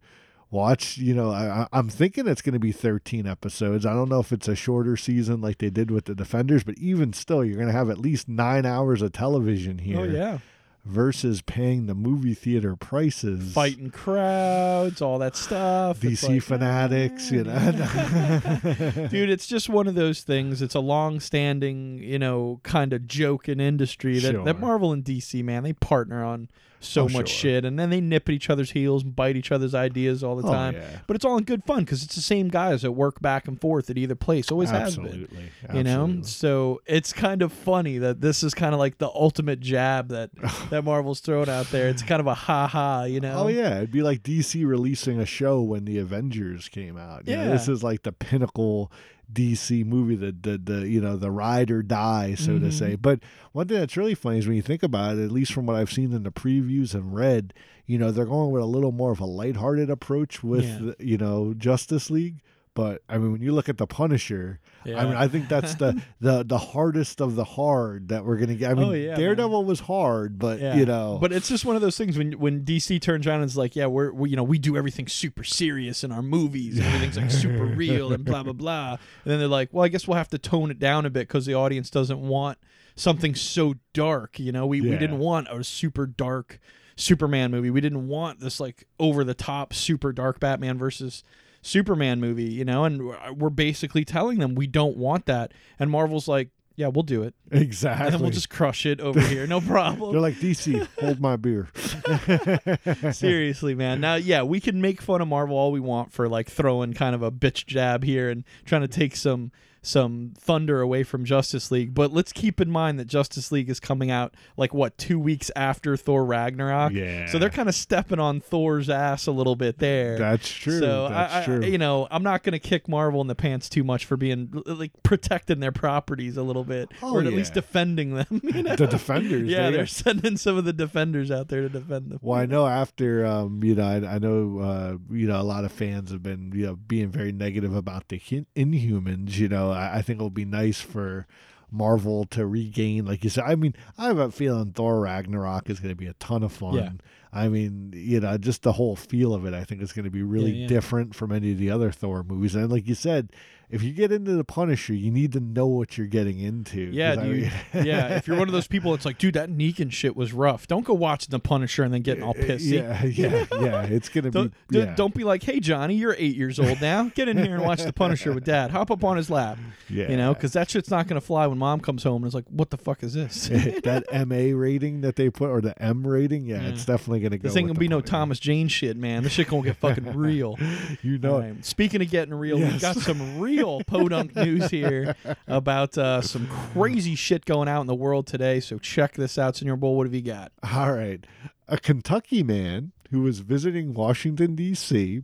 watch 0.51 0.97
you 0.97 1.13
know 1.15 1.31
I, 1.31 1.67
i'm 1.73 1.89
thinking 1.89 2.27
it's 2.27 2.41
going 2.43 2.53
to 2.53 2.59
be 2.59 2.71
13 2.71 3.25
episodes 3.25 3.85
i 3.87 3.93
don't 3.93 4.09
know 4.09 4.19
if 4.19 4.31
it's 4.31 4.47
a 4.47 4.55
shorter 4.55 4.95
season 4.95 5.41
like 5.41 5.57
they 5.57 5.71
did 5.71 5.89
with 5.89 6.05
the 6.05 6.13
defenders 6.13 6.63
but 6.63 6.77
even 6.77 7.11
still 7.13 7.43
you're 7.43 7.55
going 7.55 7.67
to 7.67 7.73
have 7.73 7.89
at 7.89 7.97
least 7.97 8.27
nine 8.29 8.63
hours 8.65 9.01
of 9.01 9.13
television 9.13 9.79
here 9.79 9.99
oh 9.99 10.03
yeah. 10.03 10.37
Versus 10.85 11.41
paying 11.41 11.85
the 11.85 11.95
movie 11.95 12.33
theater 12.33 12.75
prices 12.75 13.53
Fighting 13.53 13.89
crowds, 13.89 15.01
all 15.01 15.17
that 15.19 15.35
stuff. 15.37 15.99
Dc 16.01 16.27
like, 16.27 16.41
fanatics 16.43 17.31
you 17.31 17.43
know 17.45 19.07
dude 19.09 19.29
it's 19.29 19.47
just 19.47 19.69
one 19.69 19.87
of 19.87 19.95
those 19.95 20.21
things 20.21 20.61
it's 20.61 20.75
a 20.75 20.79
long-standing 20.79 21.99
you 22.03 22.19
know 22.19 22.59
kind 22.63 22.91
of 22.93 23.07
joke 23.07 23.47
in 23.47 23.59
industry 23.59 24.19
that, 24.19 24.31
Sure. 24.31 24.43
that 24.43 24.59
marvel 24.59 24.91
and 24.91 25.03
dc 25.05 25.41
man 25.43 25.63
they 25.63 25.73
partner 25.73 26.23
on 26.23 26.49
so 26.85 27.03
Oh, 27.03 27.09
much 27.09 27.29
sure. 27.29 27.51
shit 27.51 27.65
and 27.65 27.79
then 27.79 27.89
they 27.89 28.01
nip 28.01 28.27
at 28.29 28.35
each 28.35 28.49
other's 28.49 28.71
heels 28.71 29.03
and 29.03 29.15
bite 29.15 29.35
each 29.35 29.51
other's 29.51 29.73
ideas 29.73 30.23
all 30.23 30.35
the 30.35 30.47
Oh, 30.47 30.51
time 30.51 30.73
yeah. 30.75 30.99
but 31.07 31.15
it's 31.15 31.25
all 31.25 31.37
in 31.37 31.43
good 31.43 31.63
fun 31.63 31.79
because 31.79 32.03
it's 32.03 32.15
the 32.15 32.21
same 32.21 32.49
guys 32.49 32.81
that 32.83 32.91
work 32.91 33.21
back 33.21 33.47
and 33.47 33.59
forth 33.59 33.89
at 33.89 33.97
either 33.97 34.15
place 34.15 34.51
always 34.51 34.69
has 34.69 34.95
been 34.97 35.05
absolutely 35.05 35.49
you 35.73 35.83
know 35.83 36.19
so 36.23 36.81
it's 36.85 37.13
kind 37.13 37.41
of 37.41 37.51
funny 37.53 37.97
that 37.97 38.21
this 38.21 38.43
is 38.43 38.53
kind 38.53 38.73
of 38.73 38.79
like 38.79 38.97
the 38.97 39.07
ultimate 39.09 39.59
jab 39.59 40.09
that 40.09 40.29
oh. 40.43 40.67
that 40.69 40.83
marvel's 40.83 41.19
throwing 41.19 41.49
out 41.49 41.67
there 41.71 41.87
it's 41.89 42.03
kind 42.03 42.19
of 42.19 42.27
a 42.27 42.33
ha 42.33 42.67
ha 42.67 43.03
you 43.03 43.19
know 43.19 43.33
Oh 43.43 43.47
yeah, 43.47 43.77
it'd 43.77 43.91
be 43.91 44.03
like 44.03 44.23
DC 44.23 44.65
releasing 44.65 45.19
a 45.19 45.25
show 45.25 45.61
when 45.61 45.85
the 45.85 45.97
Avengers 45.97 46.69
came 46.69 46.97
out. 46.97 47.27
You 47.27 47.35
know, 47.35 47.43
Yeah. 47.43 47.49
this 47.49 47.67
is 47.67 47.83
like 47.83 48.03
the 48.03 48.11
pinnacle 48.11 48.91
DC 49.31 49.85
movie, 49.85 50.15
the 50.15 50.31
the, 50.31 50.57
the 50.57 50.87
you 50.87 51.01
know 51.01 51.15
the 51.17 51.31
ride 51.31 51.71
or 51.71 51.81
die, 51.81 52.35
so 52.35 52.53
Mm-hmm. 52.53 52.65
to 52.65 52.71
say. 52.71 52.95
But 52.95 53.19
one 53.51 53.67
thing 53.67 53.79
that's 53.79 53.97
really 53.97 54.15
funny 54.15 54.39
is 54.39 54.47
when 54.47 54.55
you 54.55 54.61
think 54.61 54.83
about 54.83 55.17
it, 55.17 55.23
at 55.23 55.31
least 55.31 55.53
from 55.53 55.65
what 55.65 55.75
I've 55.75 55.91
seen 55.91 56.13
in 56.13 56.23
the 56.23 56.31
previews 56.31 56.93
and 56.93 57.15
read, 57.15 57.53
you 57.85 57.97
know, 57.97 58.11
they're 58.11 58.25
going 58.25 58.51
with 58.51 58.61
a 58.63 58.67
little 58.67 58.91
more 58.91 59.11
of 59.11 59.19
a 59.19 59.25
lighthearted 59.25 59.89
approach 59.89 60.43
with 60.43 60.65
Yeah. 60.65 60.91
you 60.99 61.17
know 61.17 61.53
Justice 61.55 62.09
League. 62.09 62.41
But 62.75 63.03
I 63.07 63.17
mean, 63.19 63.31
when 63.33 63.41
you 63.41 63.51
look 63.51 63.69
at 63.69 63.77
the 63.77 63.85
Punisher, 63.85 64.59
I 64.85 65.05
mean, 65.05 65.15
I 65.15 65.27
think 65.27 65.47
that's 65.47 65.75
the 65.75 66.01
the 66.19 66.43
the 66.43 66.57
hardest 66.57 67.21
of 67.21 67.35
the 67.35 67.43
hard 67.43 68.07
that 68.09 68.25
we're 68.25 68.37
gonna 68.37 68.55
get. 68.55 68.71
I 68.71 68.73
mean, 68.73 68.83
Oh, 68.83 68.91
yeah, 68.93 69.09
man. 69.11 69.19
Daredevil 69.19 69.63
was 69.65 69.81
hard, 69.81 70.39
but 70.39 70.59
Yeah. 70.59 70.75
you 70.75 70.85
know, 70.85 71.19
But 71.21 71.31
it's 71.31 71.47
just 71.47 71.65
one 71.65 71.75
of 71.75 71.83
those 71.83 71.97
things 71.97 72.17
when 72.17 72.31
when 72.33 72.65
DC 72.65 72.99
turns 72.99 73.27
around 73.27 73.41
and 73.41 73.49
is 73.49 73.55
like, 73.57 73.75
yeah, 73.75 73.85
we're 73.85 74.11
we, 74.11 74.31
you 74.31 74.35
know 74.35 74.43
we 74.43 74.57
do 74.57 74.75
everything 74.75 75.07
super 75.07 75.43
serious 75.43 76.03
in 76.03 76.11
our 76.11 76.23
movies, 76.23 76.79
everything's 76.83 77.17
like 77.17 77.29
super 77.31 77.65
real 77.65 78.11
and 78.11 78.25
blah 78.25 78.41
blah 78.41 78.53
blah. 78.53 78.91
And 79.23 79.31
then 79.31 79.37
they're 79.39 79.47
like, 79.47 79.69
well, 79.71 79.83
I 79.85 79.87
guess 79.89 80.07
we'll 80.07 80.17
have 80.17 80.29
to 80.29 80.39
tone 80.39 80.71
it 80.71 80.79
down 80.79 81.05
a 81.05 81.09
bit 81.11 81.27
because 81.27 81.45
the 81.45 81.53
audience 81.53 81.89
doesn't 81.91 82.19
want 82.19 82.57
something 82.95 83.35
so 83.35 83.75
dark. 83.93 84.39
You 84.39 84.51
know, 84.51 84.65
we 84.65 84.81
we 84.81 84.97
didn't 84.97 85.19
want 85.19 85.47
a 85.49 85.63
super 85.63 86.07
dark 86.07 86.59
Superman 86.95 87.51
movie. 87.51 87.69
We 87.69 87.81
didn't 87.81 88.07
want 88.07 88.39
this 88.39 88.59
like 88.59 88.87
over 88.99 89.23
the 89.23 89.33
top 89.33 89.73
super 89.73 90.11
dark 90.11 90.39
Batman 90.39 90.77
versus 90.77 91.23
Superman 91.63 92.19
movie. 92.19 92.51
You 92.51 92.65
know, 92.65 92.83
and 92.85 93.01
we're- 93.07 93.49
basically 93.53 94.05
telling 94.05 94.37
them 94.39 94.53
we 94.53 94.67
don't 94.67 94.97
want 94.97 95.25
that. 95.25 95.51
And 95.79 95.89
Marvel's 95.89 96.27
like, 96.27 96.49
yeah, 96.75 96.87
we'll 96.87 97.03
do 97.03 97.21
it, 97.21 97.35
exactly. 97.51 98.05
and 98.07 98.13
then 98.15 98.21
we'll 98.23 98.31
just 98.31 98.49
crush 98.49 98.87
it 98.87 98.99
over 98.99 99.19
here, 99.19 99.45
no 99.45 99.61
problem. 99.75 100.11
They're 100.11 100.19
like 100.19 100.33
DC, 100.35 100.87
hold 100.99 101.19
my 101.19 101.35
beer. 101.35 101.67
Seriously, 103.13 103.75
man. 103.75 104.01
Now, 104.01 104.15
yeah, 104.15 104.41
we 104.41 104.59
can 104.59 104.81
make 104.81 104.99
fun 105.01 105.21
of 105.21 105.27
Marvel 105.27 105.55
all 105.55 105.71
we 105.71 105.79
want 105.79 106.11
for 106.11 106.27
like 106.27 106.49
throwing 106.49 106.93
kind 106.93 107.13
of 107.13 107.21
a 107.21 107.31
bitch 107.31 107.67
jab 107.67 108.03
here 108.03 108.29
and 108.29 108.43
trying 108.65 108.81
to 108.81 108.87
take 108.87 109.15
some 109.15 109.51
some 109.85 110.33
thunder 110.37 110.81
away 110.81 111.03
from 111.03 111.25
Justice 111.25 111.69
League. 111.69 111.93
But 111.93 112.11
let's 112.11 112.31
keep 112.31 112.59
in 112.61 112.71
mind 112.71 112.97
that 112.99 113.05
Justice 113.05 113.51
League 113.51 113.69
is 113.69 113.79
coming 113.79 114.09
out 114.09 114.33
like 114.57 114.73
what 114.73 114.97
two 114.97 115.19
weeks 115.19 115.51
after 115.55 115.95
Thor 115.97 116.25
Ragnarok. 116.25 116.93
Yeah. 116.93 117.27
So 117.27 117.37
they're 117.37 117.49
kind 117.49 117.67
of 117.69 117.75
stepping 117.75 118.19
on 118.19 118.39
Thor's 118.39 118.89
ass 118.89 119.27
a 119.27 119.31
little 119.31 119.55
bit 119.57 119.79
there. 119.79 120.17
That's 120.17 120.49
true. 120.49 120.79
So 120.79 121.09
That's 121.09 121.33
I, 121.33 121.41
I, 121.41 121.45
true. 121.45 121.65
you 121.65 121.77
know, 121.77 122.07
I'm 122.09 122.23
not 122.23 122.43
going 122.43 122.53
to 122.53 122.59
kick 122.59 122.87
Marvel 122.87 123.19
in 123.21 123.27
the 123.27 123.35
pants 123.35 123.67
too 123.69 123.83
much 123.83 124.05
for 124.05 124.15
being 124.17 124.63
like 124.65 124.91
protecting 125.03 125.59
their 125.59 125.73
properties 125.73 126.37
a 126.37 126.43
little 126.43 126.63
bit, 126.63 126.89
Oh, 127.01 127.15
or 127.15 127.19
at 127.19 127.25
yeah. 127.25 127.31
least 127.31 127.53
defending 127.53 128.15
them. 128.15 128.41
You 128.53 128.63
know? 128.63 128.75
the 128.77 128.87
defenders. 128.87 129.49
yeah, 129.49 129.69
they- 129.69 129.77
they're 129.77 129.85
sending 129.85 130.37
some 130.37 130.55
of 130.57 130.63
the 130.63 130.71
defenders 130.73 131.29
out 131.29 131.49
there 131.49 131.61
to 131.63 131.69
defend 131.69 132.09
them. 132.11 132.19
Well, 132.21 132.39
I 132.39 132.45
know 132.45 132.65
after, 132.67 133.25
um, 133.25 133.61
you 133.63 133.75
know, 133.75 133.83
I, 133.83 133.95
I 134.15 134.19
know, 134.19 134.59
uh, 134.59 134.97
you 135.13 135.27
know, 135.27 135.41
a 135.41 135.43
lot 135.43 135.65
of 135.65 135.71
fans 135.73 136.11
have 136.11 136.23
been, 136.23 136.51
you 136.55 136.67
know, 136.67 136.75
being 136.77 137.09
very 137.09 137.31
negative 137.33 137.75
about 137.75 138.07
the 138.07 138.19
Inhumans. 138.55 139.37
You 139.37 139.49
know, 139.49 139.72
I, 139.73 139.97
I 139.97 140.01
think 140.01 140.17
it'll 140.17 140.29
be 140.29 140.45
nice 140.45 140.79
for 140.81 141.27
Marvel 141.71 142.25
to 142.25 142.45
regain, 142.45 143.05
like 143.05 143.23
you 143.23 143.29
said. 143.29 143.45
I 143.47 143.55
mean, 143.55 143.75
I 143.97 144.05
have 144.05 144.19
a 144.19 144.31
feeling 144.31 144.71
Thor 144.73 144.99
Ragnarok 144.99 145.69
is 145.69 145.79
going 145.79 145.89
to 145.91 145.95
be 145.95 146.07
a 146.07 146.13
ton 146.13 146.43
of 146.43 146.51
fun. 146.53 146.75
Yeah. 146.75 146.89
I 147.31 147.47
mean, 147.49 147.91
you 147.95 148.19
know, 148.19 148.37
just 148.37 148.61
the 148.61 148.73
whole 148.73 148.95
feel 148.95 149.33
of 149.33 149.45
it, 149.45 149.55
I 149.55 149.63
think 149.63 149.81
is 149.81 149.91
going 149.91 150.05
to 150.05 150.11
be 150.11 150.21
really 150.21 150.51
Yeah, 150.51 150.61
yeah. 150.61 150.67
different 150.67 151.15
from 151.15 151.31
any 151.31 151.51
of 151.53 151.57
the 151.57 151.71
other 151.71 151.91
Thor 151.91 152.23
movies. 152.23 152.53
And 152.53 152.71
like 152.71 152.87
you 152.87 152.93
said, 152.93 153.31
if 153.73 153.83
you 153.83 153.91
get 153.91 154.11
into 154.11 154.33
the 154.33 154.43
Punisher, 154.43 154.93
you 154.93 155.11
need 155.11 155.33
to 155.33 155.39
know 155.39 155.67
what 155.67 155.97
you're 155.97 156.07
getting 156.07 156.39
into. 156.39 156.79
Yeah, 156.81 157.15
'Cause 157.15 157.23
I 157.23 157.27
mean- 157.27 157.51
yeah, 157.73 158.15
if 158.17 158.27
you're 158.27 158.37
one 158.37 158.47
of 158.47 158.53
those 158.53 158.67
people 158.75 158.91
that's 158.91 159.05
like, 159.05 159.17
dude, 159.17 159.33
that 159.33 159.49
Negan 159.49 159.91
shit 159.91 160.15
was 160.15 160.31
rough. 160.33 160.67
Don't 160.67 160.85
go 160.85 160.93
watching 160.93 161.29
The 161.31 161.39
Punisher 161.39 161.83
and 161.83 161.93
then 161.93 162.01
getting 162.03 162.23
all 162.23 162.31
uh, 162.31 162.33
pissy. 162.41 162.73
Yeah, 162.73 163.03
yeah, 163.05 163.45
yeah. 163.61 163.83
It's 163.83 164.09
gonna 164.09 164.31
Don't, 164.31 164.53
be. 164.69 164.77
don't- 164.79 164.87
yeah. 164.89 164.95
don't 164.95 165.13
be 165.13 165.23
like, 165.23 165.43
hey, 165.43 165.59
Johnny, 165.59 165.95
you're 165.95 166.15
eight 166.17 166.35
years 166.35 166.59
old 166.59 166.79
now. 166.81 167.05
Get 167.15 167.27
in 167.27 167.37
here 167.37 167.55
and 167.55 167.63
watch 167.63 167.83
The 167.83 167.91
Punisher 167.93 168.31
with 168.33 168.45
dad. 168.45 168.71
Hop 168.71 168.91
up 168.91 169.03
on 169.03 169.17
his 169.17 169.29
lap. 169.29 169.57
Yeah. 169.89 170.09
You 170.09 170.17
know, 170.17 170.33
because 170.33 170.53
that 170.53 170.69
shit's 170.69 170.89
not 170.89 171.07
going 171.07 171.19
to 171.19 171.25
fly 171.25 171.45
when 171.47 171.57
mom 171.57 171.79
comes 171.79 172.03
home 172.03 172.23
and 172.23 172.27
is 172.29 172.33
like, 172.33 172.45
what 172.49 172.69
the 172.69 172.77
fuck 172.77 173.03
is 173.03 173.13
this? 173.13 173.47
that 173.83 174.05
MA 174.27 174.55
rating 174.57 175.01
that 175.01 175.15
they 175.15 175.29
put 175.29 175.49
or 175.49 175.61
the 175.61 175.79
M 175.81 176.05
rating, 176.05 176.45
yeah, 176.45 176.61
it's 176.63 176.85
definitely 176.85 177.19
gonna 177.21 177.37
go. 177.37 177.47
This 177.47 177.57
ain't 177.57 177.67
gonna 177.67 177.79
be 177.79 177.87
no 177.87 177.97
Punisher. 177.97 178.11
Thomas 178.11 178.39
Jane 178.39 178.67
shit, 178.67 178.97
man. 178.97 179.23
This 179.23 179.33
shit 179.33 179.47
gonna 179.47 179.63
get 179.63 179.77
fucking 179.77 180.15
real. 180.15 180.57
You 181.01 181.17
know, 181.17 181.39
right. 181.39 181.65
Speaking 181.65 182.01
of 182.01 182.09
getting 182.09 182.33
real, 182.33 182.57
we've 182.57 182.81
got 182.81 182.95
some 182.97 183.39
real 183.39 183.62
podunk 183.87 184.35
news 184.35 184.69
here 184.69 185.15
about 185.47 185.97
uh, 185.97 186.21
some 186.21 186.47
crazy 186.47 187.15
shit 187.15 187.45
going 187.45 187.67
out 187.67 187.81
in 187.81 187.87
the 187.87 187.95
world 187.95 188.27
today. 188.27 188.59
So 188.59 188.77
check 188.77 189.13
this 189.13 189.37
out, 189.37 189.55
Senor 189.55 189.77
Bull. 189.77 189.95
What 189.95 190.07
have 190.07 190.13
you 190.13 190.21
got? 190.21 190.51
All 190.71 190.93
right, 190.93 191.25
a 191.67 191.77
Kentucky 191.77 192.43
man 192.43 192.91
who 193.11 193.21
was 193.21 193.39
visiting 193.39 193.93
Washington 193.93 194.55
D.C. 194.55 195.21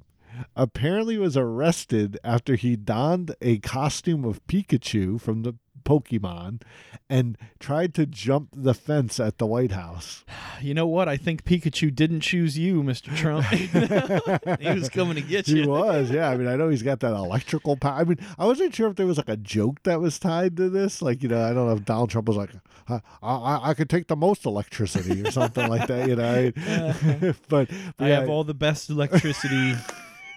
apparently 0.55 1.17
was 1.17 1.35
arrested 1.35 2.17
after 2.23 2.55
he 2.55 2.75
donned 2.75 3.35
a 3.41 3.57
costume 3.59 4.23
of 4.23 4.45
Pikachu 4.47 5.19
from 5.19 5.41
the 5.43 5.55
Pokemon 5.89 6.61
and 7.09 7.35
tried 7.59 7.95
to 7.95 8.05
jump 8.05 8.49
the 8.55 8.75
fence 8.75 9.19
at 9.19 9.39
the 9.39 9.47
White 9.47 9.71
House. 9.71 10.23
You 10.61 10.73
know 10.73 10.87
what? 10.87 11.07
I 11.07 11.15
think 11.15 11.45
Pikachu 11.45 11.95
didn't 11.95 12.19
choose 12.19 12.57
you, 12.57 12.83
Mr. 12.83 13.15
Trump. 13.15 13.45
he 14.59 14.69
was 14.77 14.89
coming 14.89 15.15
to 15.15 15.21
get 15.21 15.47
you. 15.47 15.61
He 15.61 15.65
was, 15.65 16.11
yeah. 16.11 16.29
I 16.29 16.35
mean, 16.35 16.49
I 16.49 16.57
know 16.57 16.67
he's 16.67 16.83
got 16.83 16.99
that 16.99 17.13
electrical 17.13 17.77
power. 17.77 18.01
I 18.01 18.03
mean, 18.03 18.19
I 18.37 18.45
wasn't 18.45 18.75
sure 18.75 18.89
if 18.89 18.97
there 18.97 19.05
was 19.05 19.15
like 19.15 19.29
a 19.29 19.37
joke 19.37 19.81
that 19.83 20.01
was 20.01 20.19
tied 20.19 20.57
to 20.57 20.69
this. 20.69 21.01
Like, 21.01 21.23
you 21.23 21.29
know, 21.29 21.41
I 21.41 21.53
don't 21.53 21.65
know 21.67 21.77
if 21.77 21.85
Donald 21.85 22.09
Trump 22.09 22.27
was 22.27 22.35
like, 22.35 22.49
I, 22.89 22.99
I, 23.23 23.69
I 23.69 23.73
could 23.73 23.89
take 23.89 24.07
the 24.07 24.17
most 24.17 24.45
electricity 24.45 25.25
or 25.25 25.31
something 25.31 25.69
like 25.69 25.87
that, 25.87 26.09
you 26.09 26.17
know. 26.17 26.51
but, 26.51 26.67
uh-huh. 26.67 27.33
but 27.47 27.71
I 27.97 28.09
yeah, 28.09 28.19
have 28.19 28.29
all 28.29 28.43
the 28.43 28.53
best 28.53 28.89
electricity. 28.89 29.75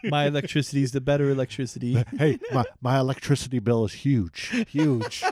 My 0.04 0.26
electricity 0.26 0.82
is 0.82 0.92
the 0.92 1.00
better 1.00 1.30
electricity. 1.30 2.02
hey, 2.18 2.38
my, 2.52 2.64
my 2.80 2.98
electricity 2.98 3.58
bill 3.58 3.84
is 3.84 3.92
huge, 3.92 4.66
huge. 4.68 5.22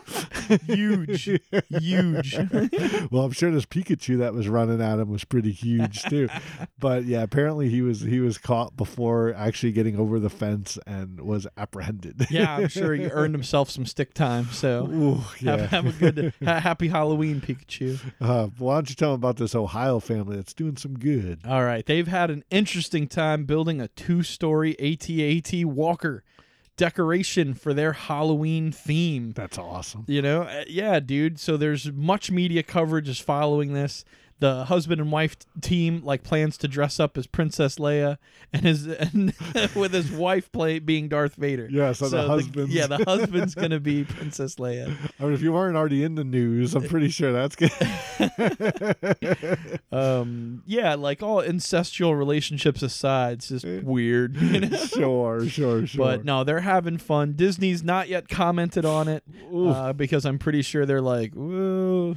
huge, 0.66 1.30
huge. 1.68 2.36
well, 3.10 3.24
I'm 3.24 3.32
sure 3.32 3.50
this 3.50 3.66
Pikachu 3.66 4.18
that 4.18 4.34
was 4.34 4.48
running 4.48 4.80
at 4.80 4.98
him 4.98 5.10
was 5.10 5.24
pretty 5.24 5.52
huge 5.52 6.02
too. 6.04 6.28
but 6.78 7.04
yeah, 7.04 7.22
apparently 7.22 7.68
he 7.68 7.82
was 7.82 8.00
he 8.00 8.20
was 8.20 8.38
caught 8.38 8.76
before 8.76 9.34
actually 9.34 9.72
getting 9.72 9.98
over 9.98 10.18
the 10.18 10.30
fence 10.30 10.78
and 10.86 11.20
was 11.20 11.46
apprehended. 11.56 12.26
yeah, 12.30 12.56
I'm 12.56 12.68
sure 12.68 12.94
he 12.94 13.06
earned 13.06 13.34
himself 13.34 13.70
some 13.70 13.86
stick 13.86 14.14
time. 14.14 14.46
So 14.46 14.86
Ooh, 14.90 15.20
yeah. 15.40 15.56
have, 15.56 15.70
have 15.70 15.86
a 15.86 15.92
good, 15.92 16.34
ha- 16.44 16.60
happy 16.60 16.88
Halloween, 16.88 17.40
Pikachu. 17.40 17.98
Uh, 18.20 18.48
why 18.58 18.74
don't 18.74 18.88
you 18.88 18.94
tell 18.96 19.10
him 19.10 19.16
about 19.16 19.36
this 19.36 19.54
Ohio 19.54 19.98
family 20.00 20.36
that's 20.36 20.54
doing 20.54 20.76
some 20.76 20.98
good? 20.98 21.40
All 21.46 21.64
right, 21.64 21.84
they've 21.84 22.06
had 22.08 22.30
an 22.30 22.44
interesting 22.50 23.06
time 23.08 23.44
building 23.44 23.80
a 23.80 23.88
two-story 24.68 25.42
AT-AT 25.52 25.64
Walker 25.66 26.22
decoration 26.76 27.52
for 27.54 27.74
their 27.74 27.92
Halloween 27.92 28.72
theme. 28.72 29.32
That's 29.32 29.58
awesome. 29.58 30.04
You 30.08 30.22
know, 30.22 30.42
Uh, 30.42 30.64
yeah, 30.66 30.98
dude. 31.00 31.38
So 31.38 31.56
there's 31.56 31.92
much 31.92 32.30
media 32.30 32.62
coverage 32.62 33.08
is 33.08 33.18
following 33.18 33.74
this. 33.74 34.04
The 34.40 34.64
husband 34.64 35.00
and 35.00 35.12
wife 35.12 35.36
team 35.60 36.02
like 36.04 36.22
plans 36.22 36.56
to 36.58 36.68
dress 36.68 36.98
up 36.98 37.16
as 37.16 37.26
Princess 37.26 37.76
Leia 37.76 38.18
and 38.52 38.64
his 38.64 38.86
and 38.86 39.32
with 39.74 39.92
his 39.92 40.10
wife 40.10 40.50
play 40.50 40.78
being 40.78 41.08
Darth 41.08 41.36
Vader. 41.36 41.68
Yeah, 41.70 41.92
so 41.92 42.08
the 42.08 42.22
husband. 42.22 42.70
yeah, 42.70 42.86
the 42.86 43.04
husband's 43.06 43.54
gonna 43.54 43.80
be 43.80 44.04
Princess 44.04 44.56
Leia. 44.56 44.96
I 45.20 45.24
mean, 45.24 45.34
if 45.34 45.42
you 45.42 45.52
weren't 45.52 45.76
already 45.76 46.02
in 46.02 46.14
the 46.14 46.24
news, 46.24 46.74
I'm 46.74 46.88
pretty 46.88 47.10
sure 47.10 47.32
that's 47.32 47.56
good. 47.56 47.70
Um, 49.92 50.62
yeah, 50.66 50.94
like 50.94 51.22
all 51.22 51.42
incestual 51.42 52.16
relationships 52.16 52.82
aside, 52.82 53.38
it's 53.38 53.48
just 53.48 53.66
weird. 53.84 54.36
You 54.36 54.60
know? 54.60 54.76
sure, 54.76 55.48
sure, 55.48 55.86
sure. 55.86 56.04
But 56.04 56.24
no, 56.24 56.44
they're 56.44 56.60
having 56.60 56.98
fun. 56.98 57.34
Disney's 57.34 57.82
not 57.82 58.08
yet 58.08 58.28
commented 58.28 58.84
on 58.84 59.08
it 59.08 59.24
uh, 59.52 59.92
because 59.92 60.24
I'm 60.24 60.38
pretty 60.38 60.62
sure 60.62 60.86
they're 60.86 61.00
like, 61.00 61.34
"Whoa." 61.34 62.16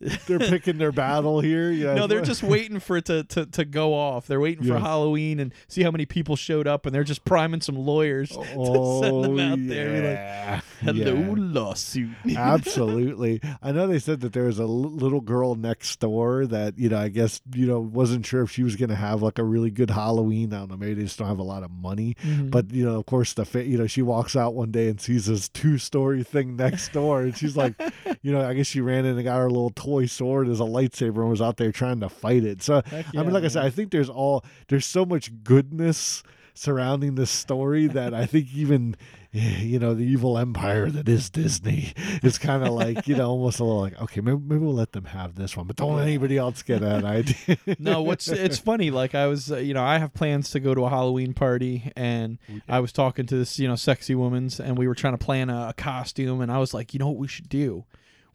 they're 0.26 0.38
picking 0.38 0.78
their 0.78 0.92
battle 0.92 1.40
here. 1.40 1.70
Yeah, 1.70 1.94
No, 1.94 2.06
they're 2.06 2.20
just 2.22 2.42
waiting 2.42 2.80
for 2.80 2.96
it 2.96 3.06
to, 3.06 3.24
to, 3.24 3.46
to 3.46 3.64
go 3.64 3.94
off. 3.94 4.26
They're 4.26 4.40
waiting 4.40 4.64
for 4.66 4.78
Halloween 4.78 5.40
and 5.40 5.52
see 5.68 5.82
how 5.82 5.90
many 5.90 6.04
people 6.06 6.36
showed 6.36 6.66
up, 6.66 6.86
and 6.86 6.94
they're 6.94 7.04
just 7.04 7.24
priming 7.24 7.60
some 7.60 7.76
lawyers 7.76 8.36
oh, 8.36 8.42
to 9.02 9.06
send 9.06 9.24
them 9.24 9.38
out 9.40 9.58
there. 9.68 9.92
Like, 9.94 10.02
yeah. 10.02 10.60
Hello, 10.82 11.12
Yeah. 11.14 11.34
lawsuit. 11.38 12.10
Absolutely. 12.36 13.40
I 13.62 13.72
know 13.72 13.86
they 13.86 13.98
said 13.98 14.20
that 14.20 14.32
there 14.32 14.44
was 14.44 14.58
a 14.58 14.62
l- 14.62 14.68
little 14.68 15.20
girl 15.20 15.54
next 15.54 15.98
door 16.00 16.46
that, 16.46 16.78
you 16.78 16.88
know, 16.88 16.98
I 16.98 17.08
guess, 17.08 17.40
you 17.54 17.66
know, 17.66 17.80
wasn't 17.80 18.26
sure 18.26 18.42
if 18.42 18.50
she 18.50 18.62
was 18.62 18.76
going 18.76 18.90
to 18.90 18.96
have 18.96 19.22
like 19.22 19.38
a 19.38 19.44
really 19.44 19.70
good 19.70 19.90
Halloween. 19.90 20.52
I 20.52 20.58
don't 20.60 20.70
know. 20.70 20.76
Maybe 20.76 20.94
they 20.94 21.02
just 21.04 21.18
don't 21.18 21.28
have 21.28 21.38
a 21.38 21.42
lot 21.44 21.62
of 21.62 21.70
money. 21.70 22.16
Mm-hmm. 22.22 22.50
But, 22.50 22.70
you 22.72 22.84
know, 22.84 22.98
of 22.98 23.06
course, 23.06 23.32
the, 23.32 23.44
fa- 23.44 23.64
you 23.64 23.78
know, 23.78 23.86
she 23.86 24.02
walks 24.02 24.36
out 24.36 24.54
one 24.54 24.70
day 24.70 24.88
and 24.88 25.00
sees 25.00 25.26
this 25.26 25.48
two 25.48 25.78
story 25.78 26.22
thing 26.22 26.56
next 26.56 26.92
door. 26.92 27.22
And 27.22 27.36
she's 27.36 27.56
like, 27.56 27.74
you 28.22 28.32
know, 28.32 28.46
I 28.46 28.54
guess 28.54 28.66
she 28.66 28.80
ran 28.80 29.04
in 29.04 29.16
and 29.16 29.24
got 29.24 29.38
her 29.38 29.48
little 29.50 29.70
toy 29.84 30.06
sword 30.06 30.48
as 30.48 30.60
a 30.60 30.64
lightsaber 30.64 31.18
and 31.18 31.30
was 31.30 31.42
out 31.42 31.56
there 31.56 31.72
trying 31.72 32.00
to 32.00 32.08
fight 32.08 32.44
it. 32.44 32.62
So, 32.62 32.82
Heck 32.86 33.06
I 33.16 33.22
mean, 33.22 33.32
like 33.32 33.44
I 33.44 33.48
said. 33.48 33.64
I 33.64 33.70
think 33.70 33.90
there's 33.90 34.08
all, 34.08 34.44
there's 34.68 34.86
so 34.86 35.04
much 35.04 35.30
goodness 35.44 36.22
surrounding 36.54 37.16
this 37.16 37.30
story 37.30 37.86
that 37.88 38.14
I 38.14 38.26
think 38.26 38.54
even 38.54 38.96
eh, 39.34 39.58
you 39.60 39.80
know 39.80 39.92
the 39.92 40.04
evil 40.04 40.38
empire 40.38 40.88
that 40.88 41.08
is 41.08 41.28
Disney 41.28 41.92
is 42.22 42.38
kind 42.38 42.62
of 42.62 42.72
like 42.72 43.08
you 43.08 43.16
know 43.16 43.28
almost 43.28 43.58
a 43.58 43.64
little 43.64 43.80
like 43.80 44.00
okay 44.00 44.20
maybe, 44.20 44.38
maybe 44.38 44.60
we'll 44.60 44.72
let 44.72 44.92
them 44.92 45.06
have 45.06 45.34
this 45.34 45.56
one 45.56 45.66
but 45.66 45.74
don't 45.74 45.96
let 45.96 46.06
anybody 46.06 46.38
else 46.38 46.62
get 46.62 46.82
an 46.82 47.04
idea 47.04 47.58
no, 47.80 48.02
what's 48.02 48.28
it's 48.28 48.58
funny. 48.58 48.90
Like 48.90 49.14
I 49.14 49.26
was, 49.26 49.50
uh, 49.50 49.56
you 49.56 49.74
know, 49.74 49.82
I 49.82 49.98
have 49.98 50.14
plans 50.14 50.50
to 50.50 50.60
go 50.60 50.74
to 50.74 50.84
a 50.84 50.88
Halloween 50.88 51.34
party, 51.34 51.90
and 51.96 52.38
I 52.68 52.80
was 52.80 52.92
talking 52.92 53.26
to 53.26 53.36
this, 53.36 53.58
you 53.58 53.68
know, 53.68 53.76
sexy 53.76 54.14
woman's, 54.14 54.60
and 54.60 54.78
we 54.78 54.86
were 54.86 54.94
trying 54.94 55.14
to 55.14 55.24
plan 55.24 55.50
a, 55.50 55.68
a 55.68 55.74
costume, 55.74 56.40
and 56.40 56.50
I 56.50 56.58
was 56.58 56.72
like, 56.74 56.94
you 56.94 56.98
know 56.98 57.08
what 57.08 57.16
we 57.16 57.28
should 57.28 57.48
do? 57.48 57.84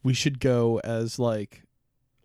We 0.04 0.14
should 0.14 0.40
go 0.40 0.80
as 0.84 1.20
like 1.20 1.64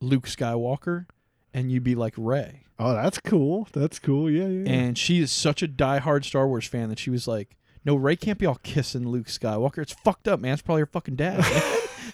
Luke 0.01 0.27
Skywalker, 0.27 1.07
and 1.53 1.71
you'd 1.71 1.85
be 1.85 1.95
like 1.95 2.15
Rey. 2.17 2.63
oh 2.79 2.95
that's 2.95 3.19
cool 3.19 3.69
that's 3.73 3.99
cool 3.99 4.31
yeah 4.31 4.47
yeah, 4.47 4.65
yeah. 4.65 4.71
And 4.73 4.99
she 4.99 5.21
is 5.21 5.31
such 5.33 5.63
a 5.63 5.69
diehard 5.69 6.25
Star 6.25 6.47
Wars 6.49 6.67
fan 6.67 6.89
that 6.91 6.99
she 6.99 7.11
was 7.11 7.27
like, 7.29 7.57
"No, 7.85 7.95
Rey 7.97 8.17
can't 8.17 8.39
be 8.39 8.47
all 8.47 8.59
kissing 8.63 9.09
Luke 9.09 9.27
Skywalker. 9.27 9.79
It's 9.79 9.93
fucked 9.93 10.29
up, 10.29 10.41
man. 10.41 10.55
It's 10.55 10.63
probably 10.63 10.83
her 10.83 10.87
fucking 10.87 11.17
dad." 11.17 11.45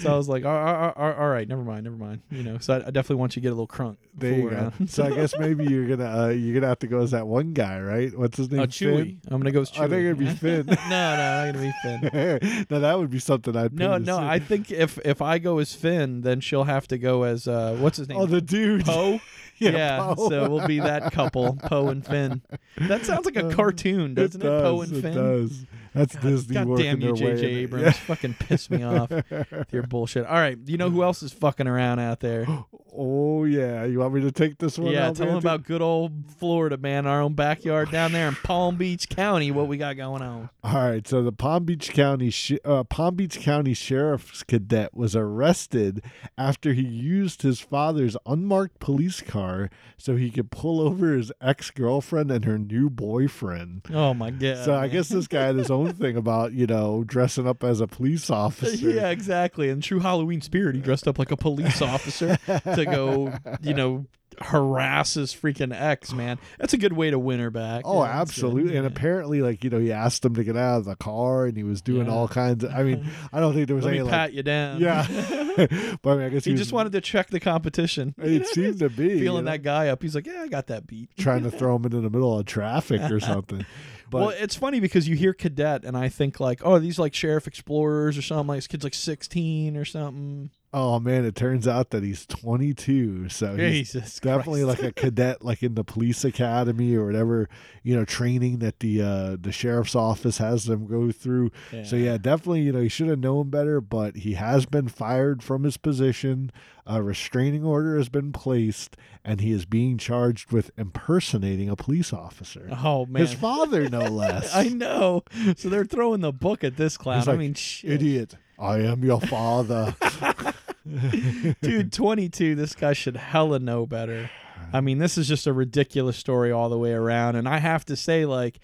so 0.00 0.12
I 0.12 0.16
was 0.16 0.28
like, 0.28 0.44
all, 0.44 0.56
all, 0.56 0.92
all, 0.96 1.12
all 1.14 1.28
right, 1.28 1.46
never 1.48 1.62
mind, 1.62 1.84
never 1.84 1.96
mind. 1.96 2.20
You 2.30 2.42
know, 2.42 2.58
so 2.58 2.74
I, 2.74 2.76
I 2.78 2.90
definitely 2.90 3.16
want 3.16 3.36
you 3.36 3.40
to 3.40 3.44
get 3.44 3.48
a 3.48 3.54
little 3.54 3.66
crunk. 3.68 3.96
there 4.14 4.32
you 4.38 4.50
go 4.50 4.72
so 4.86 5.04
I 5.04 5.10
guess 5.14 5.34
maybe 5.38 5.64
you're 5.64 5.86
gonna 5.86 6.24
uh, 6.24 6.28
you're 6.28 6.54
gonna 6.54 6.66
have 6.68 6.78
to 6.80 6.86
go 6.86 7.00
as 7.00 7.12
that 7.12 7.26
one 7.26 7.52
guy 7.52 7.80
right 7.80 8.16
what's 8.16 8.36
his 8.36 8.50
name 8.50 8.60
Oh, 8.60 8.66
Chewie. 8.66 8.96
Finn? 9.04 9.20
I'm 9.30 9.40
gonna 9.40 9.50
go 9.52 9.60
with 9.60 9.72
Chewie. 9.72 9.84
I 9.84 9.88
think 9.88 10.04
it'd 10.04 10.18
be 10.18 10.26
Finn 10.26 10.66
no, 10.66 10.74
no, 10.74 10.96
I'm 10.96 11.46
not 11.46 11.54
gonna 11.54 11.72
be 11.72 11.72
Finn. 12.08 12.66
no 12.70 12.80
that 12.80 12.98
would 12.98 13.10
be 13.10 13.18
something 13.18 13.56
I'd 13.56 13.72
No, 13.72 13.96
no. 13.98 14.18
I 14.18 14.38
think 14.38 14.70
if 14.70 14.98
if 15.04 15.22
I 15.22 15.38
go 15.38 15.58
as 15.58 15.74
Finn, 15.74 16.20
then 16.22 16.40
she'll 16.40 16.64
have 16.64 16.86
to 16.88 16.98
go 16.98 17.22
as 17.24 17.48
uh, 17.48 17.76
what's 17.80 17.96
his 17.98 18.08
name? 18.08 18.18
oh 18.18 18.26
the 18.26 18.40
dude 18.40 18.84
Poe. 18.84 19.20
Yeah, 19.58 20.14
Poe. 20.16 20.28
so 20.28 20.50
we'll 20.50 20.66
be 20.66 20.80
that 20.80 21.12
couple, 21.12 21.56
Poe 21.62 21.86
and 21.88 22.04
Finn. 22.04 22.42
That 22.78 23.06
sounds 23.06 23.26
like 23.26 23.36
a 23.36 23.48
cartoon, 23.54 24.12
doesn't 24.14 24.40
it? 24.40 24.44
does, 24.44 24.62
Poe 24.62 24.80
and 24.80 24.92
it 24.96 25.02
Finn. 25.02 25.14
does. 25.14 25.64
That's 25.94 26.16
Disney 26.16 26.54
God 26.54 26.66
working 26.66 26.84
damn 26.86 27.00
you, 27.00 27.14
their 27.14 27.26
way. 27.34 27.40
It. 27.42 27.50
Abrams. 27.50 27.96
Fucking 27.98 28.34
piss 28.34 28.70
me 28.70 28.82
off 28.82 29.10
with 29.30 29.66
your 29.72 29.82
bullshit. 29.84 30.26
All 30.26 30.34
right, 30.36 30.58
you 30.66 30.76
know 30.76 30.90
who 30.90 31.02
else 31.02 31.22
is 31.22 31.32
fucking 31.32 31.66
around 31.66 31.98
out 31.98 32.20
there? 32.20 32.46
Oh 32.94 33.44
yeah, 33.44 33.86
you 33.86 34.00
want 34.00 34.12
me 34.12 34.20
to 34.20 34.30
take 34.30 34.58
this 34.58 34.78
one? 34.78 34.92
yeah, 34.92 35.06
out, 35.08 35.16
tell 35.16 35.26
them 35.28 35.36
about 35.36 35.64
good 35.64 35.80
old 35.80 36.12
Florida, 36.38 36.76
man. 36.76 37.06
Our 37.06 37.22
own 37.22 37.32
backyard 37.32 37.90
down 37.90 38.12
there 38.12 38.28
in 38.28 38.34
Palm 38.34 38.76
Beach 38.76 39.08
County. 39.08 39.50
What 39.50 39.66
we 39.66 39.78
got 39.78 39.96
going 39.96 40.20
on? 40.20 40.50
All 40.62 40.74
right, 40.74 41.08
so 41.08 41.22
the 41.22 41.32
Palm 41.32 41.64
Beach 41.64 41.90
County 41.94 42.28
sh- 42.28 42.58
uh, 42.66 42.84
Palm 42.84 43.14
Beach 43.14 43.40
County 43.40 43.72
Sheriff's 43.72 44.42
cadet 44.42 44.92
was 44.92 45.16
arrested 45.16 46.02
after 46.36 46.74
he 46.74 46.82
used 46.82 47.40
his 47.40 47.60
father's 47.60 48.14
unmarked 48.26 48.78
police 48.78 49.22
car 49.22 49.70
so 49.96 50.16
he 50.16 50.30
could 50.30 50.50
pull 50.50 50.78
over 50.78 51.16
his 51.16 51.32
ex 51.40 51.70
girlfriend 51.70 52.30
and 52.30 52.44
her 52.44 52.58
new 52.58 52.90
boyfriend. 52.90 53.86
Oh 53.90 54.12
my 54.12 54.30
god. 54.30 54.66
So 54.66 54.74
I 54.74 54.88
guess 54.88 55.08
this 55.08 55.26
guy 55.28 55.44
had 55.46 55.56
his 55.56 55.70
own 55.70 55.92
thing 55.94 56.16
about 56.18 56.52
you 56.52 56.66
know 56.66 57.04
dressing 57.34 57.48
up 57.48 57.64
as 57.64 57.80
a 57.80 57.86
police 57.86 58.30
officer. 58.30 58.90
Yeah, 58.90 59.08
exactly. 59.10 59.68
In 59.70 59.80
true 59.80 60.00
Halloween 60.00 60.40
spirit, 60.40 60.74
he 60.74 60.80
dressed 60.80 61.08
up 61.08 61.18
like 61.18 61.30
a 61.30 61.36
police 61.36 61.80
officer 61.80 62.36
to 62.46 62.84
go, 62.84 63.32
you 63.62 63.72
know, 63.74 64.06
harass 64.40 65.14
his 65.14 65.32
freaking 65.34 65.74
ex, 65.78 66.12
man. 66.12 66.38
That's 66.58 66.72
a 66.74 66.78
good 66.78 66.92
way 66.94 67.10
to 67.10 67.18
win 67.18 67.40
her 67.40 67.50
back. 67.50 67.82
Oh, 67.86 68.02
Yeah, 68.04 68.20
absolutely. 68.20 68.76
And 68.76 68.84
Yeah. 68.84 68.90
apparently, 68.90 69.40
like, 69.42 69.62
you 69.64 69.70
know, 69.70 69.78
he 69.78 69.92
asked 69.92 70.24
him 70.24 70.34
to 70.34 70.44
get 70.44 70.56
out 70.56 70.78
of 70.78 70.84
the 70.84 70.96
car 70.96 71.46
and 71.46 71.56
he 71.56 71.62
was 71.62 71.80
doing 71.80 72.06
Yeah. 72.06 72.12
all 72.12 72.28
kinds 72.28 72.64
of. 72.64 72.70
I 72.72 72.82
mean, 72.82 73.06
I 73.32 73.40
don't 73.40 73.54
think 73.54 73.66
there 73.66 73.76
was 73.76 73.84
Let 73.84 73.94
any, 73.96 74.08
pat 74.08 74.28
like. 74.30 74.34
you 74.34 74.42
down. 74.42 74.80
Yeah. 74.80 75.06
but 76.02 76.10
I 76.12 76.16
mean, 76.16 76.26
I 76.26 76.28
guess 76.30 76.44
he, 76.44 76.50
He 76.50 76.54
was, 76.54 76.60
just 76.60 76.72
wanted 76.72 76.92
to 76.92 77.00
check 77.02 77.28
the 77.28 77.40
competition. 77.40 78.14
It 78.18 78.46
seemed 78.48 78.78
to 78.80 78.88
be. 78.88 79.04
you 79.08 79.18
Feeling 79.20 79.44
know, 79.44 79.50
that 79.52 79.62
guy 79.62 79.88
up. 79.88 80.02
He's 80.02 80.14
like, 80.14 80.26
yeah, 80.26 80.40
I 80.42 80.48
got 80.48 80.66
that 80.68 80.86
beat. 80.86 81.10
Trying 81.18 81.42
to 81.44 81.50
throw 81.50 81.76
him 81.76 81.84
into 81.84 82.00
the 82.00 82.10
middle 82.10 82.38
of 82.38 82.46
traffic 82.46 83.02
or 83.10 83.20
something. 83.20 83.64
But 84.12 84.20
well, 84.20 84.28
it's 84.28 84.54
funny 84.54 84.78
because 84.78 85.08
you 85.08 85.16
hear 85.16 85.32
cadet, 85.32 85.84
and 85.84 85.96
I 85.96 86.10
think 86.10 86.38
like, 86.38 86.60
oh, 86.62 86.78
these 86.78 86.98
like 86.98 87.14
sheriff 87.14 87.46
explorers 87.46 88.18
or 88.18 88.22
something. 88.22 88.46
Like 88.46 88.58
this 88.58 88.66
kid's 88.66 88.84
like 88.84 88.92
sixteen 88.92 89.74
or 89.74 89.86
something. 89.86 90.50
Oh, 90.74 90.98
man, 90.98 91.24
it 91.24 91.34
turns 91.34 91.68
out 91.68 91.90
that 91.90 92.02
he's 92.02 92.24
22. 92.26 93.28
So 93.28 93.56
he's 93.56 93.92
Jesus, 93.92 94.18
definitely 94.20 94.64
Christ. 94.64 94.80
like 94.82 94.88
a 94.90 94.92
cadet, 94.92 95.44
like 95.44 95.62
in 95.62 95.74
the 95.74 95.84
police 95.84 96.24
academy 96.24 96.94
or 96.94 97.04
whatever, 97.06 97.48
you 97.82 97.94
know, 97.94 98.04
training 98.04 98.58
that 98.60 98.80
the 98.80 99.02
uh, 99.02 99.36
the 99.40 99.52
sheriff's 99.52 99.94
office 99.94 100.38
has 100.38 100.64
them 100.64 100.86
go 100.86 101.12
through. 101.12 101.50
So 101.84 101.96
yeah, 101.96 102.16
definitely, 102.16 102.62
you 102.62 102.72
know, 102.72 102.80
he 102.80 102.88
should 102.88 103.08
have 103.08 103.18
known 103.18 103.50
better, 103.50 103.80
but 103.80 104.16
he 104.16 104.34
has 104.34 104.66
been 104.66 104.88
fired 104.88 105.42
from 105.42 105.64
his 105.64 105.76
position. 105.76 106.50
A 106.84 107.00
restraining 107.02 107.64
order 107.64 107.96
has 107.96 108.08
been 108.08 108.32
placed, 108.32 108.96
and 109.24 109.40
he 109.40 109.52
is 109.52 109.64
being 109.66 109.98
charged 109.98 110.50
with 110.50 110.72
impersonating 110.76 111.68
a 111.68 111.76
police 111.76 112.12
officer. 112.12 112.68
Oh 112.82 113.06
man, 113.06 113.20
His 113.22 113.34
father, 113.34 113.88
no 113.88 114.00
less. 114.10 114.52
I 114.54 114.64
know. 114.68 115.22
So 115.56 115.68
they're 115.68 115.84
throwing 115.84 116.22
the 116.22 116.32
book 116.32 116.64
at 116.64 116.76
this 116.76 116.96
clown. 116.96 117.18
He's 117.18 117.28
I 117.28 117.36
mean, 117.36 117.54
shit. 117.54 117.90
idiot. 117.92 118.34
I 118.58 118.78
am 118.80 119.04
your 119.04 119.20
father. 119.20 119.94
dude 121.62 121.92
22 121.92 122.54
this 122.54 122.74
guy 122.74 122.92
should 122.92 123.16
hella 123.16 123.58
know 123.58 123.86
better. 123.86 124.30
I 124.72 124.80
mean 124.80 124.98
this 124.98 125.18
is 125.18 125.28
just 125.28 125.46
a 125.46 125.52
ridiculous 125.52 126.16
story 126.16 126.50
all 126.50 126.68
the 126.68 126.78
way 126.78 126.92
around 126.92 127.36
and 127.36 127.48
i 127.48 127.58
have 127.58 127.84
to 127.86 127.96
say 127.96 128.24
like 128.24 128.58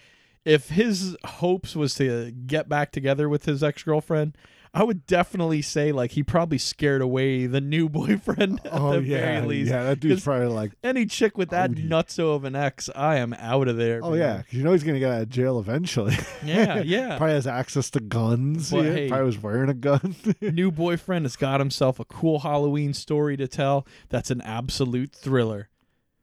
if 0.45 0.69
his 0.69 1.15
hopes 1.25 1.75
was 1.75 1.93
to 1.95 2.31
get 2.31 2.67
back 2.69 2.91
together 2.91 3.27
with 3.29 3.45
his 3.45 3.63
ex-girlfriend 3.63 4.35
i 4.73 4.83
would 4.83 5.05
definitely 5.05 5.61
say 5.61 5.91
like 5.91 6.11
he 6.11 6.23
probably 6.23 6.57
scared 6.57 7.01
away 7.01 7.45
the 7.45 7.61
new 7.61 7.89
boyfriend 7.99 8.59
at 8.65 8.73
oh 8.73 8.99
the 8.99 9.03
yeah, 9.03 9.19
very 9.19 9.47
least 9.47 9.71
yeah. 9.71 9.83
That 9.83 9.99
dude's 9.99 10.23
probably 10.23 10.47
like, 10.47 10.71
any 10.83 11.05
chick 11.05 11.37
with 11.37 11.49
that 11.49 11.71
Odie. 11.71 11.87
nutso 11.89 12.35
of 12.35 12.43
an 12.43 12.55
ex 12.55 12.89
i 12.95 13.17
am 13.17 13.33
out 13.33 13.67
of 13.67 13.77
there 13.77 13.99
oh 14.03 14.11
man. 14.11 14.19
yeah, 14.19 14.41
you 14.49 14.63
know 14.63 14.71
he's 14.71 14.83
gonna 14.83 14.99
get 14.99 15.11
out 15.11 15.21
of 15.23 15.29
jail 15.29 15.59
eventually. 15.59 16.15
yeah 16.45 16.79
yeah 16.79 17.17
probably 17.17 17.33
has 17.35 17.47
access 17.47 17.89
to 17.91 17.99
guns. 17.99 18.71
But 18.71 18.85
yeah, 18.85 18.91
hey- 18.93 19.07
probably 19.09 19.25
was 19.25 19.41
wearing 19.41 19.69
a 19.69 19.73
gun. 19.73 20.15
new 20.41 20.71
boyfriend 20.71 21.25
has 21.25 21.35
got 21.35 21.59
himself 21.59 21.99
a 21.99 22.05
cool 22.05 22.39
Halloween 22.39 22.93
story 22.93 23.37
to 23.37 23.47
tell 23.47 23.85
that's 24.09 24.31
an 24.31 24.41
absolute 24.41 25.11
thriller. 25.11 25.69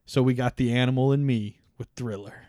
So 0.05 0.23
we 0.23 0.35
got 0.35 0.57
the 0.57 0.73
animal 0.73 1.13
in 1.13 1.27
me 1.27 1.61
with 1.79 1.89
thriller. 1.97 2.46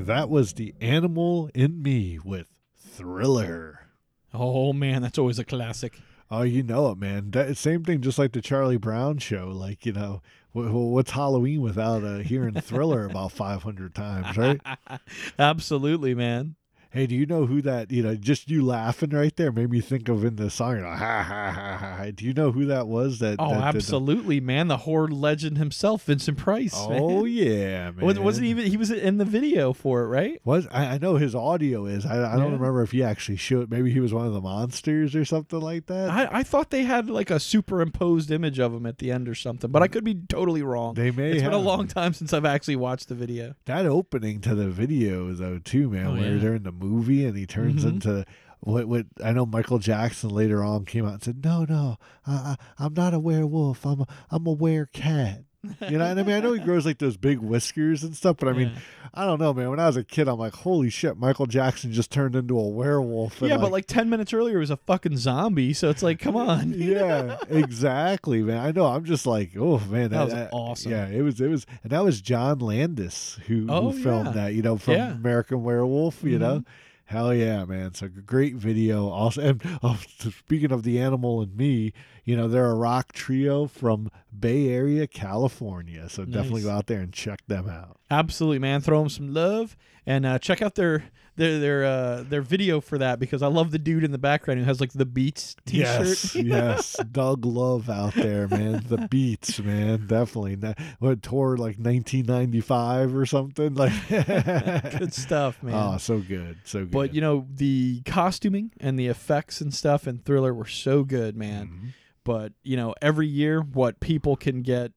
And 0.00 0.06
that 0.06 0.30
was 0.30 0.54
The 0.54 0.74
Animal 0.80 1.50
in 1.54 1.82
Me 1.82 2.18
with 2.18 2.46
Thriller. 2.74 3.90
Oh 4.32 4.72
man, 4.72 5.02
that's 5.02 5.18
always 5.18 5.38
a 5.38 5.44
classic. 5.44 5.98
Oh, 6.30 6.40
you 6.40 6.62
know 6.62 6.90
it, 6.90 6.96
man. 6.96 7.32
That, 7.32 7.54
same 7.58 7.84
thing, 7.84 8.00
just 8.00 8.18
like 8.18 8.32
the 8.32 8.40
Charlie 8.40 8.78
Brown 8.78 9.18
show. 9.18 9.48
Like, 9.48 9.84
you 9.84 9.92
know, 9.92 10.22
wh- 10.54 10.70
wh- 10.70 10.92
what's 10.92 11.10
Halloween 11.10 11.60
without 11.60 12.02
uh, 12.02 12.20
hearing 12.20 12.54
Thriller 12.54 13.04
about 13.04 13.32
500 13.32 13.94
times, 13.94 14.38
right? 14.38 14.58
Absolutely, 15.38 16.14
man. 16.14 16.54
Hey, 16.92 17.06
do 17.06 17.14
you 17.14 17.24
know 17.24 17.46
who 17.46 17.62
that, 17.62 17.92
you 17.92 18.02
know, 18.02 18.16
just 18.16 18.50
you 18.50 18.64
laughing 18.64 19.10
right 19.10 19.34
there 19.36 19.52
made 19.52 19.70
me 19.70 19.80
think 19.80 20.08
of 20.08 20.24
in 20.24 20.34
the 20.34 20.50
song, 20.50 20.74
you 20.76 20.82
know, 20.82 20.88
ha, 20.90 21.22
ha, 21.22 21.52
ha, 21.52 21.76
ha. 21.76 22.06
Do 22.12 22.24
you 22.24 22.32
know 22.34 22.50
who 22.50 22.66
that 22.66 22.88
was? 22.88 23.20
That 23.20 23.36
Oh, 23.38 23.50
that 23.50 23.54
did 23.54 23.60
the- 23.62 23.66
absolutely, 23.76 24.40
man. 24.40 24.66
The 24.66 24.78
horror 24.78 25.06
legend 25.08 25.56
himself, 25.56 26.02
Vincent 26.04 26.36
Price. 26.36 26.74
Oh, 26.76 27.22
man. 27.22 27.32
yeah, 27.32 27.90
man. 27.92 28.04
Was- 28.04 28.18
Wasn't 28.18 28.44
even 28.46 28.66
he 28.66 28.76
was 28.76 28.90
in 28.90 29.18
the 29.18 29.24
video 29.24 29.72
for 29.72 30.02
it, 30.02 30.08
right? 30.08 30.40
Was 30.44 30.66
I, 30.72 30.86
I 30.94 30.98
know 30.98 31.14
his 31.14 31.32
audio 31.32 31.86
is. 31.86 32.04
I, 32.04 32.34
I 32.34 32.36
don't 32.36 32.52
remember 32.54 32.82
if 32.82 32.90
he 32.90 33.04
actually 33.04 33.36
showed. 33.36 33.70
Maybe 33.70 33.92
he 33.92 34.00
was 34.00 34.12
one 34.12 34.26
of 34.26 34.32
the 34.32 34.40
monsters 34.40 35.14
or 35.14 35.24
something 35.24 35.60
like 35.60 35.86
that. 35.86 36.10
I, 36.10 36.40
I 36.40 36.42
thought 36.42 36.70
they 36.70 36.82
had 36.82 37.08
like 37.08 37.30
a 37.30 37.38
superimposed 37.38 38.32
image 38.32 38.58
of 38.58 38.74
him 38.74 38.84
at 38.84 38.98
the 38.98 39.12
end 39.12 39.28
or 39.28 39.36
something, 39.36 39.70
but 39.70 39.80
I 39.82 39.86
could 39.86 40.02
be 40.02 40.14
totally 40.28 40.62
wrong. 40.62 40.94
They 40.94 41.12
may 41.12 41.30
It's 41.32 41.42
been 41.42 41.52
a 41.52 41.58
long 41.58 41.86
time 41.86 42.14
since 42.14 42.32
I've 42.32 42.44
actually 42.44 42.76
watched 42.76 43.08
the 43.08 43.14
video. 43.14 43.54
that 43.66 43.86
opening 43.86 44.40
to 44.40 44.54
the 44.56 44.68
video 44.68 45.32
though 45.32 45.58
too, 45.60 45.88
man, 45.88 46.06
Oh, 46.08 46.12
where 46.14 46.32
yeah. 46.34 46.38
they're 46.40 46.54
in 46.56 46.64
the 46.64 46.79
movie 46.80 47.24
and 47.24 47.36
he 47.36 47.46
turns 47.46 47.84
Mhm. 47.84 47.88
into 47.88 48.24
what 48.60 48.86
what 48.86 49.06
I 49.22 49.32
know 49.32 49.46
Michael 49.46 49.78
Jackson 49.78 50.30
later 50.30 50.62
on 50.64 50.84
came 50.84 51.06
out 51.06 51.14
and 51.14 51.22
said, 51.22 51.44
"No, 51.44 51.64
no, 51.64 51.96
I, 52.26 52.32
I, 52.32 52.56
I'm 52.78 52.94
not 52.94 53.14
a 53.14 53.18
werewolf. 53.18 53.86
I'm 53.86 54.00
a 54.02 54.06
I'm 54.30 54.46
a 54.46 54.54
werecat." 54.54 55.44
You 55.62 55.98
know 55.98 56.08
what 56.08 56.18
I 56.18 56.22
mean? 56.22 56.36
I 56.36 56.40
know 56.40 56.54
he 56.54 56.60
grows 56.60 56.86
like 56.86 56.96
those 56.98 57.18
big 57.18 57.38
whiskers 57.38 58.02
and 58.02 58.16
stuff, 58.16 58.36
but 58.38 58.48
I 58.48 58.52
mean, 58.52 58.68
Yeah. 58.68 58.80
I 59.12 59.26
don't 59.26 59.38
know, 59.38 59.52
man. 59.52 59.68
When 59.70 59.80
I 59.80 59.86
was 59.88 59.96
a 59.98 60.04
kid, 60.04 60.26
I'm 60.28 60.38
like, 60.38 60.54
holy 60.54 60.88
shit, 60.88 61.18
Michael 61.18 61.44
Jackson 61.46 61.92
just 61.92 62.10
turned 62.10 62.34
into 62.34 62.58
a 62.58 62.66
werewolf. 62.68 63.42
and, 63.42 63.50
Yeah, 63.50 63.58
but 63.58 63.70
like 63.70 63.86
ten 63.86 64.08
minutes 64.08 64.32
earlier, 64.32 64.56
it 64.56 64.60
was 64.60 64.70
a 64.70 64.78
fucking 64.78 65.18
zombie. 65.18 65.72
So 65.74 65.90
it's 65.90 66.02
like, 66.02 66.18
come 66.18 66.34
on. 66.36 66.72
yeah, 66.76 67.36
exactly, 67.48 68.42
man. 68.42 68.58
I 68.64 68.70
know. 68.72 68.86
I'm 68.86 69.04
just 69.04 69.26
like, 69.26 69.50
oh 69.58 69.78
man, 69.90 70.10
That 70.10 70.24
was 70.24 70.34
awesome. 70.52 70.92
Yeah, 70.92 71.08
it 71.08 71.22
was. 71.22 71.40
It 71.40 71.48
was, 71.48 71.66
and 71.82 71.92
that 71.92 72.02
was 72.04 72.20
John 72.20 72.58
Landis 72.60 73.38
who, 73.46 73.66
Oh, 73.68 73.90
who 73.90 74.02
filmed 74.02 74.26
yeah. 74.28 74.32
that. 74.32 74.54
You 74.54 74.62
know, 74.62 74.78
from 74.78 74.94
Yeah. 74.94 75.12
American 75.12 75.62
Werewolf. 75.62 76.22
You 76.22 76.38
know, 76.38 76.60
mm-hmm. 76.60 76.70
hell 77.16 77.34
yeah, 77.34 77.64
man. 77.64 77.94
So 77.94 78.08
great 78.08 78.54
video. 78.54 79.08
Also, 79.08 79.42
and 79.42 79.62
oh, 79.82 79.98
speaking 80.18 80.72
of 80.72 80.84
the 80.84 80.98
animal 81.00 81.42
and 81.42 81.56
me, 81.56 81.92
you 82.30 82.36
know, 82.36 82.46
they're 82.46 82.70
a 82.70 82.74
rock 82.76 83.12
trio 83.12 83.66
from 83.66 84.08
Bay 84.38 84.68
Area, 84.68 85.08
California. 85.08 86.08
So 86.08 86.24
definitely 86.24 86.62
go 86.62 86.70
out 86.70 86.86
there 86.86 87.00
and 87.00 87.12
check 87.12 87.40
them 87.48 87.68
out. 87.68 87.96
Absolutely, 88.08 88.60
man. 88.60 88.80
Throw 88.82 89.00
them 89.00 89.08
some 89.08 89.34
love 89.34 89.76
and 90.06 90.24
uh, 90.24 90.38
check 90.38 90.62
out 90.62 90.76
their 90.76 91.02
their 91.34 91.58
their 91.58 91.84
uh, 91.84 92.22
their 92.22 92.40
video 92.40 92.80
for 92.80 92.98
that 92.98 93.18
because 93.18 93.42
I 93.42 93.48
love 93.48 93.72
the 93.72 93.80
dude 93.80 94.04
in 94.04 94.12
the 94.12 94.18
background 94.18 94.60
who 94.60 94.66
has 94.66 94.80
like 94.80 94.92
the 94.92 95.04
Beats 95.04 95.56
T-shirt. 95.66 96.06
Yes, 96.06 96.34
yes, 96.36 96.96
Doug 97.10 97.44
Love 97.44 97.90
out 97.90 98.14
there, 98.14 98.46
man. 98.46 98.84
The 98.86 99.08
beats, 99.10 99.58
man, 99.58 100.06
definitely. 100.06 100.56
What 101.00 101.24
tour 101.24 101.56
like 101.56 101.78
1995 101.78 103.16
or 103.16 103.26
something 103.26 103.74
like. 103.74 103.92
Good 104.08 105.12
stuff, 105.14 105.60
man. 105.64 105.74
Oh, 105.74 105.96
so 105.98 106.20
good, 106.20 106.58
so 106.62 106.80
good. 106.80 106.92
But 106.92 107.12
you 107.12 107.20
know 107.22 107.48
the 107.52 108.02
costuming 108.06 108.70
and 108.78 108.96
the 108.96 109.08
effects 109.08 109.60
and 109.60 109.74
stuff 109.74 110.06
in 110.06 110.18
Thriller 110.18 110.54
were 110.54 110.66
so 110.66 111.02
good, 111.02 111.36
man. 111.36 111.66
Mhm. 111.66 111.94
But 112.24 112.52
you 112.62 112.76
know 112.76 112.94
every 113.00 113.26
year 113.26 113.60
what 113.60 114.00
people 114.00 114.36
can 114.36 114.62
get 114.62 114.92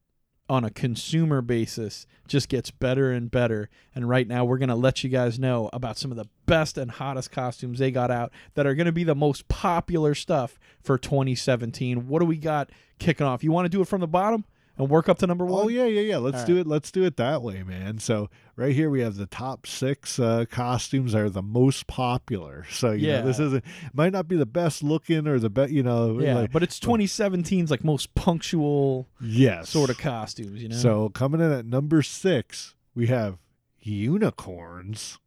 on 0.49 0.65
a 0.65 0.69
consumer 0.69 1.41
basis 1.41 2.05
just 2.27 2.49
gets 2.49 2.69
better 2.69 3.11
and 3.11 3.31
better. 3.31 3.69
And 3.95 4.09
right 4.09 4.27
now 4.27 4.43
we're 4.43 4.57
gonna 4.57 4.75
let 4.75 5.03
you 5.03 5.09
guys 5.09 5.39
know 5.39 5.69
about 5.71 5.97
some 5.97 6.11
of 6.11 6.17
the 6.17 6.27
best 6.45 6.77
and 6.77 6.91
hottest 6.91 7.31
costumes 7.31 7.79
they 7.79 7.91
got 7.91 8.11
out 8.11 8.31
that 8.55 8.67
are 8.67 8.75
gonna 8.75 8.91
be 8.91 9.05
the 9.05 9.15
most 9.15 9.47
popular 9.47 10.13
stuff 10.13 10.59
for 10.81 10.97
2017. 10.97 12.07
What 12.07 12.19
do 12.19 12.25
we 12.25 12.37
got 12.37 12.71
kicking 12.99 13.25
off? 13.25 13.43
You 13.43 13.51
want 13.51 13.65
to 13.65 13.69
do 13.69 13.81
it 13.81 13.87
from 13.87 14.01
the 14.01 14.07
bottom 14.07 14.45
and 14.77 14.89
work 14.89 15.07
up 15.07 15.19
to 15.19 15.27
number 15.27 15.45
one? 15.45 15.65
Oh 15.65 15.67
yeah, 15.67 15.85
yeah, 15.85 16.01
yeah. 16.01 16.17
Let's 16.17 16.41
All 16.41 16.45
do 16.45 16.57
it. 16.57 16.67
Let's 16.67 16.91
do 16.91 17.03
it 17.03 17.17
that 17.17 17.41
way, 17.41 17.63
man. 17.63 17.99
So 17.99 18.29
right 18.55 18.73
here 18.73 18.89
we 18.89 19.01
have 19.01 19.15
the 19.15 19.25
top 19.27 19.67
six 19.67 20.19
uh, 20.19 20.45
costumes 20.49 21.13
that 21.13 21.21
are 21.21 21.29
the 21.29 21.41
most 21.43 21.87
popular. 21.87 22.65
So 22.71 22.91
you 22.91 23.07
know, 23.07 23.25
this 23.25 23.39
isn't 23.39 23.63
might 23.93 24.13
not 24.13 24.27
be 24.27 24.35
the 24.35 24.45
best 24.45 24.81
looking 24.83 25.27
or 25.27 25.39
the 25.39 25.49
best, 25.49 25.71
you 25.71 25.83
know. 25.83 26.19
Yeah, 26.19 26.35
like- 26.35 26.51
but 26.51 26.63
it's 26.63 26.79
2017's 26.79 27.69
like 27.71 27.83
most 27.83 28.13
punctual 28.15 29.07
yes, 29.21 29.69
sort 29.69 29.89
of 29.89 29.97
costumes, 29.97 30.61
you 30.61 30.69
know. 30.69 30.75
So 30.75 31.09
coming 31.09 31.41
in 31.41 31.51
at 31.51 31.65
number 31.65 32.01
six, 32.01 32.75
we 32.95 33.07
have 33.07 33.37
unicorns. 33.79 35.19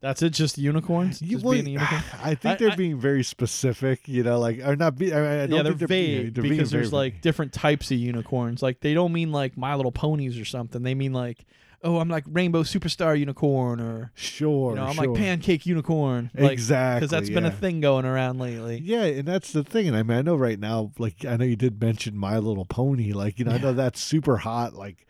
That's 0.00 0.22
it, 0.22 0.30
just 0.30 0.58
unicorns. 0.58 1.20
You- 1.20 1.32
Just 1.32 1.44
well, 1.44 1.54
being 1.54 1.66
a 1.66 1.70
unicorn. 1.70 2.02
I 2.22 2.34
think 2.34 2.54
I- 2.54 2.56
they're 2.56 2.70
I- 2.70 2.76
being 2.76 2.98
very 3.00 3.24
specific, 3.24 4.06
you 4.06 4.22
know, 4.22 4.38
like 4.38 4.60
or 4.64 4.76
not. 4.76 4.96
Be, 4.96 5.12
I, 5.12 5.42
I 5.42 5.46
don't 5.46 5.56
yeah, 5.56 5.62
they're 5.62 5.72
think 5.74 5.88
vague 5.88 6.34
they're 6.34 6.42
because 6.42 6.70
there's 6.70 6.92
like 6.92 7.20
different 7.20 7.52
types 7.52 7.90
of 7.90 7.98
unicorns. 7.98 8.62
Like 8.62 8.80
they 8.80 8.94
don't 8.94 9.12
mean 9.12 9.32
like 9.32 9.56
My 9.56 9.74
Little 9.74 9.92
Ponies 9.92 10.38
or 10.40 10.44
something. 10.44 10.82
They 10.82 10.94
mean 10.94 11.12
like, 11.12 11.44
oh, 11.82 11.98
I'm 11.98 12.08
like 12.08 12.24
Rainbow 12.28 12.62
Superstar 12.62 13.18
Unicorn, 13.18 13.80
or 13.80 14.12
sure, 14.14 14.70
you 14.70 14.76
know, 14.76 14.86
I'm 14.86 14.94
sure. 14.94 15.08
like 15.08 15.18
Pancake 15.18 15.66
Unicorn. 15.66 16.30
Like, 16.34 16.52
exactly 16.52 17.00
because 17.00 17.10
that's 17.10 17.30
been 17.30 17.44
a 17.44 17.50
thing 17.50 17.80
going 17.80 18.04
around 18.04 18.38
lately. 18.38 18.78
Yeah, 18.78 19.02
and 19.02 19.26
that's 19.26 19.52
the 19.52 19.64
thing. 19.64 19.88
And 19.88 19.96
I 19.96 20.04
mean, 20.04 20.18
I 20.18 20.22
know 20.22 20.36
right 20.36 20.60
now, 20.60 20.92
like 20.98 21.24
I 21.24 21.36
know 21.36 21.44
you 21.44 21.56
did 21.56 21.80
mention 21.80 22.16
My 22.16 22.38
Little 22.38 22.66
Pony. 22.66 23.12
Like 23.12 23.40
you 23.40 23.44
know, 23.44 23.52
I 23.52 23.58
know 23.58 23.72
that's 23.72 24.00
super 24.00 24.36
hot. 24.36 24.74
Like 24.74 25.06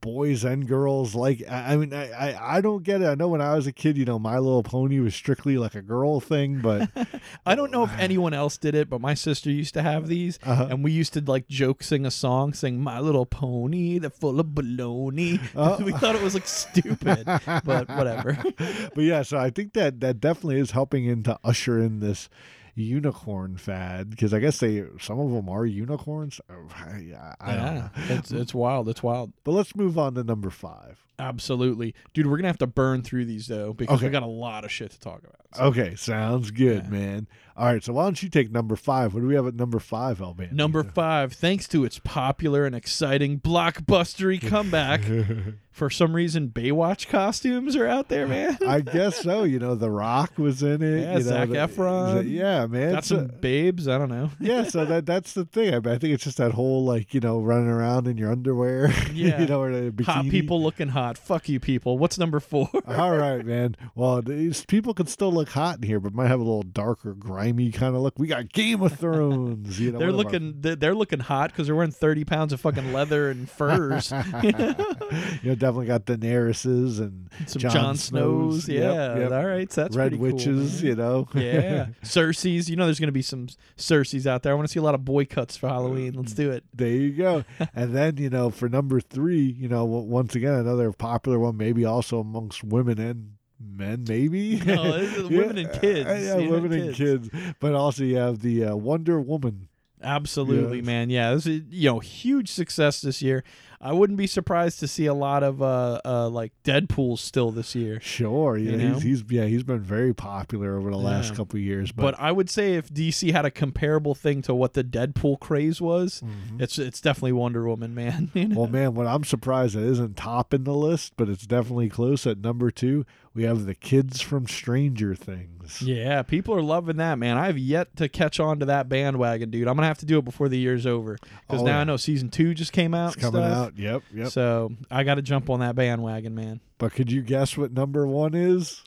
boys 0.00 0.44
and 0.44 0.68
girls. 0.68 1.14
Like 1.14 1.42
I, 1.50 1.72
I 1.72 1.76
mean, 1.76 1.94
I, 1.94 2.10
I 2.10 2.56
I 2.56 2.60
don't 2.60 2.82
get 2.82 3.00
it. 3.00 3.06
I 3.06 3.14
know 3.14 3.28
when 3.28 3.40
I 3.40 3.54
was 3.54 3.66
a 3.66 3.72
kid, 3.72 3.96
you 3.96 4.04
know, 4.04 4.18
My 4.18 4.38
Little 4.38 4.62
Pony 4.62 5.00
was 5.00 5.14
strictly 5.14 5.56
like 5.56 5.74
a 5.74 5.82
girl 5.82 6.20
thing, 6.20 6.60
but 6.60 6.90
I 7.46 7.54
don't 7.54 7.70
know 7.70 7.84
if 7.84 7.90
anyone 7.98 8.34
else 8.34 8.58
did 8.58 8.74
it, 8.74 8.90
but 8.90 9.00
my 9.00 9.14
sister 9.14 9.50
used 9.50 9.74
to 9.74 9.82
have 9.82 10.06
these, 10.08 10.38
Uh-huh. 10.42 10.66
and 10.70 10.84
we 10.84 10.92
used 10.92 11.12
to 11.14 11.20
like 11.20 11.48
joke, 11.48 11.82
sing 11.82 12.04
a 12.04 12.10
song, 12.10 12.52
sing 12.52 12.80
"My 12.80 13.00
Little 13.00 13.26
Pony," 13.26 13.98
they're 13.98 14.10
full 14.10 14.38
of 14.40 14.46
baloney. 14.48 15.40
Oh. 15.56 15.78
we 15.84 15.92
thought 15.92 16.14
it 16.14 16.22
was 16.22 16.34
like 16.34 16.46
stupid, 16.46 17.24
but 17.64 17.88
whatever. 17.88 18.36
but 18.58 19.04
yeah, 19.04 19.22
so 19.22 19.38
I 19.38 19.50
think 19.50 19.72
that 19.72 20.00
that 20.00 20.20
definitely 20.20 20.60
is 20.60 20.72
helping 20.72 21.06
in 21.06 21.22
to 21.24 21.38
usher 21.42 21.78
in 21.78 22.00
this 22.00 22.28
unicorn 22.74 23.56
fad 23.56 24.10
because 24.10 24.34
I 24.34 24.40
guess 24.40 24.58
they 24.58 24.84
some 25.00 25.18
of 25.20 25.30
them 25.30 25.48
are 25.48 25.64
unicorns. 25.66 26.40
Oh, 26.50 26.68
I, 26.76 27.34
I 27.40 27.54
don't 27.54 27.64
know. 27.64 27.90
yeah, 27.96 28.18
it's 28.18 28.30
it's 28.32 28.54
wild. 28.54 28.88
It's 28.88 29.02
wild. 29.02 29.32
But 29.44 29.52
let's 29.52 29.74
move 29.76 29.98
on 29.98 30.14
to 30.14 30.24
number 30.24 30.50
five. 30.50 30.98
Absolutely, 31.18 31.94
dude. 32.12 32.26
We're 32.26 32.36
gonna 32.38 32.48
have 32.48 32.58
to 32.58 32.66
burn 32.66 33.02
through 33.02 33.24
these 33.26 33.46
though 33.46 33.72
because 33.72 34.02
we 34.02 34.08
got 34.08 34.22
a 34.22 34.26
lot 34.26 34.64
of 34.64 34.72
shit 34.72 34.90
to 34.92 35.00
talk 35.00 35.20
about. 35.20 35.34
So, 35.54 35.62
Okay, 35.66 35.94
sounds 35.94 36.50
good, 36.50 36.84
Yeah. 36.84 36.90
man. 36.90 37.26
All 37.56 37.66
right, 37.66 37.84
so 37.84 37.92
why 37.92 38.02
don't 38.02 38.20
you 38.20 38.28
take 38.28 38.50
number 38.50 38.74
five? 38.74 39.14
What 39.14 39.20
do 39.20 39.28
we 39.28 39.36
have 39.36 39.46
at 39.46 39.54
number 39.54 39.78
five, 39.78 40.20
Alban? 40.20 40.48
Number 40.56 40.82
five, 40.94 41.32
thanks 41.32 41.68
to 41.68 41.84
its 41.84 42.00
popular 42.02 42.66
and 42.66 42.74
exciting 42.74 43.38
blockbustery 43.38 44.44
comeback, 44.44 45.02
for 45.70 45.88
some 45.90 46.16
reason 46.16 46.48
Baywatch 46.48 47.06
costumes 47.06 47.76
are 47.76 47.86
out 47.86 48.08
there, 48.08 48.26
man. 48.26 48.58
I 48.66 48.80
guess 48.96 49.22
so. 49.22 49.44
You 49.44 49.60
know, 49.60 49.76
The 49.76 49.92
Rock 49.92 50.32
was 50.38 50.64
in 50.64 50.82
it. 50.82 51.02
Yeah, 51.02 51.12
you 51.12 51.14
know, 51.14 51.20
Zac 51.20 51.48
the- 51.50 51.54
Efron. 51.54 52.28
Yeah, 52.28 52.66
man. 52.66 52.94
got 52.94 53.04
So- 53.04 53.18
some 53.18 53.30
babes. 53.40 53.86
I 53.86 53.98
don't 53.98 54.08
know. 54.10 54.30
yeah, 54.40 54.64
so 54.64 54.84
that 54.86 55.06
that's 55.06 55.34
the 55.34 55.44
thing. 55.44 55.72
I, 55.72 55.78
mean, 55.78 55.94
I 55.94 55.98
think 55.98 56.12
it's 56.14 56.24
just 56.24 56.38
that 56.38 56.50
whole 56.52 56.84
like 56.84 57.14
you 57.14 57.20
know 57.20 57.40
running 57.40 57.68
around 57.68 58.08
in 58.08 58.16
your 58.16 58.32
underwear. 58.32 58.92
Yeah. 59.14 59.40
you 59.40 59.46
know, 59.46 59.60
or 59.60 59.70
the 59.70 59.92
bikini. 59.92 60.04
Hot 60.06 60.24
people 60.28 60.60
looking 60.60 60.88
hot. 60.88 61.03
Fuck 61.12 61.48
you, 61.48 61.60
people. 61.60 61.98
What's 61.98 62.18
number 62.18 62.40
four? 62.40 62.68
All 62.88 63.16
right, 63.16 63.44
man. 63.44 63.76
Well, 63.94 64.22
these 64.22 64.64
people 64.64 64.94
can 64.94 65.06
still 65.06 65.32
look 65.32 65.50
hot 65.50 65.76
in 65.76 65.82
here, 65.82 66.00
but 66.00 66.14
might 66.14 66.28
have 66.28 66.40
a 66.40 66.42
little 66.44 66.62
darker, 66.62 67.12
grimy 67.14 67.70
kind 67.70 67.94
of 67.94 68.02
look. 68.02 68.18
We 68.18 68.26
got 68.26 68.52
Game 68.52 68.82
of 68.82 68.98
Thrones. 68.98 69.78
You 69.80 69.92
know, 69.92 69.98
they're 69.98 70.08
of 70.08 70.14
our- 70.14 70.22
looking. 70.24 70.54
They're, 70.60 70.94
looking 70.94 71.20
hot 71.20 71.50
because 71.50 71.66
they're 71.66 71.74
wearing 71.76 71.90
thirty 71.90 72.24
pounds 72.24 72.52
of 72.52 72.60
fucking 72.60 72.92
leather 72.92 73.30
and 73.30 73.48
furs. 73.58 74.12
you 74.42 74.52
know, 74.52 75.54
definitely 75.54 75.86
got 75.86 76.04
Daenerys's 76.06 76.98
and 77.00 77.28
Some 77.46 77.60
Jon 77.60 77.70
Jon, 77.72 77.96
Snows. 77.96 78.68
Yep, 78.68 78.82
Yeah. 78.82 79.18
yep. 79.18 79.32
All 79.32 79.44
right. 79.46 79.70
So 79.72 79.82
that's 79.82 79.96
Red 79.96 80.10
pretty 80.12 80.16
cool, 80.18 80.32
Witches. 80.36 80.82
man. 80.82 80.90
you 80.90 80.96
know, 80.96 81.28
yeah. 81.34 81.86
Cersei's. 82.02 82.70
You 82.70 82.76
know, 82.76 82.84
there's 82.86 83.00
going 83.00 83.08
to 83.08 83.12
be 83.12 83.22
some 83.22 83.48
Cersei's 83.76 84.26
out 84.26 84.42
there. 84.42 84.52
I 84.52 84.54
want 84.56 84.68
to 84.68 84.72
see 84.72 84.78
a 84.80 84.82
lot 84.82 84.94
of 84.94 85.04
boy 85.04 85.24
cuts 85.24 85.56
for 85.56 85.68
Halloween. 85.68 86.12
Let's 86.14 86.32
do 86.32 86.50
it. 86.50 86.64
There 86.72 86.88
you 86.88 87.10
go. 87.12 87.44
and 87.74 87.94
then, 87.94 88.16
you 88.16 88.30
know, 88.30 88.50
for 88.50 88.68
number 88.68 89.00
three, 89.00 89.40
you 89.42 89.68
know, 89.68 89.84
once 89.84 90.34
again, 90.34 90.54
another 90.54 90.92
popular 90.94 91.38
one, 91.38 91.56
maybe 91.56 91.84
also 91.84 92.20
amongst 92.20 92.64
women 92.64 92.98
and 93.00 93.32
men, 93.60 94.04
maybe. 94.08 94.60
No, 94.64 94.94
is 94.94 95.22
women 95.30 95.58
and 95.58 95.80
kids. 95.80 96.08
Yeah, 96.08 96.38
Yeah, 96.38 96.50
women 96.50 96.72
and 96.72 96.94
kids. 96.94 97.30
kids. 97.30 97.54
But 97.60 97.74
also, 97.74 98.04
you 98.04 98.16
have 98.16 98.40
the 98.40 98.64
uh, 98.66 98.76
Wonder 98.76 99.20
Woman. 99.20 99.68
Absolutely, 100.04 100.78
Yes. 100.78 100.86
man. 100.86 101.10
Yeah, 101.10 101.34
this 101.34 101.46
is 101.46 101.62
you 101.70 101.90
know 101.90 101.98
huge 101.98 102.48
success 102.50 103.00
this 103.00 103.22
year. 103.22 103.42
I 103.80 103.92
wouldn't 103.92 104.16
be 104.16 104.26
surprised 104.26 104.80
to 104.80 104.88
see 104.88 105.04
a 105.04 105.12
lot 105.12 105.42
of 105.42 105.60
uh, 105.60 106.00
uh 106.06 106.28
like 106.30 106.52
Deadpool 106.64 107.18
still 107.18 107.50
this 107.50 107.74
year. 107.74 108.00
Sure, 108.00 108.56
yeah, 108.56 108.70
You 108.70 108.76
know? 108.78 108.94
he's, 108.94 109.02
he's 109.02 109.22
yeah 109.30 109.44
he's 109.44 109.62
been 109.62 109.80
very 109.80 110.14
popular 110.14 110.78
over 110.78 110.90
the 110.90 110.96
last 110.96 111.30
Yeah. 111.30 111.36
couple 111.36 111.58
of 111.58 111.64
years. 111.64 111.92
But, 111.92 112.02
But 112.02 112.20
I 112.20 112.32
would 112.32 112.48
say 112.48 112.74
if 112.74 112.88
DC 112.88 113.30
had 113.32 113.44
a 113.44 113.50
comparable 113.50 114.14
thing 114.14 114.40
to 114.42 114.54
what 114.54 114.72
the 114.72 114.84
Deadpool 114.84 115.40
craze 115.40 115.80
was, 115.82 116.22
it's 116.58 116.78
it's 116.78 117.00
definitely 117.00 117.32
Wonder 117.32 117.68
Woman, 117.68 117.94
man. 117.94 118.30
You 118.34 118.42
know? 118.42 118.48
Mm-hmm. 118.48 118.54
well, 118.58 118.68
man, 118.70 118.94
what 118.94 119.06
I'm 119.06 119.24
surprised 119.24 119.76
it 119.76 119.82
isn't 119.82 120.16
top 120.16 120.54
in 120.54 120.64
the 120.64 120.74
list, 120.74 121.12
but 121.16 121.28
it's 121.28 121.46
definitely 121.46 121.88
close 121.90 122.26
at 122.26 122.38
number 122.38 122.70
two. 122.70 123.04
We 123.34 123.42
have 123.42 123.66
the 123.66 123.74
kids 123.74 124.20
from 124.20 124.46
Stranger 124.46 125.16
Things. 125.16 125.82
Yeah, 125.82 126.22
people 126.22 126.54
are 126.54 126.62
loving 126.62 126.98
that, 126.98 127.18
man. 127.18 127.36
I 127.36 127.46
have 127.46 127.58
yet 127.58 127.96
to 127.96 128.08
catch 128.08 128.38
on 128.38 128.60
to 128.60 128.66
that 128.66 128.88
bandwagon, 128.88 129.50
dude. 129.50 129.66
I'm 129.66 129.74
gonna 129.74 129.88
have 129.88 129.98
to 129.98 130.06
do 130.06 130.18
it 130.18 130.24
before 130.24 130.48
the 130.48 130.56
year's 130.58 130.86
over 130.86 131.18
because 131.48 131.62
Oh, 131.62 131.64
now 131.64 131.72
yeah. 131.72 131.80
I 131.80 131.84
know 131.84 131.96
season 131.96 132.30
two 132.30 132.54
just 132.54 132.72
came 132.72 132.94
out. 132.94 133.14
It's 133.14 133.22
coming 133.22 133.42
stuff. 133.42 133.56
out. 133.68 133.76
Yep, 133.78 134.02
yep. 134.14 134.28
So 134.28 134.70
I 134.88 135.02
got 135.02 135.16
to 135.16 135.22
jump 135.22 135.50
on 135.50 135.58
that 135.60 135.74
bandwagon, 135.74 136.34
man. 136.36 136.60
but 136.78 136.92
could 136.92 137.10
you 137.10 137.22
guess 137.22 137.56
what 137.56 137.72
number 137.72 138.06
one 138.06 138.34
is? 138.34 138.84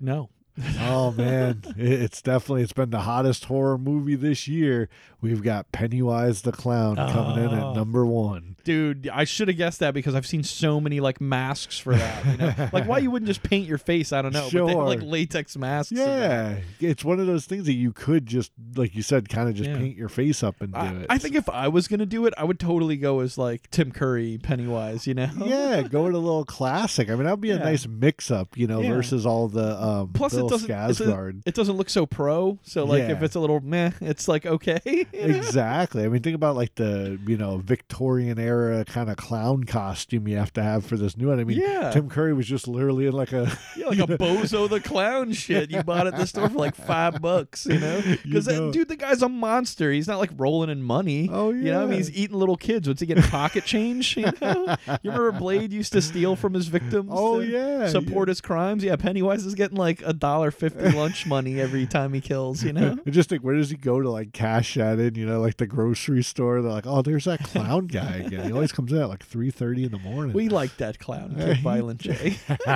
No. 0.00 0.30
oh 0.80 1.12
man, 1.16 1.62
it's 1.76 2.20
definitely 2.20 2.62
it's 2.62 2.72
been 2.72 2.90
the 2.90 3.00
hottest 3.02 3.44
horror 3.46 3.78
movie 3.78 4.16
this 4.16 4.48
year. 4.48 4.88
We've 5.20 5.42
got 5.42 5.70
Pennywise 5.72 6.42
the 6.42 6.52
Clown 6.52 6.96
coming 6.96 7.44
in 7.44 7.50
Oh. 7.58 7.70
at 7.70 7.76
number 7.76 8.04
one. 8.04 8.56
Dude, 8.64 9.08
I 9.12 9.24
should 9.24 9.48
have 9.48 9.56
guessed 9.56 9.80
that 9.80 9.94
because 9.94 10.14
I've 10.14 10.26
seen 10.26 10.42
so 10.42 10.80
many 10.80 11.00
like 11.00 11.20
masks 11.20 11.78
for 11.78 11.94
that. 11.94 12.26
You 12.26 12.36
know? 12.36 12.68
like 12.72 12.86
why 12.86 12.98
you 12.98 13.10
wouldn't 13.10 13.28
just 13.28 13.42
paint 13.42 13.66
your 13.66 13.78
face? 13.78 14.12
I 14.12 14.22
don't 14.22 14.32
know. 14.32 14.48
But 14.52 14.66
they 14.66 14.74
have 14.74 14.86
like 14.86 15.02
latex 15.02 15.56
masks. 15.56 15.92
Yeah, 15.92 16.56
it's 16.80 17.04
one 17.04 17.20
of 17.20 17.26
those 17.26 17.46
things 17.46 17.66
that 17.66 17.74
you 17.74 17.92
could 17.92 18.26
just, 18.26 18.52
like 18.76 18.94
you 18.94 19.02
said, 19.02 19.28
kind 19.28 19.48
of 19.48 19.54
just 19.54 19.70
Yeah. 19.70 19.76
paint 19.78 19.96
your 19.96 20.08
face 20.08 20.42
up 20.42 20.60
and 20.60 20.72
do 20.72 20.78
I, 20.78 20.88
it. 20.88 21.06
I 21.08 21.18
think 21.18 21.34
if 21.34 21.48
I 21.48 21.68
was 21.68 21.88
gonna 21.88 22.06
do 22.06 22.26
it, 22.26 22.34
I 22.36 22.44
would 22.44 22.58
totally 22.60 22.96
go 22.96 23.20
as 23.20 23.36
like 23.38 23.70
Tim 23.70 23.92
Curry, 23.92 24.38
Pennywise. 24.42 25.06
You 25.06 25.14
know? 25.14 25.30
yeah, 25.44 25.82
go 25.82 26.04
with 26.04 26.14
a 26.14 26.18
little 26.18 26.44
classic. 26.44 27.10
I 27.10 27.14
mean, 27.14 27.24
that'd 27.24 27.40
be 27.40 27.50
a 27.50 27.58
nice 27.58 27.86
mix-up, 27.86 28.56
you 28.56 28.66
know, 28.66 28.80
Yeah. 28.80 28.94
versus 28.94 29.24
all 29.26 29.48
the 29.48 29.82
um, 29.82 30.10
Plus, 30.12 30.34
Bill 30.34 30.46
it 30.46 30.50
doesn't. 30.50 30.70
It 30.70 30.74
doesn't, 30.74 31.06
Skarsgård. 31.08 31.42
it 31.46 31.54
doesn't 31.54 31.76
look 31.76 31.90
so 31.90 32.06
pro. 32.06 32.58
So 32.62 32.84
like, 32.84 33.04
if 33.04 33.22
it's 33.22 33.34
a 33.34 33.40
little 33.40 33.60
meh, 33.60 33.92
it's 34.00 34.28
like 34.28 34.46
okay. 34.46 34.80
Exactly. 35.12 36.04
I 36.04 36.08
mean, 36.08 36.22
think 36.22 36.34
about 36.34 36.56
like 36.56 36.74
the 36.74 37.18
you 37.26 37.36
know 37.36 37.58
Victorian 37.58 38.38
era 38.38 38.49
kind 38.86 39.10
of 39.10 39.16
clown 39.16 39.64
costume 39.64 40.26
you 40.28 40.36
have 40.36 40.52
to 40.54 40.62
have 40.62 40.84
for 40.84 40.96
this 40.96 41.16
new 41.16 41.28
one. 41.28 41.38
I 41.40 41.44
mean, 41.44 41.58
Yeah. 41.60 41.90
Tim 41.90 42.08
Curry 42.08 42.32
was 42.34 42.46
just 42.46 42.66
literally 42.68 43.06
in 43.06 43.12
like 43.12 43.32
a 43.32 43.50
Yeah, 43.76 43.86
like 43.88 43.98
a 43.98 44.06
Bozo 44.06 44.68
the 44.68 44.80
Clown 44.80 45.32
shit 45.32 45.70
you 45.70 45.82
bought 45.82 46.06
at 46.06 46.16
the 46.16 46.26
store 46.26 46.48
for 46.48 46.58
like 46.58 46.74
five 46.74 47.20
bucks, 47.20 47.66
you 47.66 47.78
know? 47.78 48.00
Because 48.24 48.46
know. 48.48 48.70
dude, 48.72 48.88
the 48.88 48.96
guy's 48.96 49.22
a 49.22 49.28
monster. 49.28 49.90
He's 49.92 50.06
not 50.08 50.18
like 50.18 50.30
rolling 50.36 50.70
in 50.70 50.82
money. 50.82 51.28
Oh, 51.32 51.50
yeah, 51.50 51.64
You 51.64 51.70
know, 51.72 51.82
I 51.82 51.86
mean, 51.86 51.96
he's 51.96 52.10
eating 52.12 52.36
little 52.38 52.56
kids. 52.56 52.86
What's 52.88 53.00
he 53.00 53.06
getting? 53.06 53.22
Pocket 53.24 53.64
change? 53.64 54.16
You 54.16 54.30
know? 54.40 54.76
You 55.02 55.10
remember 55.10 55.32
Blade 55.32 55.72
used 55.72 55.92
to 55.92 56.02
steal 56.02 56.36
from 56.36 56.54
his 56.54 56.68
victims? 56.68 57.10
Oh, 57.12 57.40
to 57.40 57.46
yeah, 57.46 57.88
Support 57.88 58.28
his 58.28 58.40
crimes. 58.40 58.84
Yeah, 58.84 58.96
Pennywise 58.96 59.44
is 59.46 59.54
getting 59.54 59.76
like 59.76 60.02
a 60.04 60.12
dollar 60.12 60.50
fifty 60.50 60.90
lunch 60.96 61.26
money 61.26 61.60
every 61.60 61.86
time 61.86 62.12
he 62.12 62.20
kills. 62.20 62.62
You 62.62 62.72
know? 62.72 62.96
I 63.06 63.10
just 63.10 63.30
like 63.30 63.40
where 63.42 63.54
does 63.54 63.70
he 63.70 63.76
go 63.76 64.00
to 64.00 64.10
like 64.10 64.32
cash 64.32 64.74
that 64.74 64.98
in? 64.98 65.14
You 65.14 65.26
know, 65.26 65.40
like 65.40 65.56
the 65.56 65.66
grocery 65.66 66.22
store. 66.22 66.60
They're 66.62 66.70
like, 66.70 66.86
oh, 66.86 67.02
there's 67.02 67.24
that 67.24 67.42
clown 67.42 67.86
guy 67.86 68.22
again. 68.26 68.39
He 68.44 68.52
always 68.52 68.72
comes 68.72 68.92
in 68.92 68.98
at 68.98 69.08
like 69.08 69.24
three 69.24 69.50
thirty 69.50 69.84
in 69.84 69.90
the 69.90 69.98
morning. 69.98 70.32
We 70.32 70.48
like 70.48 70.76
that 70.78 70.98
clown, 70.98 71.34
Kid 71.38 71.58
Violent 71.60 72.00
J. 72.00 72.36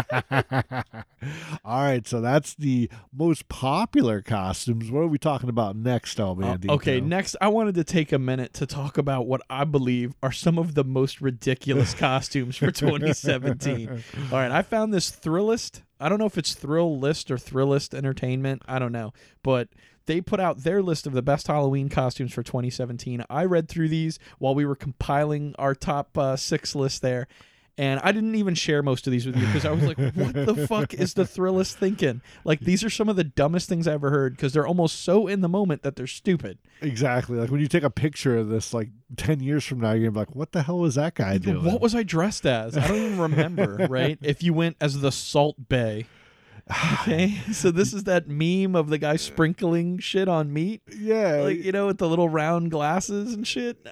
All 1.64 1.82
right, 1.82 2.06
so 2.06 2.20
that's 2.20 2.54
the 2.54 2.90
most 3.12 3.48
popular 3.48 4.20
costumes. 4.22 4.90
What 4.90 5.00
are 5.00 5.06
we 5.06 5.18
talking 5.18 5.48
about 5.48 5.76
next, 5.76 6.18
man? 6.18 6.60
Uh, 6.68 6.72
okay, 6.72 7.00
next, 7.00 7.36
I 7.40 7.48
wanted 7.48 7.74
to 7.76 7.84
take 7.84 8.12
a 8.12 8.18
minute 8.18 8.52
to 8.54 8.66
talk 8.66 8.98
about 8.98 9.26
what 9.26 9.40
I 9.48 9.64
believe 9.64 10.14
are 10.22 10.32
some 10.32 10.58
of 10.58 10.74
the 10.74 10.84
most 10.84 11.20
ridiculous 11.20 11.94
costumes 11.98 12.56
for 12.56 12.70
2017. 12.70 13.88
All 14.30 14.38
right, 14.38 14.50
I 14.50 14.62
found 14.62 14.92
this 14.92 15.10
Thrillist. 15.10 15.82
I 16.00 16.08
don't 16.08 16.18
know 16.18 16.26
if 16.26 16.36
it's 16.36 16.54
Thrill 16.54 16.98
List 16.98 17.30
or 17.30 17.36
Thrillist 17.36 17.94
Entertainment. 17.94 18.62
I 18.66 18.78
don't 18.78 18.92
know, 18.92 19.12
but 19.42 19.68
they 20.06 20.20
put 20.20 20.40
out 20.40 20.58
their 20.58 20.82
list 20.82 21.06
of 21.06 21.12
the 21.12 21.22
best 21.22 21.46
Halloween 21.46 21.88
costumes 21.88 22.32
for 22.32 22.42
2017. 22.42 23.24
I 23.30 23.44
read 23.44 23.68
through 23.68 23.88
these 23.88 24.18
while 24.38 24.54
we 24.54 24.64
were 24.66 24.76
compiling 24.76 25.54
our 25.58 25.74
top 25.74 26.16
uh, 26.18 26.36
six 26.36 26.74
list 26.74 27.02
there. 27.02 27.26
And 27.76 27.98
I 28.04 28.12
didn't 28.12 28.36
even 28.36 28.54
share 28.54 28.84
most 28.84 29.08
of 29.08 29.10
these 29.10 29.26
with 29.26 29.36
you 29.36 29.44
because 29.46 29.64
I 29.64 29.72
was 29.72 29.82
like, 29.82 29.98
what 30.14 30.32
the 30.32 30.66
fuck 30.68 30.94
is 30.94 31.14
the 31.14 31.24
Thrillist 31.24 31.74
thinking? 31.74 32.20
Like, 32.44 32.60
these 32.60 32.84
are 32.84 32.90
some 32.90 33.08
of 33.08 33.16
the 33.16 33.24
dumbest 33.24 33.68
things 33.68 33.88
I 33.88 33.94
ever 33.94 34.10
heard 34.10 34.36
because 34.36 34.52
they're 34.52 34.66
almost 34.66 35.02
so 35.02 35.26
in 35.26 35.40
the 35.40 35.48
moment 35.48 35.82
that 35.82 35.96
they're 35.96 36.06
stupid. 36.06 36.58
Exactly. 36.82 37.36
Like 37.36 37.50
when 37.50 37.60
you 37.60 37.66
take 37.66 37.82
a 37.82 37.90
picture 37.90 38.36
of 38.36 38.48
this, 38.48 38.72
like 38.72 38.90
ten 39.16 39.40
years 39.40 39.64
from 39.64 39.80
now, 39.80 39.90
you're 39.90 40.08
gonna 40.08 40.12
be 40.12 40.18
like, 40.20 40.36
"What 40.36 40.52
the 40.52 40.62
hell 40.62 40.78
was 40.78 40.94
that 40.94 41.14
guy 41.14 41.38
doing?" 41.38 41.64
What 41.64 41.80
was 41.80 41.94
I 41.96 42.04
dressed 42.04 42.46
as? 42.46 42.76
I 42.76 42.86
don't 42.86 42.96
even 42.96 43.18
remember, 43.18 43.86
right? 43.90 44.18
If 44.22 44.42
you 44.42 44.52
went 44.54 44.76
as 44.80 45.00
the 45.00 45.10
Salt 45.10 45.56
Bae. 45.68 46.04
Okay. 46.70 47.38
So 47.52 47.70
this 47.70 47.92
is 47.92 48.04
that 48.04 48.28
meme 48.28 48.74
of 48.74 48.88
the 48.88 48.98
guy 48.98 49.16
sprinkling 49.16 49.98
shit 49.98 50.28
on 50.28 50.52
meat. 50.52 50.82
Yeah, 50.96 51.42
Like, 51.42 51.58
you 51.58 51.72
know, 51.72 51.86
with 51.86 51.98
the 51.98 52.08
little 52.08 52.28
round 52.28 52.70
glasses 52.70 53.34
and 53.34 53.46
shit. 53.46 53.86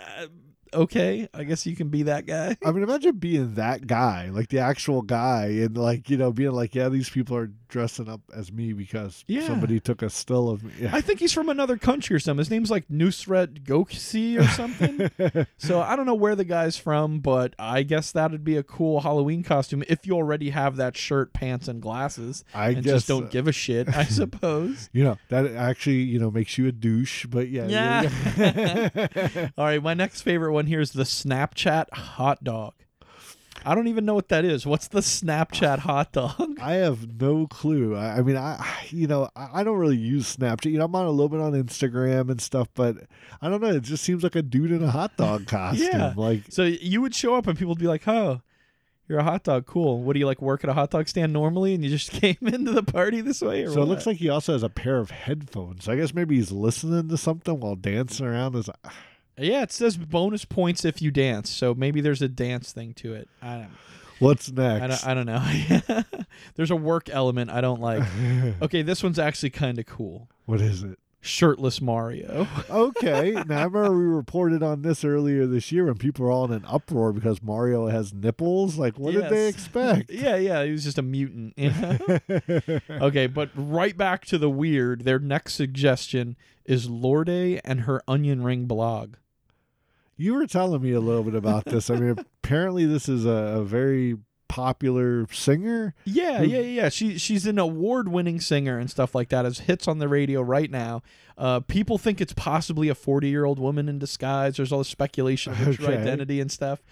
Okay. 0.74 1.28
I 1.34 1.44
guess 1.44 1.66
you 1.66 1.76
can 1.76 1.88
be 1.88 2.04
that 2.04 2.26
guy. 2.26 2.56
I 2.64 2.72
mean, 2.72 2.82
imagine 2.82 3.16
being 3.18 3.54
that 3.54 3.86
guy, 3.86 4.30
like 4.30 4.48
the 4.48 4.58
actual 4.60 5.02
guy, 5.02 5.46
and 5.46 5.76
like 5.76 6.08
you 6.10 6.16
know, 6.16 6.32
being 6.32 6.52
like, 6.52 6.74
"Yeah, 6.74 6.88
these 6.88 7.10
people 7.10 7.36
are 7.36 7.50
dressing 7.68 8.08
up 8.08 8.20
as 8.34 8.52
me 8.52 8.72
because 8.72 9.24
Yeah. 9.26 9.46
somebody 9.46 9.80
took 9.80 10.02
a 10.02 10.10
still 10.10 10.48
of 10.50 10.62
me." 10.64 10.72
Yeah. 10.80 10.90
I 10.94 11.00
think 11.00 11.20
he's 11.20 11.32
from 11.32 11.48
another 11.48 11.76
country 11.76 12.16
or 12.16 12.18
something. 12.18 12.38
His 12.38 12.50
name's 12.50 12.70
like 12.70 12.88
Nusret 12.88 13.62
Goksi 13.64 14.38
or 14.40 14.46
something. 14.48 15.10
so 15.58 15.80
I 15.80 15.96
don't 15.96 16.06
know 16.06 16.14
where 16.14 16.34
the 16.36 16.44
guy's 16.44 16.76
from, 16.76 17.20
but 17.20 17.54
I 17.58 17.82
guess 17.82 18.12
that'd 18.12 18.44
be 18.44 18.56
a 18.56 18.62
cool 18.62 19.00
Halloween 19.00 19.42
costume 19.42 19.82
if 19.88 20.06
you 20.06 20.14
already 20.14 20.50
have 20.50 20.76
that 20.76 20.96
shirt, 20.96 21.32
pants, 21.32 21.68
and 21.68 21.80
glasses. 21.82 22.44
I 22.54 22.70
and 22.70 22.82
guess, 22.84 22.94
just 22.94 23.08
don't 23.08 23.24
uh, 23.24 23.28
give 23.28 23.48
a 23.48 23.52
shit, 23.52 23.88
I 23.94 24.04
suppose. 24.22 24.88
You 24.92 25.04
know, 25.04 25.18
that 25.28 25.46
actually, 25.52 26.02
you 26.02 26.18
know, 26.18 26.30
makes 26.30 26.56
you 26.58 26.66
a 26.68 26.72
douche. 26.72 27.26
But 27.26 27.48
yeah, 27.48 27.66
Yeah. 27.66 29.48
All 29.58 29.64
right, 29.64 29.82
my 29.82 29.94
next 29.94 30.22
favorite 30.22 30.52
one 30.52 30.61
here 30.66 30.80
is 30.80 30.92
the 30.92 31.04
Snapchat 31.04 31.92
hot 31.92 32.42
dog. 32.44 32.74
I 33.64 33.74
don't 33.74 33.86
even 33.86 34.04
know 34.04 34.14
what 34.14 34.28
that 34.28 34.44
is. 34.44 34.66
What's 34.66 34.88
the 34.88 35.00
Snapchat 35.00 35.80
hot 35.80 36.12
dog? 36.12 36.58
I 36.60 36.74
have 36.74 37.20
no 37.20 37.46
clue. 37.46 37.94
I, 37.94 38.18
I 38.18 38.22
mean, 38.22 38.36
I, 38.36 38.64
you 38.90 39.06
know, 39.06 39.28
I, 39.36 39.60
I 39.60 39.64
don't 39.64 39.78
really 39.78 39.96
use 39.96 40.36
Snapchat. 40.36 40.72
You 40.72 40.78
know, 40.78 40.86
I'm 40.86 40.94
on 40.96 41.06
a 41.06 41.10
little 41.10 41.28
bit 41.28 41.40
on 41.40 41.52
Instagram 41.52 42.30
and 42.30 42.40
stuff, 42.40 42.68
but 42.74 42.96
I 43.40 43.48
don't 43.48 43.60
know. 43.60 43.68
It 43.68 43.82
just 43.84 44.02
seems 44.04 44.22
like 44.22 44.34
a 44.34 44.42
dude 44.42 44.72
in 44.72 44.82
a 44.82 44.90
hot 44.90 45.16
dog 45.16 45.46
costume. 45.46 45.88
Yeah. 45.92 46.12
Like, 46.16 46.42
So 46.50 46.64
you 46.64 47.00
would 47.02 47.14
show 47.14 47.34
up 47.36 47.46
and 47.46 47.56
people 47.56 47.70
would 47.70 47.78
be 47.78 47.86
like, 47.86 48.06
"Oh, 48.08 48.40
you're 49.08 49.20
a 49.20 49.24
hot 49.24 49.44
dog. 49.44 49.66
Cool. 49.66 50.02
What 50.02 50.14
do 50.14 50.18
you 50.18 50.26
like? 50.26 50.42
Work 50.42 50.64
at 50.64 50.70
a 50.70 50.74
hot 50.74 50.90
dog 50.90 51.06
stand 51.08 51.32
normally, 51.32 51.74
and 51.74 51.84
you 51.84 51.90
just 51.90 52.10
came 52.20 52.38
into 52.40 52.72
the 52.72 52.82
party 52.82 53.20
this 53.20 53.42
way?" 53.42 53.62
Or 53.62 53.70
so 53.70 53.82
it 53.82 53.86
looks 53.86 54.06
like 54.06 54.16
he 54.16 54.28
also 54.28 54.54
has 54.54 54.64
a 54.64 54.68
pair 54.68 54.98
of 54.98 55.10
headphones. 55.10 55.88
I 55.88 55.94
guess 55.94 56.12
maybe 56.14 56.34
he's 56.34 56.50
listening 56.50 57.08
to 57.08 57.16
something 57.16 57.60
while 57.60 57.76
dancing 57.76 58.26
around. 58.26 58.56
Is 58.56 58.68
yeah, 59.44 59.62
it 59.62 59.72
says 59.72 59.96
bonus 59.96 60.44
points 60.44 60.84
if 60.84 61.00
you 61.02 61.10
dance. 61.10 61.50
So 61.50 61.74
maybe 61.74 62.00
there's 62.00 62.22
a 62.22 62.28
dance 62.28 62.72
thing 62.72 62.94
to 62.94 63.14
it. 63.14 63.28
I 63.40 63.56
don't. 63.58 63.70
what's 64.18 64.50
next? 64.50 65.04
I 65.06 65.14
don't, 65.14 65.26
I 65.28 65.32
don't 65.74 65.88
know. 65.88 66.02
there's 66.54 66.70
a 66.70 66.76
work 66.76 67.08
element 67.10 67.50
I 67.50 67.60
don't 67.60 67.80
like. 67.80 68.02
Okay, 68.62 68.82
this 68.82 69.02
one's 69.02 69.18
actually 69.18 69.50
kind 69.50 69.78
of 69.78 69.86
cool. 69.86 70.28
what 70.46 70.60
is 70.60 70.82
it? 70.82 70.98
Shirtless 71.24 71.80
Mario. 71.80 72.48
Okay. 72.70 73.30
now 73.46 73.60
I 73.60 73.64
remember 73.64 73.92
we 73.92 74.04
reported 74.04 74.62
on 74.62 74.82
this 74.82 75.04
earlier 75.04 75.46
this 75.46 75.70
year 75.70 75.84
when 75.84 75.96
people 75.96 76.24
were 76.24 76.32
all 76.32 76.44
in 76.46 76.52
an 76.52 76.64
uproar 76.66 77.12
because 77.12 77.40
Mario 77.42 77.86
has 77.86 78.12
nipples. 78.12 78.76
Like, 78.76 78.98
what 78.98 79.12
did 79.14 79.28
they 79.28 79.46
expect? 79.48 80.10
yeah, 80.10 80.34
yeah, 80.36 80.64
he 80.64 80.72
was 80.72 80.82
just 80.82 80.98
a 80.98 81.02
mutant. 81.02 81.54
You 81.56 81.70
know? 81.70 82.80
okay, 83.06 83.28
but 83.28 83.50
right 83.54 83.96
back 83.96 84.24
to 84.26 84.38
the 84.38 84.50
weird. 84.50 85.04
Their 85.04 85.20
next 85.20 85.54
suggestion 85.54 86.36
is 86.64 86.88
Lorde 86.90 87.60
and 87.64 87.82
her 87.82 88.02
onion 88.08 88.42
ring 88.42 88.66
blog. 88.66 89.14
You 90.16 90.34
were 90.34 90.46
telling 90.46 90.82
me 90.82 90.92
a 90.92 91.00
little 91.00 91.24
bit 91.24 91.34
about 91.34 91.64
this. 91.64 91.90
I 91.90 91.96
mean, 91.96 92.10
apparently 92.44 92.84
this 92.86 93.08
is 93.08 93.24
a, 93.24 93.30
a 93.60 93.64
very 93.64 94.16
popular 94.48 95.26
singer. 95.32 95.94
Yeah, 96.04 96.38
Who- 96.40 96.46
yeah, 96.46 96.60
yeah. 96.60 96.88
She 96.90 97.18
she's 97.18 97.46
an 97.46 97.58
award-winning 97.58 98.40
singer 98.40 98.78
and 98.78 98.90
stuff 98.90 99.14
like 99.14 99.30
that. 99.30 99.44
Has 99.46 99.60
hits 99.60 99.88
on 99.88 99.98
the 99.98 100.08
radio 100.08 100.42
right 100.42 100.70
now. 100.70 101.02
Uh, 101.38 101.60
people 101.60 101.96
think 101.98 102.20
it's 102.20 102.34
possibly 102.34 102.88
a 102.90 102.94
40-year-old 102.94 103.58
woman 103.58 103.88
in 103.88 103.98
disguise. 103.98 104.56
There's 104.58 104.70
all 104.70 104.80
the 104.80 104.84
speculation 104.84 105.54
her 105.54 105.70
Okay. 105.70 105.96
identity 105.96 106.40
and 106.40 106.52
stuff, 106.52 106.82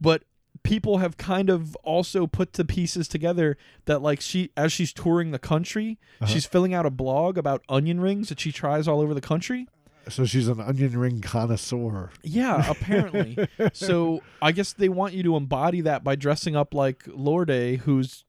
but 0.00 0.22
people 0.62 0.98
have 0.98 1.16
kind 1.16 1.50
of 1.50 1.74
also 1.76 2.26
put 2.26 2.52
the 2.54 2.64
pieces 2.64 3.08
together 3.08 3.56
that 3.86 4.00
like 4.00 4.20
she 4.20 4.50
as 4.56 4.72
she's 4.72 4.92
touring 4.92 5.32
the 5.32 5.38
country, 5.38 5.98
Uh-huh. 6.20 6.30
she's 6.32 6.46
filling 6.46 6.72
out 6.72 6.86
a 6.86 6.90
blog 6.90 7.36
about 7.36 7.62
onion 7.68 8.00
rings 8.00 8.28
that 8.28 8.38
she 8.40 8.52
tries 8.52 8.86
all 8.86 9.00
over 9.00 9.12
the 9.14 9.20
country. 9.20 9.66
So 10.08 10.24
she's 10.24 10.48
an 10.48 10.60
onion 10.60 10.98
ring 10.98 11.20
connoisseur. 11.20 12.10
Yeah, 12.22 12.68
apparently. 12.70 13.48
so 13.72 14.22
I 14.42 14.52
guess 14.52 14.72
they 14.72 14.88
want 14.88 15.14
you 15.14 15.22
to 15.24 15.36
embody 15.36 15.82
that 15.82 16.04
by 16.04 16.16
dressing 16.16 16.56
up 16.56 16.74
like 16.74 17.04
Lorde, 17.06 17.80
who's 17.84 18.24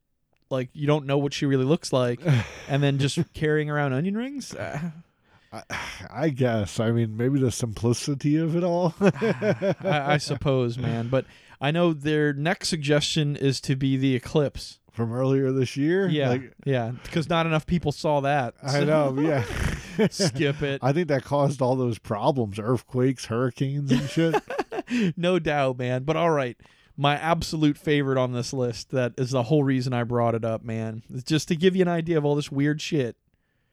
like 0.49 0.69
you 0.73 0.87
don't 0.87 1.05
know 1.05 1.17
what 1.17 1.33
she 1.33 1.45
really 1.45 1.65
looks 1.65 1.93
like, 1.93 2.19
and 2.67 2.81
then 2.83 2.97
just 2.97 3.19
carrying 3.33 3.69
around 3.69 3.93
onion 3.93 4.17
rings. 4.17 4.53
Uh, 4.53 4.91
I, 5.51 5.63
I 6.11 6.29
guess. 6.29 6.79
I 6.79 6.91
mean, 6.91 7.17
maybe 7.17 7.39
the 7.39 7.51
simplicity 7.51 8.37
of 8.37 8.55
it 8.55 8.63
all. 8.63 8.93
I, 9.01 9.75
I 10.13 10.17
suppose, 10.17 10.77
man. 10.77 11.09
But 11.09 11.25
I 11.59 11.71
know 11.71 11.93
their 11.93 12.33
next 12.33 12.69
suggestion 12.69 13.35
is 13.35 13.59
to 13.61 13.75
be 13.75 13.97
the 13.97 14.15
eclipse. 14.15 14.78
From 14.99 15.13
earlier 15.13 15.51
this 15.51 15.77
year. 15.77 16.07
Yeah, 16.09 16.29
Like, 16.29 16.53
yeah, 16.65 16.91
because 17.03 17.29
not 17.29 17.45
enough 17.45 17.65
people 17.65 17.91
saw 17.91 18.19
that. 18.21 18.53
I 18.61 18.83
know. 18.83 19.15
Yeah. 19.19 20.07
Skip 20.09 20.61
it. 20.61 20.79
I 20.81 20.93
think 20.93 21.09
that 21.09 21.23
caused 21.25 21.61
all 21.61 21.75
those 21.75 21.99
problems, 21.99 22.57
earthquakes, 22.57 23.25
hurricanes, 23.25 23.91
and 23.91 24.09
shit. 24.09 24.35
no 25.17 25.39
doubt, 25.39 25.77
man. 25.77 26.03
But 26.03 26.15
all 26.15 26.29
right. 26.31 26.57
My 26.95 27.15
absolute 27.15 27.77
favorite 27.77 28.17
on 28.17 28.31
this 28.33 28.51
list, 28.53 28.91
that 28.91 29.13
is 29.17 29.31
the 29.31 29.43
whole 29.43 29.63
reason 29.63 29.93
I 29.93 30.03
brought 30.03 30.35
it 30.35 30.43
up, 30.45 30.63
man. 30.63 31.03
Just 31.25 31.47
to 31.49 31.55
give 31.55 31.75
you 31.75 31.81
an 31.81 31.87
idea 31.89 32.17
of 32.17 32.23
all 32.25 32.35
this 32.35 32.51
weird 32.51 32.81
shit. 32.81 33.15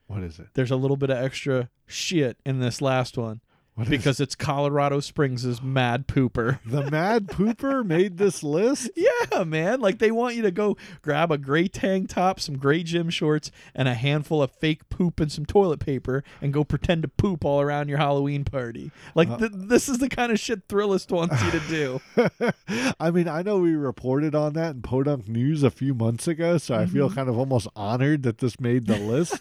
what 0.07 0.23
is 0.23 0.39
it? 0.39 0.47
There's 0.53 0.71
a 0.71 0.75
little 0.77 0.97
bit 0.97 1.09
of 1.09 1.17
extra 1.17 1.69
shit 1.85 2.37
in 2.45 2.59
this 2.59 2.81
last 2.81 3.17
one 3.17 3.41
What 3.77 3.89
because 3.89 4.19
it's 4.19 4.33
Colorado 4.33 4.99
Springs' 5.01 5.61
Mad 5.61 6.07
Pooper. 6.07 6.59
the 6.65 6.89
Mad 6.89 7.27
Pooper 7.27 7.85
made 7.85 8.17
this 8.17 8.41
list? 8.43 8.89
Yeah, 9.31 9.43
man. 9.43 9.79
Like 9.81 9.99
they 9.99 10.09
want 10.11 10.35
you 10.35 10.41
to 10.43 10.51
go 10.51 10.77
grab 11.01 11.31
a 11.31 11.37
gray 11.37 11.67
tank 11.67 12.09
top, 12.09 12.39
some 12.39 12.57
gray 12.57 12.81
gym 12.81 13.09
shorts, 13.09 13.51
and 13.75 13.87
a 13.87 13.93
handful 13.93 14.41
of 14.41 14.51
fake 14.51 14.89
poop 14.89 15.19
and 15.19 15.31
some 15.31 15.45
toilet 15.45 15.79
paper 15.79 16.23
and 16.41 16.51
go 16.53 16.63
pretend 16.63 17.03
to 17.03 17.07
poop 17.07 17.45
all 17.45 17.61
around 17.61 17.87
your 17.89 17.97
Halloween 17.99 18.43
party. 18.45 18.91
Like 19.15 19.37
th- 19.37 19.51
this 19.53 19.87
is 19.89 19.99
the 19.99 20.09
kind 20.09 20.31
of 20.31 20.39
shit 20.39 20.67
Thrillist 20.67 21.11
wants 21.11 21.41
you 21.43 21.51
to 21.51 21.59
do. 21.67 22.51
I 22.99 23.11
mean, 23.11 23.27
I 23.27 23.41
know 23.43 23.59
we 23.59 23.75
reported 23.75 24.33
on 24.33 24.53
that 24.53 24.75
in 24.75 24.81
Podunk 24.81 25.27
News 25.27 25.61
a 25.63 25.69
few 25.71 25.93
months 25.93 26.27
ago, 26.27 26.57
so 26.57 26.73
I 26.75 26.79
Mm-hmm. 26.87 26.93
feel 26.93 27.09
kind 27.11 27.27
of 27.29 27.37
almost 27.37 27.67
honored 27.75 28.23
that 28.23 28.37
this 28.39 28.59
made 28.59 28.87
the 28.87 28.97
list. 28.97 29.39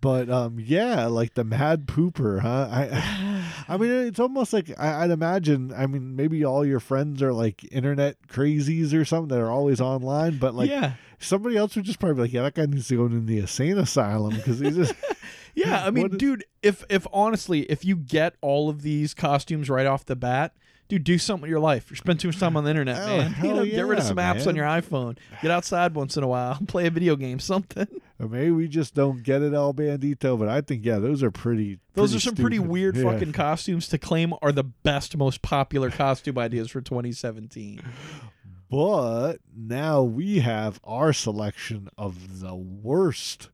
But 0.00 0.30
um, 0.30 0.58
yeah, 0.58 1.06
like 1.06 1.34
the 1.34 1.44
Mad 1.44 1.86
Pooper, 1.86 2.40
huh? 2.40 2.68
I, 2.70 3.44
I 3.68 3.76
mean, 3.76 3.90
it's 3.90 4.20
almost 4.20 4.52
like 4.52 4.70
I, 4.78 5.04
I'd 5.04 5.10
imagine. 5.10 5.72
I 5.76 5.86
mean, 5.86 6.16
maybe 6.16 6.44
all 6.44 6.64
your 6.64 6.80
friends 6.80 7.22
are 7.22 7.32
like 7.32 7.70
internet 7.72 8.16
crazies 8.28 8.92
or 8.92 9.04
something 9.04 9.28
that 9.28 9.42
are 9.42 9.50
always 9.50 9.80
online, 9.80 10.38
but 10.38 10.54
like 10.54 10.70
yeah. 10.70 10.94
somebody 11.18 11.56
else 11.56 11.76
would 11.76 11.84
just 11.84 11.98
probably 11.98 12.16
be 12.16 12.20
like, 12.22 12.32
yeah, 12.32 12.42
that 12.42 12.54
guy 12.54 12.66
needs 12.66 12.88
to 12.88 12.96
go 12.96 13.06
in 13.06 13.26
the 13.26 13.38
insane 13.38 13.78
asylum 13.78 14.34
because 14.34 14.58
he's 14.58 14.76
just. 14.76 14.94
Yeah, 15.54 15.84
I 15.84 15.90
mean, 15.92 16.10
is- 16.12 16.18
dude, 16.18 16.44
if 16.62 16.84
if 16.88 17.06
honestly, 17.12 17.60
if 17.62 17.84
you 17.84 17.96
get 17.96 18.34
all 18.40 18.68
of 18.68 18.82
these 18.82 19.14
costumes 19.14 19.70
right 19.70 19.86
off 19.86 20.04
the 20.04 20.16
bat, 20.16 20.52
dude, 20.88 21.04
do 21.04 21.18
something 21.18 21.42
with 21.42 21.50
your 21.50 21.60
life. 21.60 21.90
You 21.90 21.96
spend 21.96 22.20
too 22.20 22.28
much 22.28 22.38
time 22.38 22.56
on 22.56 22.64
the 22.64 22.70
internet, 22.70 23.00
Oh, 23.02 23.06
man. 23.18 23.34
You 23.42 23.54
know, 23.54 23.64
get 23.64 23.86
rid 23.86 23.98
of 23.98 24.04
some 24.04 24.16
apps 24.18 24.46
on 24.46 24.54
your 24.56 24.66
iPhone. 24.66 25.16
Get 25.42 25.50
outside 25.50 25.94
once 25.94 26.16
in 26.16 26.22
a 26.22 26.28
while, 26.28 26.58
play 26.68 26.86
a 26.86 26.90
video 26.90 27.16
game, 27.16 27.38
something. 27.38 27.86
Or 28.20 28.28
maybe 28.28 28.52
we 28.52 28.68
just 28.68 28.94
don't 28.94 29.24
get 29.24 29.42
it, 29.42 29.54
all 29.54 29.74
Bandito. 29.74 30.38
But 30.38 30.48
I 30.48 30.60
think 30.60 30.84
yeah, 30.84 31.00
those 31.00 31.20
are 31.24 31.32
pretty. 31.32 31.80
Those 31.94 32.12
pretty 32.12 32.16
are 32.16 32.20
some 32.20 32.36
pretty 32.36 32.58
weird 32.60 32.96
Yeah. 32.96 33.10
fucking 33.10 33.32
costumes 33.32 33.88
to 33.88 33.98
claim 33.98 34.32
are 34.40 34.52
the 34.52 34.62
best, 34.62 35.16
most 35.16 35.42
popular 35.42 35.90
costume 35.90 36.38
ideas 36.38 36.70
for 36.70 36.80
2017. 36.80 37.80
But 38.70 39.38
now 39.54 40.02
we 40.04 40.38
have 40.38 40.78
our 40.84 41.12
selection 41.12 41.88
of 41.98 42.40
the 42.40 42.54
worst 42.54 43.50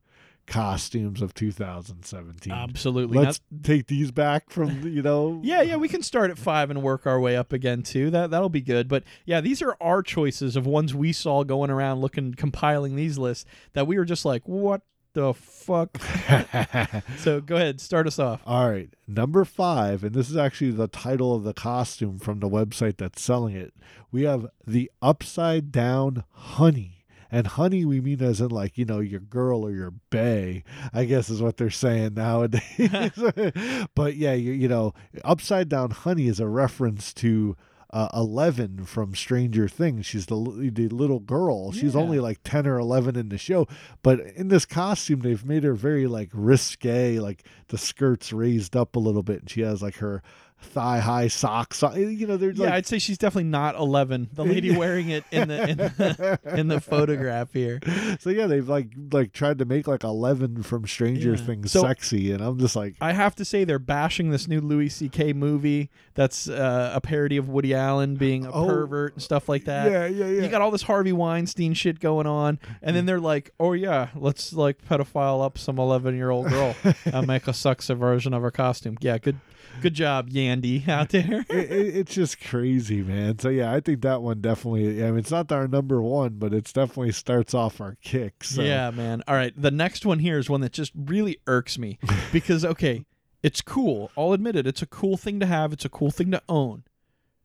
costumes 0.50 1.22
of 1.22 1.32
2017. 1.32 2.52
Absolutely. 2.52 3.18
Let's 3.18 3.40
Not- 3.50 3.62
take 3.64 3.86
these 3.86 4.10
back 4.10 4.50
from 4.50 4.86
you 4.86 5.00
know. 5.00 5.40
yeah, 5.44 5.62
yeah, 5.62 5.76
we 5.76 5.88
can 5.88 6.02
start 6.02 6.30
at 6.30 6.38
five 6.38 6.70
and 6.70 6.82
work 6.82 7.06
our 7.06 7.18
way 7.18 7.36
up 7.36 7.52
again 7.54 7.82
too. 7.82 8.10
That 8.10 8.30
that'll 8.30 8.50
be 8.50 8.60
good. 8.60 8.88
But 8.88 9.04
yeah, 9.24 9.40
these 9.40 9.62
are 9.62 9.76
our 9.80 10.02
choices 10.02 10.56
of 10.56 10.66
ones 10.66 10.94
we 10.94 11.12
saw 11.12 11.44
going 11.44 11.70
around 11.70 12.00
looking 12.00 12.34
compiling 12.34 12.96
these 12.96 13.16
lists 13.16 13.46
that 13.72 13.86
we 13.86 13.96
were 13.96 14.04
just 14.04 14.24
like, 14.24 14.42
what 14.44 14.82
the 15.12 15.32
fuck? 15.32 15.96
so 17.18 17.40
go 17.40 17.56
ahead, 17.56 17.80
start 17.80 18.06
us 18.06 18.18
off. 18.18 18.42
All 18.44 18.68
right, 18.68 18.90
number 19.06 19.44
five, 19.44 20.04
and 20.04 20.14
this 20.14 20.28
is 20.30 20.36
actually 20.36 20.72
the 20.72 20.88
title 20.88 21.34
of 21.34 21.44
the 21.44 21.54
costume 21.54 22.18
from 22.18 22.40
the 22.40 22.48
website 22.48 22.96
that's 22.96 23.22
selling 23.22 23.54
it. 23.54 23.72
We 24.10 24.22
have 24.22 24.48
the 24.66 24.90
upside 25.00 25.70
down 25.70 26.24
honey. 26.32 26.99
And 27.30 27.46
honey, 27.46 27.84
we 27.84 28.00
mean 28.00 28.22
as 28.22 28.40
in 28.40 28.48
like, 28.48 28.76
you 28.78 28.84
know, 28.84 29.00
your 29.00 29.20
girl 29.20 29.64
or 29.64 29.70
your 29.72 29.92
bae, 30.10 30.62
I 30.92 31.04
guess 31.04 31.30
is 31.30 31.40
what 31.42 31.56
they're 31.56 31.70
saying 31.70 32.14
nowadays. 32.14 33.12
but 33.94 34.16
yeah, 34.16 34.32
you, 34.34 34.52
you 34.52 34.68
know, 34.68 34.92
upside 35.24 35.68
down 35.68 35.90
honey 35.90 36.26
is 36.26 36.40
a 36.40 36.48
reference 36.48 37.12
to 37.14 37.56
uh, 37.92 38.08
Eleven 38.14 38.84
from 38.84 39.14
Stranger 39.16 39.66
Things. 39.68 40.06
She's 40.06 40.26
the, 40.26 40.70
the 40.72 40.88
little 40.88 41.18
girl. 41.18 41.72
She's 41.72 41.94
Yeah. 41.94 42.00
only 42.00 42.20
like 42.20 42.38
10 42.44 42.66
or 42.66 42.78
11 42.78 43.16
in 43.16 43.30
the 43.30 43.38
show. 43.38 43.66
But 44.04 44.20
in 44.20 44.46
this 44.46 44.64
costume, 44.64 45.20
they've 45.20 45.44
made 45.44 45.64
her 45.64 45.74
very 45.74 46.06
like 46.06 46.30
risque, 46.32 47.18
like 47.18 47.44
the 47.68 47.78
skirt's 47.78 48.32
raised 48.32 48.76
up 48.76 48.94
a 48.94 49.00
little 49.00 49.24
bit 49.24 49.40
and 49.40 49.50
she 49.50 49.62
has 49.62 49.82
like 49.82 49.96
her 49.96 50.22
thigh 50.62 51.00
high 51.00 51.28
socks. 51.28 51.82
You 51.82 52.26
know, 52.26 52.36
they're 52.36 52.50
Yeah, 52.50 52.66
like, 52.66 52.72
I'd 52.74 52.86
say 52.86 52.98
she's 52.98 53.18
definitely 53.18 53.50
not 53.50 53.74
11. 53.76 54.30
The 54.32 54.44
lady 54.44 54.76
wearing 54.76 55.08
it 55.10 55.24
in 55.30 55.48
the 55.48 55.68
in 55.68 55.76
the, 55.78 56.38
in 56.56 56.68
the 56.68 56.80
photograph 56.80 57.52
here. 57.52 57.80
so 58.20 58.30
yeah, 58.30 58.46
they've 58.46 58.68
like 58.68 58.88
like 59.12 59.32
tried 59.32 59.58
to 59.58 59.64
make 59.64 59.86
like 59.88 60.04
Eleven 60.04 60.62
from 60.62 60.86
Stranger 60.86 61.30
Yeah. 61.30 61.36
Things 61.36 61.72
So- 61.72 61.82
sexy, 61.82 62.32
and 62.32 62.42
I'm 62.42 62.58
just 62.58 62.76
like, 62.76 62.94
I 63.00 63.12
have 63.12 63.34
to 63.36 63.44
say 63.44 63.64
they're 63.64 63.78
bashing 63.78 64.30
this 64.30 64.46
new 64.48 64.60
Louis 64.60 64.88
C.K. 64.88 65.32
movie 65.32 65.90
that's 66.14 66.48
uh, 66.48 66.92
a 66.94 67.00
parody 67.00 67.36
of 67.36 67.48
Woody 67.48 67.74
Allen 67.74 68.16
being 68.16 68.44
a 68.46 68.50
Oh. 68.52 68.66
pervert 68.66 69.14
and 69.14 69.22
stuff 69.22 69.48
like 69.48 69.64
that. 69.64 69.90
yeah, 69.90 70.06
yeah, 70.06 70.26
yeah. 70.26 70.42
You 70.42 70.48
got 70.48 70.60
all 70.60 70.70
this 70.70 70.82
Harvey 70.82 71.12
Weinstein 71.12 71.72
shit 71.74 72.00
going 72.00 72.26
on, 72.26 72.58
and 72.82 72.94
then 72.94 73.06
they're 73.06 73.20
like, 73.20 73.50
"Oh 73.58 73.72
yeah, 73.72 74.08
let's 74.14 74.52
like 74.52 74.84
pedophile 74.86 75.44
up 75.44 75.56
some 75.58 75.78
eleven-year-old 75.78 76.48
girl 76.48 76.76
and 77.06 77.26
make 77.26 77.46
a 77.48 77.52
sexy 77.52 77.94
version 77.94 78.34
of 78.34 78.42
her 78.42 78.50
costume." 78.50 78.96
Yeah, 79.00 79.18
good, 79.18 79.38
good 79.80 79.94
job, 79.94 80.30
Yandy 80.30 80.86
out 80.88 81.10
there. 81.10 81.44
it, 81.48 81.70
it, 81.70 81.96
it's 81.96 82.14
just 82.14 82.40
crazy, 82.40 83.02
man. 83.02 83.38
So 83.38 83.48
yeah, 83.48 83.72
I 83.72 83.80
think 83.80 84.02
that 84.02 84.22
one 84.22 84.40
definitely. 84.40 85.02
I 85.04 85.10
mean, 85.10 85.18
it's 85.18 85.30
not 85.30 85.50
our 85.52 85.68
number 85.68 86.02
one, 86.02 86.34
but 86.38 86.52
it's 86.52 86.72
definitely 86.72 87.12
starts 87.12 87.54
off 87.54 87.80
our 87.80 87.96
kick. 88.02 88.44
So. 88.44 88.62
Yeah, 88.62 88.90
man. 88.90 89.22
All 89.26 89.34
right, 89.34 89.52
the 89.56 89.70
next 89.70 90.04
one 90.06 90.18
here 90.18 90.38
is 90.38 90.50
one 90.50 90.60
that 90.60 90.72
just 90.72 90.92
really 90.94 91.38
irks 91.46 91.78
me 91.78 91.98
because 92.32 92.64
okay, 92.64 93.04
it's 93.42 93.60
cool. 93.62 94.10
I'll 94.16 94.32
admit 94.32 94.56
it. 94.56 94.66
It's 94.66 94.82
a 94.82 94.86
cool 94.86 95.16
thing 95.16 95.40
to 95.40 95.46
have. 95.46 95.72
It's 95.72 95.84
a 95.84 95.90
cool 95.90 96.10
thing 96.10 96.30
to 96.30 96.42
own. 96.48 96.84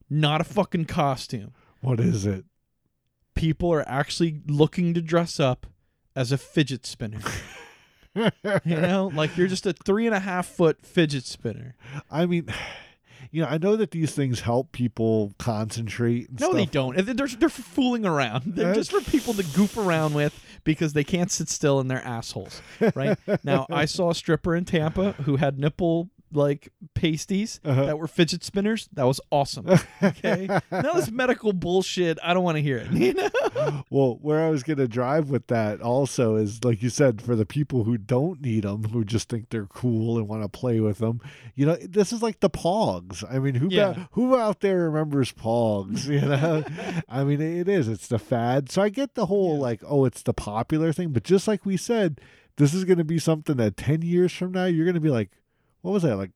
Not 0.10 0.42
a 0.42 0.46
fucking 0.46 0.86
costume. 0.86 1.54
What 1.82 2.00
is 2.00 2.26
it? 2.26 2.46
People 3.34 3.72
are 3.74 3.88
actually 3.88 4.42
looking 4.48 4.94
to 4.94 5.02
dress 5.02 5.40
up 5.40 5.68
as 6.16 6.32
a 6.32 6.38
fidget 6.38 6.86
spinner. 6.86 7.20
you 8.66 8.76
know, 8.76 9.12
like 9.14 9.36
you're 9.38 9.48
just 9.48 9.66
a 9.66 9.74
three 9.74 10.06
and 10.06 10.16
a 10.16 10.20
half 10.20 10.48
foot 10.48 10.86
fidget 10.86 11.26
spinner. 11.26 11.76
I 12.10 12.26
mean, 12.26 12.48
you 13.32 13.42
know, 13.42 13.48
I 13.48 13.58
know 13.58 13.76
that 13.76 13.92
these 13.92 14.14
things 14.14 14.42
help 14.42 14.72
people 14.72 15.34
concentrate. 15.38 16.30
And 16.30 16.40
No, 16.40 16.54
they 16.54 16.66
don't. 16.66 16.96
They're, 16.96 17.14
they're, 17.14 17.28
they're 17.28 17.50
fooling 17.50 18.06
around. 18.06 18.44
They're 18.56 18.74
just 18.74 18.92
for 18.92 19.02
people 19.02 19.34
to 19.34 19.44
goof 19.44 19.78
around 19.78 20.14
with 20.14 20.42
because 20.64 20.94
they 20.94 21.04
can't 21.04 21.32
sit 21.32 21.50
still 21.50 21.80
in 21.80 21.88
their 21.88 22.04
assholes. 22.04 22.62
Right 22.96 23.18
now, 23.44 23.66
I 23.70 23.86
saw 23.86 24.12
a 24.12 24.16
stripper 24.16 24.56
in 24.56 24.66
Tampa 24.66 25.12
who 25.24 25.36
had 25.36 25.60
nipple 25.60 26.10
like 26.36 26.70
pasties 26.94 27.60
Uh-huh. 27.64 27.86
that 27.86 27.98
were 28.00 28.08
fidget 28.08 28.44
spinners. 28.44 28.88
That 28.94 29.04
was 29.06 29.20
awesome. 29.32 29.68
Okay, 30.04 30.48
now 30.72 30.94
this 30.94 31.10
medical 31.12 31.54
bullshit. 31.54 32.20
I 32.24 32.34
don't 32.34 32.44
want 32.44 32.58
to 32.58 32.62
hear 32.62 32.78
it. 32.78 32.92
You 33.06 33.14
know? 33.14 33.84
Well, 33.90 34.18
where 34.22 34.44
I 34.46 34.50
was 34.50 34.64
going 34.64 34.78
to 34.78 34.88
drive 34.88 35.30
with 35.30 35.48
that 35.48 35.80
also 35.82 36.36
is, 36.36 36.64
like 36.64 36.82
you 36.84 36.90
said, 36.90 37.22
for 37.22 37.36
the 37.36 37.46
people 37.46 37.84
who 37.84 37.98
don't 37.98 38.42
need 38.42 38.64
them, 38.64 38.84
who 38.86 39.04
just 39.06 39.30
think 39.30 39.50
they're 39.50 39.66
cool 39.68 40.18
and 40.18 40.28
want 40.28 40.44
to 40.44 40.50
play 40.50 40.80
with 40.80 40.98
them. 40.98 41.22
You 41.56 41.68
know, 41.68 41.76
this 41.76 42.12
is 42.12 42.22
like 42.22 42.40
the 42.42 42.50
Pogs. 42.50 43.24
I 43.32 43.40
mean, 43.40 43.56
who 43.56 43.70
ba- 43.70 44.10
who 44.12 44.36
out 44.38 44.60
there 44.62 44.80
remembers 44.90 45.32
Pogs? 45.32 46.06
You 46.08 46.22
know, 46.22 46.64
I 47.10 47.24
mean, 47.24 47.42
it 47.42 47.68
is. 47.70 47.88
It's 47.88 48.08
the 48.08 48.20
fad. 48.20 48.70
So 48.72 48.82
I 48.82 48.90
get 48.90 49.16
the 49.16 49.28
whole 49.28 49.58
like, 49.60 49.82
oh, 49.88 50.06
it's 50.06 50.22
the 50.24 50.34
popular 50.34 50.92
thing, 50.92 51.10
but 51.10 51.24
just 51.24 51.48
like 51.48 51.66
we 51.66 51.78
said, 51.78 52.20
this 52.58 52.74
is 52.74 52.84
going 52.86 52.98
to 52.98 53.04
be 53.06 53.20
something 53.20 53.58
that 53.58 53.78
ten 53.78 54.02
years 54.02 54.32
from 54.34 54.52
now 54.52 54.66
you're 54.66 54.86
going 54.86 54.96
to 54.96 55.00
be 55.02 55.10
like. 55.10 55.30
What 55.86 55.92
was 55.92 56.02
that 56.02 56.16
like? 56.16 56.32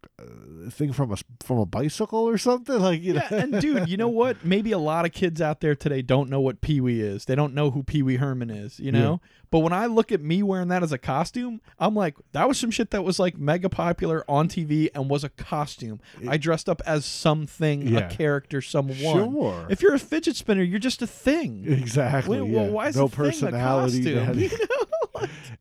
A 0.68 0.70
thing 0.70 0.94
from 0.94 1.12
a 1.12 1.18
from 1.44 1.58
a 1.58 1.66
bicycle 1.66 2.20
or 2.20 2.38
something? 2.38 2.80
Like 2.80 3.02
you 3.02 3.16
Yeah, 3.16 3.28
know? 3.32 3.38
and 3.38 3.60
dude, 3.60 3.90
you 3.90 3.98
know 3.98 4.08
what? 4.08 4.46
Maybe 4.46 4.72
a 4.72 4.78
lot 4.78 5.06
of 5.06 5.12
kids 5.12 5.42
out 5.42 5.60
there 5.60 5.74
today 5.74 6.04
don't 6.04 6.30
know 6.30 6.40
what 6.40 6.62
Pee 6.62 6.80
Wee 6.80 7.02
is. 7.02 7.26
They 7.26 7.34
don't 7.34 7.56
know 7.56 7.72
who 7.72 7.82
Pee 7.82 8.04
Wee 8.04 8.18
Herman 8.18 8.52
is, 8.52 8.80
you 8.80 8.92
know? 8.92 9.22
But 9.50 9.60
when 9.60 9.74
I 9.74 9.88
look 9.88 10.12
at 10.12 10.22
me 10.22 10.44
wearing 10.44 10.68
that 10.68 10.84
as 10.84 10.92
a 10.92 11.00
costume, 11.00 11.62
I'm 11.80 11.96
like, 11.96 12.16
that 12.34 12.48
was 12.48 12.60
some 12.60 12.70
shit 12.70 12.92
that 12.92 13.04
was 13.04 13.18
like 13.18 13.40
mega 13.40 13.70
popular 13.70 14.24
on 14.30 14.48
TV 14.50 14.90
and 14.94 15.10
was 15.10 15.24
a 15.24 15.30
costume. 15.30 16.00
I 16.28 16.38
dressed 16.38 16.70
up 16.70 16.84
as 16.86 17.04
something, 17.04 17.88
Yeah. 17.88 18.02
a 18.02 18.10
character, 18.12 18.62
someone. 18.62 18.98
Sure. 18.98 19.66
If 19.68 19.82
you're 19.82 19.96
a 19.96 20.00
fidget 20.00 20.36
spinner, 20.36 20.62
you're 20.62 20.78
just 20.78 21.02
a 21.02 21.08
thing. 21.08 21.66
Exactly. 21.68 22.40
Wait, 22.40 22.52
yeah. 22.52 22.62
well, 22.62 22.70
why 22.72 22.90
is 22.90 22.96
no 22.96 23.08
the 23.08 23.16
thing 23.16 23.26
a 23.26 23.30
personality. 23.30 24.14
costume? 24.14 24.60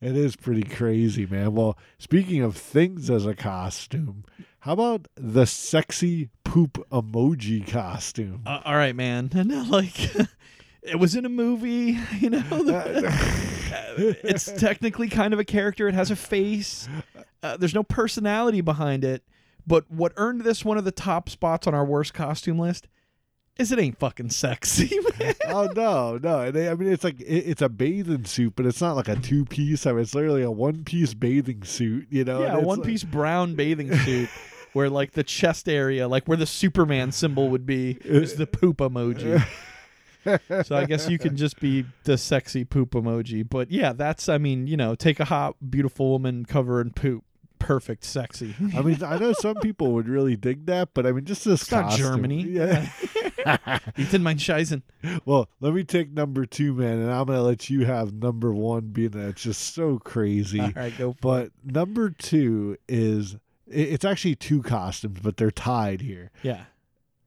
it 0.01 0.17
is 0.17 0.37
pretty 0.37 0.63
crazy, 0.63 1.27
man. 1.27 1.55
Well, 1.55 1.79
speaking 1.99 2.43
of 2.43 2.57
things 2.57 3.11
as 3.11 3.27
a 3.27 3.35
costume, 3.35 4.25
how 4.61 4.73
about 4.73 5.09
the 5.17 5.47
sexy 5.47 6.31
poop 6.45 6.75
emoji 6.91 7.67
costume? 7.67 8.43
Uh, 8.47 8.61
all 8.65 8.77
right, 8.77 8.95
man. 8.95 9.31
No, 9.35 9.63
like, 9.69 10.15
it 10.83 10.99
was 10.99 11.15
in 11.15 11.25
a 11.25 11.29
movie, 11.29 11.99
you 12.19 12.31
know. 12.31 12.43
it's 13.99 14.51
technically 14.53 15.09
kind 15.09 15.33
of 15.33 15.41
a 15.41 15.45
character. 15.45 15.89
It 15.89 15.95
has 15.95 16.11
a 16.11 16.17
face. 16.17 16.89
Uh, 17.43 17.57
there's 17.57 17.75
no 17.75 17.83
personality 17.83 18.61
behind 18.61 19.05
it. 19.05 19.23
But 19.67 19.91
what 19.91 20.13
earned 20.17 20.43
this 20.43 20.65
one 20.65 20.79
of 20.79 20.85
the 20.85 20.91
top 20.91 21.29
spots 21.29 21.67
on 21.67 21.75
our 21.75 21.85
worst 21.85 22.15
costume 22.15 22.59
list 22.59 22.89
is 23.59 23.73
it 23.73 23.79
ain't 23.79 23.99
fucking 23.99 24.31
sexy, 24.31 24.99
man. 25.19 25.35
oh 25.49 25.69
no, 25.75 26.17
no. 26.19 26.51
They- 26.51 26.69
I 26.69 26.75
mean, 26.75 26.93
it's 26.93 27.05
like 27.05 27.21
it, 27.21 27.25
it's 27.25 27.63
a 27.63 27.69
bathing 27.69 28.25
suit, 28.25 28.55
but 28.57 28.67
it's 28.67 28.81
not 28.81 28.97
like 28.97 29.09
a 29.09 29.17
two 29.17 29.45
piece. 29.45 29.87
I 29.87 29.93
mean, 29.93 30.03
it's 30.03 30.15
literally 30.15 30.43
a 30.43 30.51
one 30.51 30.85
piece 30.85 31.15
bathing 31.15 31.65
suit. 31.65 32.07
You 32.11 32.25
know? 32.25 32.41
yeah, 32.43 32.57
one 32.57 32.79
like- 32.79 32.89
piece 32.89 33.05
brown 33.05 33.55
bathing 33.55 33.95
suit. 33.99 34.29
Where 34.75 34.91
like 34.91 35.13
the 35.13 35.25
chest 35.25 35.67
area, 35.67 36.07
like 36.07 36.29
where 36.29 36.37
the 36.37 36.47
Superman 36.47 37.11
symbol 37.11 37.49
would 37.49 37.65
be, 37.65 37.97
is 38.05 38.35
the 38.37 38.47
poop 38.47 38.77
emoji. 38.77 39.43
so 40.67 40.77
I 40.77 40.85
guess 40.85 41.09
you 41.09 41.19
can 41.19 41.37
just 41.37 41.59
be 41.59 41.87
the 42.05 42.19
sexy 42.19 42.65
poop 42.65 42.91
emoji. 42.91 43.49
But 43.49 43.71
yeah, 43.71 43.95
that's 43.95 44.29
I 44.29 44.37
mean, 44.37 44.67
you 44.67 44.77
know, 44.77 44.95
take 44.95 45.21
a 45.21 45.25
hot, 45.25 45.57
beautiful 45.71 46.11
woman, 46.11 46.45
cover 46.45 46.83
in 46.83 46.91
poop. 46.91 47.25
Perfect, 47.59 48.05
sexy. 48.05 48.55
I 48.77 48.83
mean, 48.83 49.03
I 49.03 49.19
know 49.19 49.33
some 49.33 49.57
people 49.57 49.93
would 49.93 50.07
really 50.07 50.37
dig 50.37 50.67
that, 50.67 50.91
but 50.93 51.07
I 51.07 51.13
mean, 51.13 51.25
just 51.25 51.47
this 51.47 51.63
It's 51.63 51.73
not 51.73 51.91
Germany. 51.93 52.43
Yeah. 52.43 52.89
Ich 53.97 54.11
didn't 54.11 54.23
mind 54.23 54.39
Scheisen. 54.41 54.83
well, 55.25 55.49
let 55.61 55.73
me 55.75 55.85
take 55.85 56.13
number 56.13 56.47
two, 56.47 56.75
man, 56.75 56.99
and 56.99 57.11
I'm 57.11 57.27
gonna 57.27 57.43
let 57.43 57.69
you 57.71 57.85
have 57.85 58.13
number 58.13 58.53
one, 58.53 58.89
being 58.89 59.11
that 59.11 59.29
it's 59.31 59.43
just 59.43 59.75
so 59.75 59.99
crazy. 59.99 60.61
All 60.61 60.71
right, 60.75 60.97
go. 60.97 61.17
But 61.21 61.51
number 61.65 62.11
two 62.11 62.77
is 62.89 63.37
it's 63.67 64.05
actually 64.05 64.35
two 64.37 64.63
costumes, 64.63 65.21
but 65.23 65.37
they're 65.37 65.51
tied 65.51 66.01
here: 66.01 66.31
Yeah, 66.43 66.65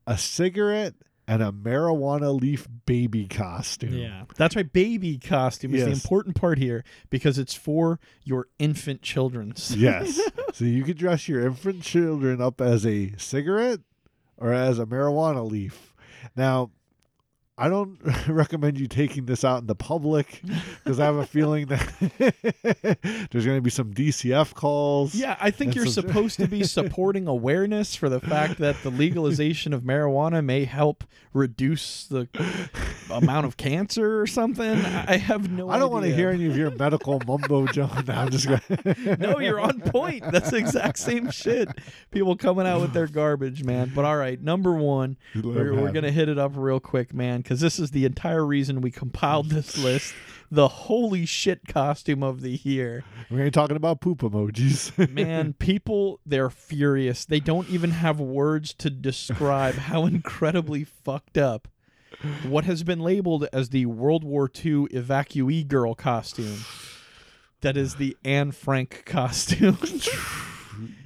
a 0.07 0.17
cigarette 0.17 0.95
and 1.28 1.41
a 1.43 1.51
marijuana 1.51 2.38
leaf 2.38 2.67
baby 2.86 3.26
costume. 3.28 3.93
yeah. 3.93 4.24
That's 4.38 4.55
right. 4.55 4.72
Baby 4.74 5.17
costume 5.17 5.74
is 5.76 5.86
the 5.86 5.91
important 5.91 6.36
part 6.36 6.57
here 6.57 6.84
because 7.09 7.38
it's 7.38 7.53
for 7.53 7.99
your 8.24 8.47
infant 8.59 9.01
children's. 9.01 9.76
Yes. 9.82 10.19
so 10.53 10.65
you 10.65 10.84
could 10.84 10.97
dress 10.97 11.30
your 11.30 11.45
infant 11.45 11.84
children 11.84 12.41
up 12.41 12.59
as 12.59 12.86
a 12.86 13.13
cigarette 13.17 13.80
or 14.38 14.51
as 14.51 14.80
a 14.80 14.86
marijuana 14.86 15.47
leaf. 15.49 15.91
Now, 16.36 16.72
I 17.58 17.70
don't 17.70 17.99
recommend 18.28 18.80
you 18.80 18.88
taking 18.88 19.26
this 19.26 19.43
out 19.43 19.62
in 19.62 19.68
the 19.68 19.76
public 19.76 20.41
because 20.84 20.99
I 20.99 21.06
have 21.06 21.18
a 21.18 21.26
feeling 21.26 21.68
that 21.68 21.82
there's 23.32 23.45
going 23.45 23.58
to 23.58 23.62
be 23.62 23.70
some 23.70 23.93
DCF 23.93 24.54
calls. 24.54 25.14
Yeah, 25.14 25.38
I 25.39 25.52
think 25.52 25.76
you're 25.76 25.86
some- 25.86 26.08
supposed 26.08 26.39
to 26.39 26.47
be 26.47 26.64
supporting 26.64 27.28
awareness 27.28 27.95
for 27.95 28.10
the 28.10 28.20
fact 28.20 28.58
that 28.60 28.82
the 28.84 28.89
legalization 28.89 29.74
of 29.74 29.84
marijuana 29.84 30.43
may 30.43 30.66
help 30.66 31.04
reduce 31.34 32.06
the 32.08 32.28
amount 33.10 33.45
of 33.45 33.58
cancer 33.58 34.20
or 34.20 34.28
something. 34.28 34.70
I 34.86 35.18
have 35.18 35.52
no 35.52 35.70
I 35.70 35.78
don't 35.80 35.91
want 35.91 36.06
to 36.06 36.14
hear 36.16 36.30
any 36.30 36.45
of 36.47 36.58
your 36.58 36.72
medical 36.72 37.22
mumbo 37.26 37.68
jumbo. 37.68 38.12
I'm 38.12 38.30
just 38.32 38.47
going 38.47 39.18
no, 39.20 39.39
you're 39.39 39.60
on 39.60 39.82
point. 39.82 40.24
That's 40.32 40.52
the 40.52 40.58
exact 40.58 40.97
same 40.99 41.30
shit. 41.32 41.70
People 42.12 42.36
coming 42.36 42.66
out 42.66 42.82
with 42.82 42.93
their 42.93 43.08
garbage, 43.08 43.64
man. 43.64 43.91
But 43.93 44.06
all 44.06 44.18
right, 44.18 44.41
number 44.41 44.74
one, 44.74 45.18
we're, 45.36 45.74
we're 45.74 45.91
gonna 45.91 46.12
hit 46.12 46.28
it 46.28 46.38
up 46.38 46.54
real 46.56 46.80
quick, 46.80 47.14
man, 47.14 47.41
because 47.42 47.60
this 47.60 47.80
is 47.80 47.92
the 47.92 48.06
entire 48.06 48.46
reason 48.46 48.82
we 48.82 48.92
compiled 48.92 49.50
this 49.50 49.78
list. 49.84 50.14
The 50.54 50.68
holy 50.68 51.26
shit 51.26 51.66
costume 51.68 52.24
of 52.24 52.42
the 52.42 52.60
year. 52.64 53.06
We 53.30 53.42
ain't 53.42 53.54
talking 53.54 53.78
about 53.78 54.02
poop 54.02 54.20
emojis. 54.20 55.10
Man, 55.14 55.54
people, 55.54 56.20
they're 56.26 56.50
furious. 56.50 57.24
They 57.24 57.39
don't 57.39 57.70
even 57.70 57.92
have 57.92 58.20
words 58.20 58.74
to 58.76 58.89
describe 58.89 59.76
how 59.89 60.06
incredibly 60.06 60.84
fucked 60.84 61.38
up 61.38 61.70
what 62.44 62.66
has 62.66 62.84
been 62.84 63.00
labeled 63.00 63.48
as 63.54 63.70
the 63.70 63.86
World 63.86 64.24
War 64.24 64.46
II 64.46 64.88
evacuee 64.88 65.68
girl 65.68 65.96
costume. 65.96 66.66
That 67.62 67.78
is 67.78 67.96
the 67.96 68.18
Anne 68.24 68.52
Frank 68.52 69.04
costume. 69.06 69.78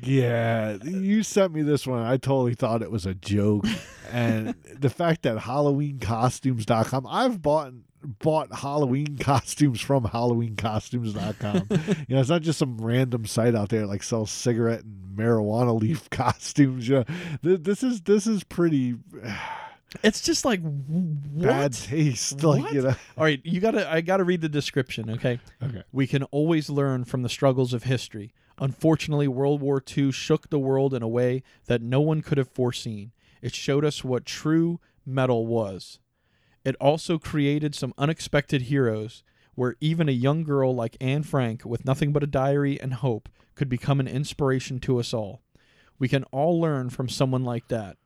Yeah, 0.01 0.77
you 0.83 1.23
sent 1.23 1.53
me 1.53 1.61
this 1.61 1.85
one. 1.87 2.01
I 2.03 2.17
totally 2.17 2.53
thought 2.53 2.81
it 2.81 2.91
was 2.91 3.05
a 3.05 3.13
joke. 3.13 3.65
and 4.11 4.53
the 4.79 4.89
fact 4.89 5.23
that 5.23 5.37
HalloweenCostumes.com, 5.37 7.07
I've 7.09 7.41
bought 7.41 7.73
bought 8.19 8.53
Halloween 8.53 9.17
costumes 9.17 9.81
from 9.81 10.03
HalloweenCostumes.com. 10.03 11.67
you 12.07 12.15
know, 12.15 12.19
it's 12.21 12.29
not 12.29 12.43
just 12.43 12.59
some 12.59 12.77
random 12.77 13.25
site 13.25 13.55
out 13.55 13.69
there 13.69 13.85
like 13.87 14.03
sells 14.03 14.29
cigarette 14.31 14.83
and 14.83 15.17
marijuana 15.17 15.79
leaf 15.79 16.09
costumes. 16.11 16.87
You 16.87 16.95
know, 16.97 17.03
Th- 17.43 17.59
this 17.61 17.81
is 17.83 18.01
this 18.01 18.27
is 18.27 18.43
pretty 18.43 18.95
it's 20.03 20.21
just 20.21 20.45
like 20.45 20.61
what? 20.61 21.47
bad 21.47 21.73
taste. 21.73 22.43
Like 22.43 22.63
What? 22.63 22.73
you 22.73 22.81
know. 22.83 22.95
All 23.17 23.23
right, 23.23 23.41
you 23.43 23.59
gotta. 23.59 23.91
I 23.91 24.01
gotta 24.01 24.23
read 24.23 24.41
the 24.41 24.49
description. 24.49 25.09
Okay. 25.11 25.39
Okay. 25.63 25.83
We 25.91 26.05
can 26.05 26.23
always 26.25 26.69
learn 26.69 27.05
from 27.05 27.23
the 27.23 27.29
struggles 27.29 27.73
of 27.73 27.83
history. 27.83 28.33
Unfortunately, 28.59 29.27
World 29.27 29.61
War 29.61 29.83
II 29.95 30.11
shook 30.11 30.49
the 30.49 30.59
world 30.59 30.93
in 30.93 31.01
a 31.03 31.07
way 31.07 31.43
that 31.65 31.81
no 31.81 31.99
one 32.01 32.21
could 32.21 32.37
have 32.37 32.49
foreseen. 32.49 33.11
It 33.41 33.53
showed 33.53 33.83
us 33.83 34.03
what 34.03 34.25
true 34.25 34.79
mettle 35.05 35.45
was. 35.45 35.99
It 36.63 36.75
also 36.79 37.19
created 37.19 37.75
some 37.75 37.93
unexpected 37.97 38.63
heroes, 38.63 39.23
where 39.55 39.75
even 39.79 40.09
a 40.09 40.13
young 40.13 40.43
girl 40.43 40.73
like 40.73 40.97
Anne 40.99 41.23
Frank, 41.23 41.63
with 41.65 41.85
nothing 41.85 42.11
but 42.11 42.23
a 42.23 42.27
diary 42.27 42.79
and 42.81 42.93
hope, 42.95 43.29
could 43.55 43.69
become 43.69 43.99
an 43.99 44.07
inspiration 44.07 44.79
to 44.81 44.99
us 44.99 45.13
all. 45.13 45.41
We 45.99 46.07
can 46.07 46.23
all 46.25 46.59
learn 46.59 46.89
from 46.89 47.07
someone 47.07 47.43
like 47.43 47.67
that. 47.69 47.97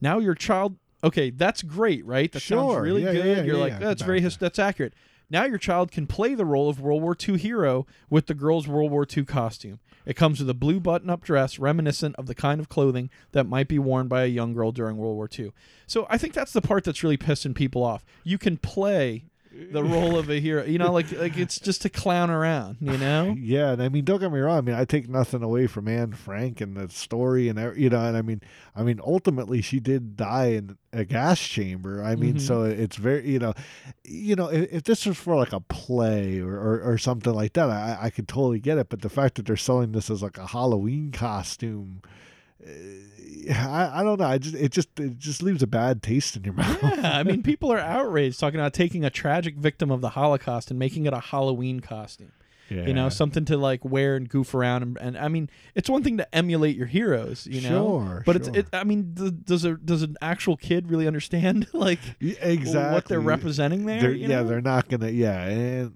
Now 0.00 0.18
your 0.18 0.34
child, 0.34 0.76
okay, 1.02 1.30
that's 1.30 1.62
great, 1.62 2.04
right? 2.04 2.30
That 2.30 2.40
sounds 2.40 2.72
Sure. 2.72 2.82
really 2.82 3.02
Yeah, 3.04 3.12
good. 3.12 3.26
yeah, 3.38 3.42
You're 3.44 3.56
yeah, 3.56 3.60
like, 3.62 3.72
yeah. 3.74 3.78
that's 3.78 4.02
very 4.02 4.20
his- 4.20 4.36
that's 4.36 4.58
accurate. 4.58 4.94
Now 5.32 5.46
your 5.46 5.56
child 5.56 5.90
can 5.90 6.06
play 6.06 6.34
the 6.34 6.44
role 6.44 6.68
of 6.68 6.78
World 6.78 7.00
War 7.00 7.16
II 7.18 7.38
hero 7.38 7.86
with 8.10 8.26
the 8.26 8.34
girl's 8.34 8.68
World 8.68 8.90
War 8.90 9.06
II 9.10 9.24
costume. 9.24 9.80
It 10.04 10.14
comes 10.14 10.40
with 10.40 10.50
a 10.50 10.54
blue 10.54 10.78
button-up 10.78 11.22
dress 11.24 11.58
reminiscent 11.58 12.16
of 12.16 12.26
the 12.26 12.34
kind 12.34 12.60
of 12.60 12.68
clothing 12.68 13.08
that 13.30 13.46
might 13.46 13.66
be 13.66 13.78
worn 13.78 14.08
by 14.08 14.24
a 14.24 14.26
young 14.26 14.52
girl 14.52 14.72
during 14.72 14.98
World 14.98 15.16
War 15.16 15.30
II. 15.38 15.52
So 15.86 16.06
I 16.10 16.18
think 16.18 16.34
that's 16.34 16.52
the 16.52 16.60
part 16.60 16.84
that's 16.84 17.02
really 17.02 17.16
pissing 17.16 17.54
people 17.54 17.82
off. 17.82 18.04
You 18.24 18.36
can 18.36 18.58
play 18.58 19.24
the 19.70 19.84
role 19.84 20.18
of 20.18 20.30
a 20.30 20.40
hero, 20.40 20.64
you 20.64 20.78
know, 20.78 20.92
like 20.92 21.12
like 21.12 21.36
it's 21.36 21.58
just 21.60 21.82
to 21.82 21.90
clown 21.90 22.30
around, 22.30 22.76
you 22.80 22.96
know? 22.98 23.34
Yeah, 23.38 23.72
and 23.72 23.82
I 23.82 23.88
mean, 23.88 24.04
don't 24.04 24.18
get 24.20 24.32
me 24.32 24.40
wrong. 24.40 24.58
I 24.58 24.60
mean, 24.62 24.74
I 24.74 24.84
take 24.84 25.08
nothing 25.08 25.42
away 25.42 25.66
from 25.66 25.88
Anne 25.88 26.12
Frank 26.12 26.60
and 26.60 26.76
the 26.76 26.88
story, 26.88 27.48
and 27.48 27.76
you 27.76 27.90
know, 27.90 28.00
and 28.04 28.16
I 28.16 28.22
mean, 28.22 28.40
I 28.74 28.82
mean, 28.82 29.00
ultimately, 29.04 29.60
she 29.60 29.78
did 29.80 30.16
die 30.16 30.46
in 30.52 30.76
a 30.92 31.04
gas 31.04 31.40
chamber. 31.40 32.02
I 32.02 32.16
mean, 32.16 32.34
Mhm. 32.36 32.40
so 32.40 32.62
it's 32.64 32.96
very, 32.96 33.28
you 33.28 33.38
know, 33.38 33.52
you 34.04 34.36
know, 34.36 34.46
if, 34.48 34.72
if 34.72 34.82
this 34.84 35.04
was 35.06 35.16
for 35.18 35.36
like 35.36 35.52
a 35.52 35.60
play 35.60 36.38
or, 36.40 36.54
or, 36.54 36.80
or 36.82 36.98
something 36.98 37.32
like 37.32 37.52
that, 37.54 37.68
I, 37.68 37.98
I 38.02 38.10
could 38.10 38.28
totally 38.28 38.60
get 38.60 38.78
it. 38.78 38.88
But 38.88 39.02
the 39.02 39.08
fact 39.10 39.34
that 39.36 39.46
they're 39.46 39.56
selling 39.56 39.92
this 39.92 40.10
as 40.10 40.22
like 40.22 40.38
a 40.38 40.46
Halloween 40.48 41.10
costume. 41.12 42.02
Uh, 42.66 43.52
I, 43.52 44.00
I 44.00 44.04
don't 44.04 44.20
know. 44.20 44.26
I 44.26 44.38
just 44.38 44.54
it 44.54 44.70
just 44.72 44.88
it 45.00 45.18
just 45.18 45.42
leaves 45.42 45.62
a 45.62 45.66
bad 45.66 46.02
taste 46.02 46.36
in 46.36 46.44
your 46.44 46.54
mouth. 46.62 46.78
Yeah, 46.82 47.18
I 47.18 47.22
mean, 47.22 47.42
people 47.42 47.72
are 47.72 47.78
outraged 47.78 48.38
talking 48.38 48.60
about 48.60 48.72
taking 48.72 49.04
a 49.04 49.10
tragic 49.10 49.56
victim 49.56 49.90
of 49.90 50.00
the 50.00 50.10
Holocaust 50.10 50.70
and 50.70 50.78
making 50.78 51.06
it 51.06 51.12
a 51.12 51.20
Halloween 51.20 51.80
costume. 51.80 52.32
Yeah. 52.70 52.86
You 52.86 52.94
know, 52.94 53.10
something 53.10 53.44
to 53.46 53.58
like 53.58 53.84
wear 53.84 54.16
and 54.16 54.26
goof 54.28 54.54
around, 54.54 54.82
and, 54.82 54.96
and 54.98 55.18
I 55.18 55.28
mean, 55.28 55.50
it's 55.74 55.90
one 55.90 56.02
thing 56.02 56.16
to 56.18 56.34
emulate 56.34 56.74
your 56.74 56.86
heroes, 56.86 57.46
you 57.46 57.60
know. 57.60 58.00
Sure, 58.00 58.22
but 58.24 58.36
it's 58.36 58.48
it. 58.48 58.68
I 58.72 58.84
mean, 58.84 59.14
th- 59.14 59.32
does 59.44 59.64
a 59.66 59.74
does 59.76 60.02
an 60.02 60.16
actual 60.22 60.56
kid 60.56 60.90
really 60.90 61.06
understand 61.06 61.66
like 61.74 61.98
exactly 62.20 62.94
what 62.94 63.06
they're 63.06 63.20
representing 63.20 63.84
there? 63.84 64.00
They're- 64.00 64.12
yeah, 64.12 64.28
know? 64.28 64.44
they're 64.44 64.62
not 64.62 64.88
gonna. 64.88 65.10
Yeah, 65.10 65.42
and 65.42 65.92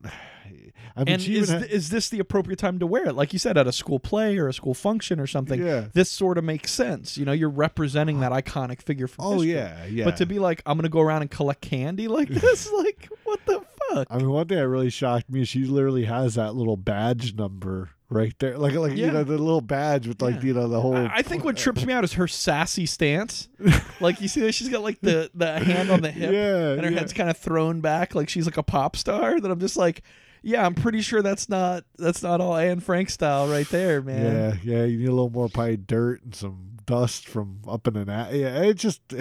I 0.96 1.00
mean, 1.04 1.14
and 1.14 1.22
is, 1.22 1.28
even 1.28 1.60
th- 1.60 1.70
is 1.70 1.90
this 1.90 2.08
the 2.08 2.18
appropriate 2.20 2.58
time 2.58 2.78
to 2.78 2.86
wear 2.86 3.06
it? 3.06 3.14
Like 3.14 3.32
you 3.32 3.38
said, 3.38 3.58
at 3.58 3.66
a 3.66 3.72
school 3.72 3.98
play 3.98 4.38
or 4.38 4.48
a 4.48 4.52
school 4.54 4.72
function 4.74 5.20
or 5.20 5.26
something. 5.26 5.60
Yeah. 5.64 5.86
This 5.92 6.10
sort 6.10 6.38
of 6.38 6.44
makes 6.44 6.70
sense. 6.72 7.18
You 7.18 7.24
know, 7.24 7.32
you're 7.32 7.50
representing 7.50 8.20
that 8.20 8.32
iconic 8.32 8.80
figure 8.82 9.06
from 9.06 9.24
Oh 9.24 9.32
history. 9.34 9.52
yeah, 9.54 9.84
yeah. 9.86 10.04
But 10.04 10.16
to 10.18 10.26
be 10.26 10.38
like, 10.38 10.62
I'm 10.64 10.76
gonna 10.78 10.88
go 10.88 11.00
around 11.00 11.22
and 11.22 11.30
collect 11.30 11.60
candy 11.60 12.08
like 12.08 12.28
this, 12.30 12.70
like 12.72 13.08
what 13.24 13.40
the 13.46 13.60
fuck? 13.90 14.06
I 14.10 14.16
mean, 14.18 14.30
one 14.30 14.46
thing 14.48 14.58
that 14.58 14.68
really 14.68 14.90
shocked 14.90 15.28
me 15.30 15.42
is 15.42 15.48
she 15.48 15.64
literally 15.64 16.04
has 16.04 16.34
that 16.36 16.54
little 16.54 16.76
badge 16.76 17.34
number 17.34 17.90
right 18.08 18.34
there, 18.38 18.56
like 18.56 18.72
like 18.74 18.96
Yeah. 18.96 19.06
you 19.06 19.12
know 19.12 19.24
the 19.24 19.36
little 19.36 19.60
badge 19.60 20.06
with 20.06 20.22
like 20.22 20.36
Yeah. 20.36 20.42
you 20.42 20.54
know 20.54 20.68
the 20.68 20.80
whole. 20.80 20.96
I 20.96 21.22
think 21.22 21.44
what 21.44 21.56
trips 21.56 21.84
me 21.84 21.92
out 21.92 22.04
is 22.04 22.12
her 22.14 22.28
sassy 22.28 22.86
stance. 22.86 23.48
like 24.00 24.20
you 24.20 24.28
see 24.28 24.40
that 24.42 24.52
she's 24.52 24.68
got 24.68 24.82
like 24.82 25.00
the 25.02 25.30
the 25.34 25.58
hand 25.58 25.90
on 25.90 26.00
the 26.02 26.10
hip, 26.10 26.32
Yeah, 26.32 26.72
and 26.72 26.84
her 26.84 26.90
head's 26.92 27.12
kind 27.12 27.28
of 27.28 27.36
thrown 27.36 27.80
back, 27.80 28.14
like 28.14 28.28
she's 28.28 28.46
like 28.46 28.56
a 28.56 28.62
pop 28.62 28.96
star. 28.96 29.40
That 29.40 29.50
I'm 29.50 29.58
just 29.60 29.76
like, 29.76 30.02
yeah, 30.42 30.64
I'm 30.64 30.74
pretty 30.74 31.00
sure 31.00 31.22
that's 31.22 31.48
not 31.48 31.84
that's 31.98 32.22
not 32.22 32.40
all 32.40 32.56
Anne 32.56 32.80
Frank 32.80 33.10
style 33.10 33.48
right 33.48 33.68
there, 33.68 34.02
man. 34.02 34.58
yeah, 34.64 34.78
yeah. 34.78 34.84
You 34.84 34.98
need 34.98 35.08
a 35.08 35.12
little 35.12 35.30
more 35.30 35.48
probably 35.48 35.76
dirt 35.76 36.22
and 36.22 36.34
some 36.34 36.76
dust 36.84 37.26
from 37.28 37.60
up 37.68 37.86
in 37.86 37.96
an. 37.96 38.08
Yeah, 38.08 38.62
it 38.62 38.74
just. 38.74 39.00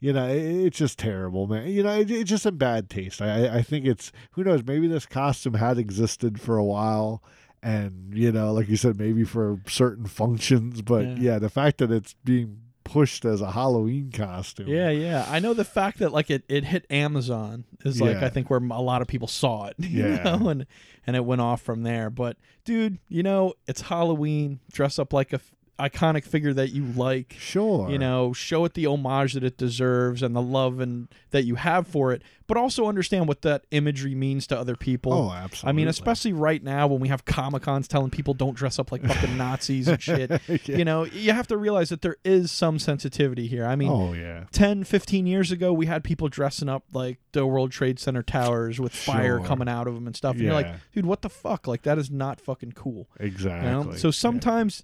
You 0.00 0.12
know, 0.12 0.28
it, 0.28 0.36
it's 0.38 0.78
just 0.78 0.96
terrible, 0.96 1.48
man. 1.48 1.66
You 1.66 1.82
know, 1.82 1.98
it, 1.98 2.08
it's 2.08 2.30
just 2.30 2.46
in 2.46 2.56
bad 2.56 2.88
taste. 2.88 3.20
I, 3.20 3.46
I- 3.48 3.54
I 3.56 3.62
think 3.62 3.84
it's 3.84 4.12
who 4.30 4.44
knows. 4.44 4.62
Maybe 4.64 4.86
this 4.86 5.06
costume 5.06 5.54
had 5.54 5.76
existed 5.76 6.40
for 6.40 6.56
a 6.56 6.62
while, 6.64 7.20
and 7.64 8.12
you 8.16 8.30
know, 8.30 8.52
like 8.52 8.68
you 8.68 8.76
said, 8.76 8.96
maybe 8.96 9.24
for 9.24 9.58
certain 9.66 10.06
functions. 10.06 10.82
But 10.82 11.04
Yeah. 11.04 11.14
yeah, 11.18 11.38
the 11.40 11.50
fact 11.50 11.78
that 11.78 11.90
it's 11.90 12.14
being 12.24 12.58
pushed 12.88 13.24
as 13.24 13.40
a 13.40 13.50
Halloween 13.50 14.10
costume. 14.12 14.68
Yeah, 14.68 14.90
yeah. 14.90 15.26
I 15.28 15.38
know 15.38 15.54
the 15.54 15.64
fact 15.64 15.98
that 15.98 16.12
like 16.12 16.30
it, 16.30 16.44
it 16.48 16.64
hit 16.64 16.86
Amazon 16.90 17.64
is 17.84 18.00
like 18.00 18.16
Yeah. 18.20 18.26
I 18.26 18.28
think 18.30 18.48
where 18.50 18.58
a 18.60 18.80
lot 18.80 19.02
of 19.02 19.08
people 19.08 19.28
saw 19.28 19.66
it. 19.66 19.76
You 19.88 20.06
Yeah. 20.08 20.22
know, 20.36 20.48
and 20.48 20.66
and 21.06 21.16
it 21.16 21.24
went 21.24 21.40
off 21.40 21.62
from 21.62 21.82
there. 21.82 22.10
But 22.10 22.36
dude, 22.64 22.98
you 23.08 23.22
know, 23.22 23.54
it's 23.66 23.82
Halloween. 23.82 24.60
Dress 24.72 24.98
up 24.98 25.12
like 25.12 25.32
a 25.32 25.40
iconic 25.78 26.24
figure 26.24 26.52
that 26.52 26.70
you 26.70 26.84
like. 26.84 27.36
Sure. 27.38 27.90
You 27.90 27.98
know, 27.98 28.32
show 28.32 28.64
it 28.64 28.74
the 28.74 28.86
homage 28.86 29.34
that 29.34 29.44
it 29.44 29.56
deserves 29.56 30.22
and 30.22 30.34
the 30.34 30.42
love 30.42 30.80
and 30.80 31.08
that 31.30 31.44
you 31.44 31.56
have 31.56 31.86
for 31.86 32.12
it, 32.12 32.22
but 32.46 32.56
also 32.56 32.86
understand 32.86 33.28
what 33.28 33.42
that 33.42 33.64
imagery 33.70 34.14
means 34.14 34.46
to 34.48 34.58
other 34.58 34.74
people. 34.76 35.12
Oh, 35.12 35.30
absolutely. 35.30 35.68
I 35.68 35.72
mean, 35.72 35.88
especially 35.88 36.32
right 36.32 36.62
now 36.62 36.86
when 36.86 37.00
we 37.00 37.08
have 37.08 37.24
Comic 37.24 37.62
Cons 37.62 37.86
telling 37.86 38.10
people 38.10 38.34
don't 38.34 38.54
dress 38.54 38.78
up 38.78 38.90
like 38.90 39.04
fucking 39.04 39.36
Nazis 39.38 39.88
and 39.88 40.02
shit. 40.02 40.30
You 40.68 40.84
know, 40.84 41.04
you 41.04 41.32
have 41.32 41.46
to 41.48 41.56
realize 41.56 41.88
that 41.90 42.02
there 42.02 42.16
is 42.24 42.50
some 42.50 42.78
sensitivity 42.78 43.46
here. 43.46 43.64
I 43.64 43.76
mean, 43.76 43.90
Oh 43.90 44.12
yeah. 44.12 44.44
10, 44.52 44.84
15 44.84 45.26
years 45.26 45.52
ago, 45.52 45.72
we 45.72 45.86
had 45.86 46.04
people 46.04 46.28
dressing 46.28 46.68
up 46.68 46.84
like 46.92 47.18
the 47.32 47.46
World 47.46 47.70
Trade 47.70 47.98
Center 47.98 48.22
towers 48.22 48.80
with 48.80 48.94
fire 48.94 49.40
coming 49.40 49.68
out 49.68 49.86
of 49.86 49.94
them 49.94 50.06
and 50.06 50.16
stuff. 50.16 50.34
And 50.34 50.44
you're 50.44 50.52
like, 50.52 50.74
dude, 50.92 51.06
what 51.06 51.22
the 51.22 51.30
fuck? 51.30 51.66
Like, 51.66 51.82
that 51.82 51.98
is 51.98 52.10
not 52.10 52.40
fucking 52.40 52.72
cool. 52.72 53.08
Exactly. 53.20 53.68
You 53.68 53.84
know? 53.84 53.92
So 53.92 54.10
sometimes, 54.10 54.82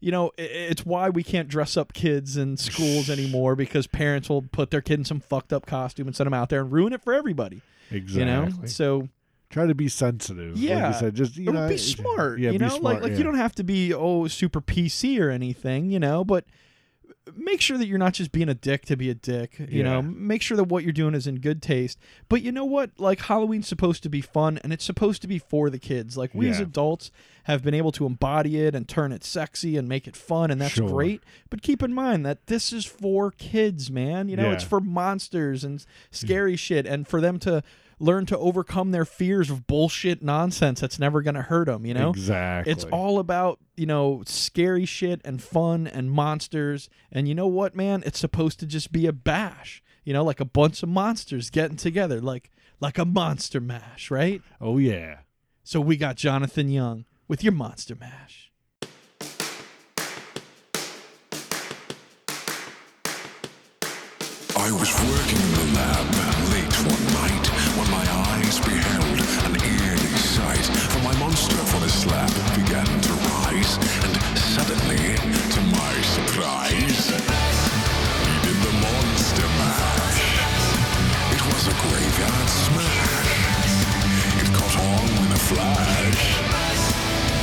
you 0.00 0.10
know, 0.10 0.30
it's 0.36 0.84
why 0.84 1.08
we 1.08 1.22
can't 1.22 1.48
dress 1.48 1.76
up 1.76 1.92
kids 1.92 2.36
in 2.36 2.56
schools 2.56 3.08
anymore 3.08 3.56
because 3.56 3.86
parents 3.86 4.28
will 4.28 4.42
put 4.42 4.70
their 4.70 4.80
kid 4.80 5.00
in 5.00 5.04
some 5.04 5.20
fucked 5.20 5.52
up 5.52 5.66
costume 5.66 6.06
and 6.06 6.14
send 6.14 6.26
them 6.26 6.34
out 6.34 6.48
there 6.48 6.60
and 6.60 6.72
ruin 6.72 6.92
it 6.92 7.02
for 7.02 7.12
everybody. 7.12 7.62
Exactly. 7.90 8.20
You 8.20 8.24
know? 8.26 8.66
So 8.66 9.08
Try 9.48 9.66
to 9.66 9.74
be 9.74 9.88
sensitive. 9.88 10.54
Like 10.54 10.62
Yeah. 10.62 10.88
you 10.88 10.94
said, 10.94 11.14
just 11.14 11.36
you 11.36 11.52
know, 11.52 11.68
be 11.68 11.78
smart. 11.78 12.40
Yeah, 12.40 12.50
you 12.50 12.58
know, 12.58 12.68
smart, 12.68 12.82
like 12.82 13.02
like 13.02 13.12
yeah. 13.12 13.18
you 13.18 13.24
don't 13.24 13.36
have 13.36 13.54
to 13.56 13.64
be 13.64 13.94
oh 13.94 14.26
super 14.26 14.60
PC 14.60 15.20
or 15.20 15.30
anything, 15.30 15.90
you 15.90 16.00
know, 16.00 16.24
but 16.24 16.44
make 17.34 17.60
sure 17.60 17.76
that 17.78 17.86
you're 17.86 17.98
not 17.98 18.14
just 18.14 18.30
being 18.30 18.48
a 18.48 18.54
dick 18.54 18.84
to 18.86 18.96
be 18.96 19.10
a 19.10 19.14
dick. 19.14 19.56
You 19.68 19.82
know, 19.82 20.02
make 20.02 20.42
sure 20.42 20.56
that 20.56 20.64
what 20.64 20.84
you're 20.84 20.92
doing 20.92 21.14
is 21.14 21.26
in 21.26 21.40
good 21.40 21.60
taste. 21.60 21.98
But 22.28 22.42
you 22.42 22.52
know 22.52 22.64
what? 22.64 22.90
Like 22.98 23.20
Halloween's 23.22 23.66
supposed 23.66 24.02
to 24.04 24.08
be 24.08 24.20
fun 24.20 24.58
and 24.62 24.72
it's 24.72 24.84
supposed 24.84 25.22
to 25.22 25.28
be 25.28 25.38
for 25.38 25.70
the 25.70 25.78
kids. 25.78 26.16
Like 26.16 26.34
we 26.34 26.48
as 26.48 26.60
adults 26.60 27.10
have 27.44 27.62
been 27.62 27.74
able 27.74 27.92
to 27.92 28.06
embody 28.06 28.60
it 28.60 28.74
and 28.74 28.88
turn 28.88 29.12
it 29.12 29.24
sexy 29.24 29.76
and 29.76 29.88
make 29.88 30.06
it 30.06 30.16
fun 30.16 30.50
and 30.50 30.60
that's 30.60 30.74
Sure. 30.74 30.88
great. 30.88 31.22
But 31.48 31.62
keep 31.62 31.82
in 31.82 31.92
mind 31.92 32.26
that 32.26 32.46
this 32.46 32.72
is 32.72 32.84
for 32.84 33.30
kids, 33.30 33.90
man. 33.90 34.28
You 34.28 34.36
know, 34.36 34.50
it's 34.52 34.64
for 34.64 34.80
monsters 34.80 35.64
and 35.64 35.78
mm. 35.78 35.86
scary 36.10 36.56
shit 36.56 36.86
and 36.86 37.06
for 37.06 37.20
them 37.20 37.38
to 37.40 37.62
learn 37.98 38.26
to 38.26 38.38
overcome 38.38 38.90
their 38.90 39.04
fears 39.04 39.50
of 39.50 39.66
bullshit 39.66 40.22
nonsense 40.22 40.80
that's 40.80 40.98
never 40.98 41.22
going 41.22 41.34
to 41.34 41.42
hurt 41.42 41.66
them, 41.66 41.86
you 41.86 41.94
know? 41.94 42.10
Exactly. 42.10 42.72
It's 42.72 42.84
all 42.84 43.18
about, 43.18 43.58
you 43.76 43.86
know, 43.86 44.22
scary 44.26 44.84
shit 44.84 45.20
and 45.24 45.42
fun 45.42 45.86
and 45.86 46.10
monsters. 46.10 46.88
And 47.10 47.26
you 47.26 47.34
know 47.34 47.46
what, 47.46 47.74
man? 47.74 48.02
It's 48.04 48.18
supposed 48.18 48.60
to 48.60 48.66
just 48.66 48.92
be 48.92 49.06
a 49.06 49.12
bash. 49.12 49.82
You 50.04 50.12
know, 50.12 50.22
like 50.22 50.38
a 50.40 50.44
bunch 50.44 50.84
of 50.84 50.88
monsters 50.88 51.50
getting 51.50 51.76
together, 51.76 52.20
like 52.20 52.50
like 52.80 52.96
a 52.96 53.04
monster 53.04 53.60
mash, 53.60 54.08
right? 54.08 54.40
Oh 54.60 54.78
yeah. 54.78 55.18
So 55.64 55.80
we 55.80 55.96
got 55.96 56.14
Jonathan 56.14 56.68
Young 56.68 57.06
with 57.26 57.42
your 57.42 57.52
monster 57.52 57.96
mash. 57.96 58.52
I 64.58 64.70
was 64.70 64.94
working 64.94 65.42
in 65.42 65.52
the 65.54 65.66
lab 65.74 66.06
late 66.52 66.74
one 66.86 67.04
night 67.14 67.55
when 68.46 68.78
beheld 68.78 69.20
an 69.46 69.54
eerie 69.64 70.18
sight. 70.18 70.66
For 70.92 71.02
my 71.02 71.14
monster 71.18 71.56
for 71.56 71.80
the 71.80 71.88
slab 71.88 72.30
began 72.54 72.86
to 72.86 73.12
rise, 73.42 73.76
and 74.04 74.14
suddenly, 74.38 75.16
to 75.54 75.60
my 75.74 75.94
surprise, 76.14 77.10
he 78.22 78.34
did 78.46 78.58
the 78.62 78.74
monster 78.86 79.48
mash. 79.58 80.22
It 81.34 81.42
was 81.50 81.62
a 81.66 81.74
graveyard 81.82 82.48
smash. 82.64 83.74
It 84.42 84.48
caught 84.54 84.76
on 84.78 85.08
in 85.26 85.32
a 85.32 85.42
flash. 85.50 86.22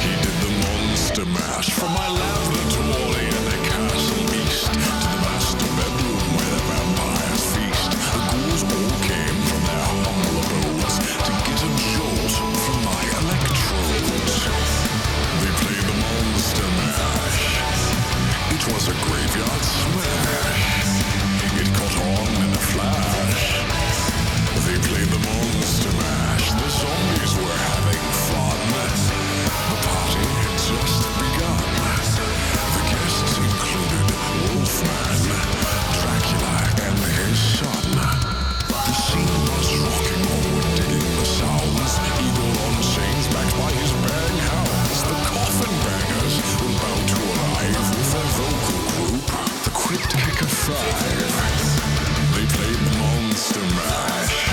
He 0.06 0.14
did 0.24 0.38
the 0.46 0.54
monster 0.64 1.26
mash 1.26 1.70
from 1.72 1.92
my 1.94 2.08
laboratory 2.08 3.13
1985, 50.70 52.36
they 52.36 52.46
played 52.56 52.80
Monster 52.98 53.60
Mash, 53.76 54.48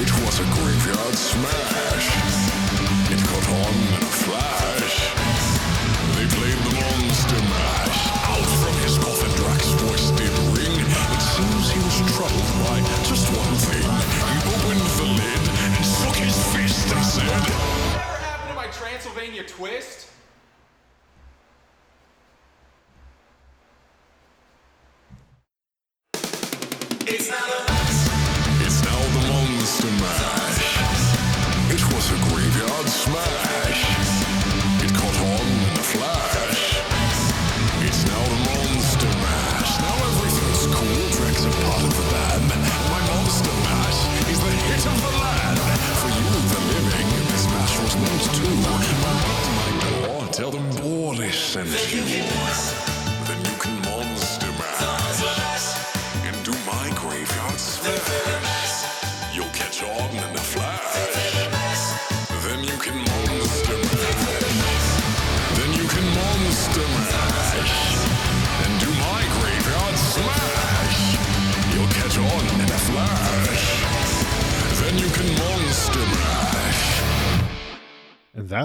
It 0.00 0.10
was 0.22 0.38
a 0.38 0.44
graveyard 0.54 1.16
smash. 1.16 2.47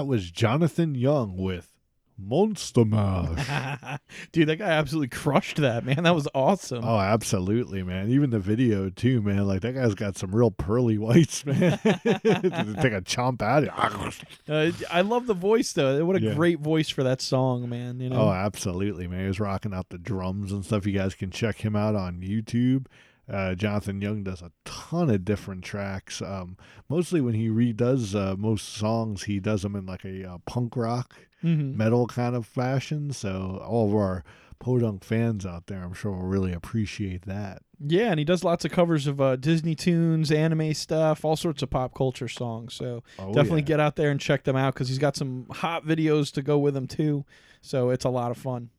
That 0.04 0.10
was 0.10 0.30
Jonathan 0.30 0.94
Young 0.94 1.36
with 1.38 1.70
Monster 2.18 2.84
Mash. 2.84 3.98
Dude, 4.32 4.48
that 4.48 4.56
guy 4.56 4.68
absolutely 4.68 5.08
crushed 5.08 5.56
that, 5.56 5.84
man. 5.84 6.02
That 6.04 6.14
was 6.14 6.28
awesome. 6.34 6.84
oh, 6.84 6.98
absolutely, 7.00 7.82
man. 7.82 8.10
Even 8.10 8.28
the 8.30 8.38
video 8.38 8.90
too, 8.90 9.22
man. 9.22 9.46
Like 9.46 9.62
that 9.62 9.72
guy's 9.74 9.94
got 9.94 10.16
some 10.18 10.34
real 10.34 10.50
pearly 10.50 10.98
whites, 10.98 11.44
man. 11.46 11.78
Take 11.82 12.04
a 12.04 13.02
chomp 13.02 13.40
out 13.42 13.64
of 13.66 14.22
it. 14.46 14.48
Uh, 14.48 14.86
I 14.92 15.00
love 15.00 15.26
the 15.26 15.34
voice 15.34 15.72
though. 15.72 16.04
What 16.04 16.16
a 16.16 16.20
Yeah. 16.20 16.34
great 16.34 16.60
voice 16.60 16.88
for 16.90 17.02
that 17.02 17.20
song, 17.22 17.68
man. 17.68 17.98
You 17.98 18.10
know. 18.10 18.22
Oh, 18.28 18.30
absolutely, 18.30 19.08
man. 19.08 19.22
He 19.22 19.26
was 19.26 19.40
rocking 19.40 19.72
out 19.74 19.88
the 19.88 19.98
drums 19.98 20.52
and 20.52 20.64
stuff. 20.64 20.86
You 20.86 20.92
guys 20.92 21.14
can 21.14 21.30
check 21.30 21.64
him 21.64 21.74
out 21.74 21.94
on 21.96 22.20
YouTube. 22.20 22.86
Uh, 23.28 23.54
Jonathan 23.54 24.00
Young 24.02 24.22
does 24.22 24.42
a 24.42 24.50
ton 24.64 25.08
of 25.10 25.24
different 25.24 25.64
tracks. 25.64 26.20
Um, 26.20 26.56
mostly 26.88 27.20
when 27.20 27.34
he 27.34 27.48
redoes 27.48 28.14
uh, 28.14 28.36
most 28.36 28.68
songs, 28.74 29.24
he 29.24 29.40
does 29.40 29.62
them 29.62 29.74
in 29.76 29.86
like 29.86 30.04
a 30.04 30.28
uh, 30.28 30.38
punk 30.46 30.76
rock 30.76 31.14
Mhm. 31.42 31.74
metal 31.76 32.06
kind 32.06 32.34
of 32.36 32.46
fashion. 32.46 33.12
So 33.12 33.62
all 33.66 33.88
of 33.88 33.94
our 33.94 34.24
podunk 34.58 35.04
fans 35.04 35.44
out 35.44 35.66
there, 35.66 35.82
I'm 35.84 35.92
sure 35.92 36.12
will 36.12 36.22
really 36.26 36.52
appreciate 36.52 37.26
that. 37.26 37.62
Yeah, 37.86 38.10
and 38.10 38.18
he 38.18 38.24
does 38.24 38.44
lots 38.44 38.64
of 38.64 38.70
covers 38.70 39.06
of 39.06 39.20
uh, 39.20 39.36
Disney 39.36 39.74
tunes, 39.74 40.30
anime 40.32 40.72
stuff, 40.72 41.22
all 41.24 41.36
sorts 41.36 41.62
of 41.62 41.68
pop 41.70 41.94
culture 41.94 42.28
songs. 42.28 42.72
So 42.74 43.02
Oh, 43.18 43.32
definitely 43.34 43.60
yeah. 43.62 43.66
get 43.66 43.80
out 43.80 43.96
there 43.96 44.10
and 44.10 44.18
check 44.20 44.44
them 44.44 44.56
out 44.56 44.72
because 44.74 44.88
he's 44.88 44.98
got 44.98 45.16
some 45.16 45.46
hot 45.50 45.84
videos 45.84 46.32
to 46.32 46.42
go 46.42 46.58
with 46.58 46.72
them 46.74 46.86
too. 46.86 47.24
So 47.60 47.90
it's 47.90 48.04
a 48.06 48.10
lot 48.10 48.30
of 48.30 48.36
fun. 48.38 48.70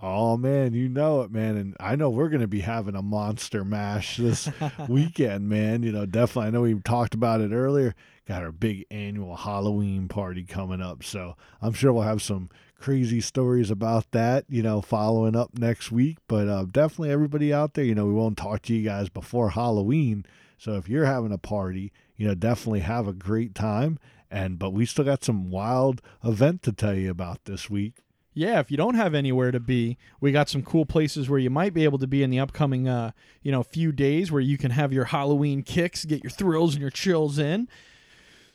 Oh 0.00 0.36
man, 0.36 0.72
you 0.72 0.88
know 0.88 1.20
it, 1.22 1.30
man, 1.30 1.56
and 1.56 1.76
I 1.78 1.96
know 1.96 2.08
we're 2.10 2.28
gonna 2.28 2.46
be 2.46 2.60
having 2.60 2.96
a 2.96 3.02
monster 3.02 3.64
mash 3.64 4.16
this 4.16 4.48
weekend, 4.88 5.48
man. 5.48 5.82
You 5.82 5.92
know, 5.92 6.06
definitely. 6.06 6.48
I 6.48 6.50
know 6.50 6.62
we 6.62 6.74
talked 6.80 7.14
about 7.14 7.40
it 7.40 7.52
earlier. 7.52 7.94
Got 8.26 8.42
our 8.42 8.52
big 8.52 8.86
annual 8.90 9.36
Halloween 9.36 10.08
party 10.08 10.44
coming 10.44 10.80
up, 10.80 11.04
so 11.04 11.36
I'm 11.60 11.72
sure 11.72 11.92
we'll 11.92 12.02
have 12.04 12.22
some 12.22 12.48
crazy 12.78 13.20
stories 13.20 13.70
about 13.70 14.10
that. 14.12 14.44
You 14.48 14.62
know, 14.62 14.80
following 14.80 15.36
up 15.36 15.58
next 15.58 15.92
week. 15.92 16.18
But 16.26 16.48
uh, 16.48 16.64
definitely, 16.70 17.10
everybody 17.10 17.52
out 17.52 17.74
there, 17.74 17.84
you 17.84 17.94
know, 17.94 18.06
we 18.06 18.14
won't 18.14 18.38
talk 18.38 18.62
to 18.62 18.74
you 18.74 18.84
guys 18.84 19.08
before 19.08 19.50
Halloween. 19.50 20.24
So 20.56 20.74
if 20.76 20.88
you're 20.88 21.06
having 21.06 21.32
a 21.32 21.38
party, 21.38 21.92
you 22.16 22.26
know, 22.26 22.34
definitely 22.34 22.80
have 22.80 23.06
a 23.06 23.12
great 23.12 23.54
time. 23.54 23.98
And 24.30 24.58
but 24.58 24.70
we 24.70 24.86
still 24.86 25.04
got 25.04 25.22
some 25.22 25.50
wild 25.50 26.00
event 26.24 26.62
to 26.62 26.72
tell 26.72 26.94
you 26.94 27.10
about 27.10 27.44
this 27.44 27.68
week. 27.68 27.96
Yeah, 28.34 28.60
if 28.60 28.70
you 28.70 28.76
don't 28.78 28.94
have 28.94 29.14
anywhere 29.14 29.50
to 29.50 29.60
be, 29.60 29.98
we 30.20 30.32
got 30.32 30.48
some 30.48 30.62
cool 30.62 30.86
places 30.86 31.28
where 31.28 31.38
you 31.38 31.50
might 31.50 31.74
be 31.74 31.84
able 31.84 31.98
to 31.98 32.06
be 32.06 32.22
in 32.22 32.30
the 32.30 32.40
upcoming, 32.40 32.88
uh, 32.88 33.12
you 33.42 33.52
know, 33.52 33.62
few 33.62 33.92
days 33.92 34.32
where 34.32 34.40
you 34.40 34.56
can 34.56 34.70
have 34.70 34.92
your 34.92 35.04
Halloween 35.04 35.62
kicks, 35.62 36.04
get 36.06 36.22
your 36.24 36.30
thrills 36.30 36.74
and 36.74 36.80
your 36.80 36.90
chills 36.90 37.38
in. 37.38 37.68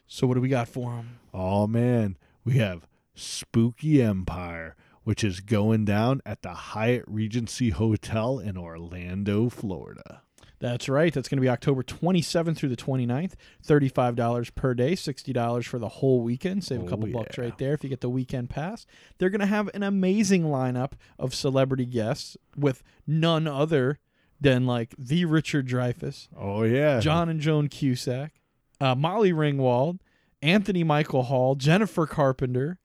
So 0.07 0.25
what 0.25 0.33
do 0.33 0.41
we 0.41 0.49
got 0.49 0.67
for 0.67 0.91
them? 0.91 1.19
Oh 1.33 1.67
man, 1.67 2.17
we 2.43 2.53
have 2.53 2.87
Spooky 3.13 4.01
Empire, 4.01 4.75
which 5.03 5.23
is 5.23 5.41
going 5.41 5.85
down 5.85 6.21
at 6.25 6.41
the 6.41 6.53
Hyatt 6.53 7.05
Regency 7.05 7.69
Hotel 7.69 8.39
in 8.39 8.57
Orlando, 8.57 9.49
Florida. 9.49 10.23
That's 10.59 10.89
right. 10.89 11.13
That's 11.13 11.29
going 11.29 11.37
to 11.37 11.41
be 11.41 11.49
October 11.49 11.83
27th 11.83 12.57
through 12.57 12.69
the 12.69 12.75
29th. 12.75 13.33
$35 13.65 14.55
per 14.55 14.73
day, 14.73 14.93
$60 14.93 15.65
for 15.65 15.77
the 15.79 15.87
whole 15.89 16.21
weekend. 16.21 16.63
Save 16.63 16.81
a 16.81 16.83
Oh, 16.83 16.87
couple 16.87 17.07
bucks 17.09 17.37
right 17.37 17.55
there 17.57 17.73
if 17.73 17.83
you 17.83 17.89
get 17.89 18.01
the 18.01 18.09
weekend 18.09 18.49
pass. 18.49 18.85
They're 19.17 19.29
going 19.29 19.41
to 19.41 19.45
have 19.47 19.69
an 19.73 19.83
amazing 19.83 20.43
lineup 20.43 20.93
of 21.19 21.35
celebrity 21.35 21.85
guests 21.85 22.37
with 22.55 22.81
none 23.05 23.47
other 23.47 23.99
than 24.41 24.65
like 24.65 24.93
the 24.97 25.25
Richard 25.25 25.67
Dreyfuss, 25.67 26.27
Oh 26.37 26.61
yeah, 26.63 26.99
John 26.99 27.27
and 27.29 27.39
Joan 27.41 27.69
Cusack, 27.69 28.33
uh, 28.79 28.93
Molly 28.93 29.33
Ringwald, 29.33 29.99
Anthony 30.43 30.83
Michael 30.83 31.23
Hall, 31.23 31.55
Jennifer 31.55 32.05
Carpenter. 32.05 32.77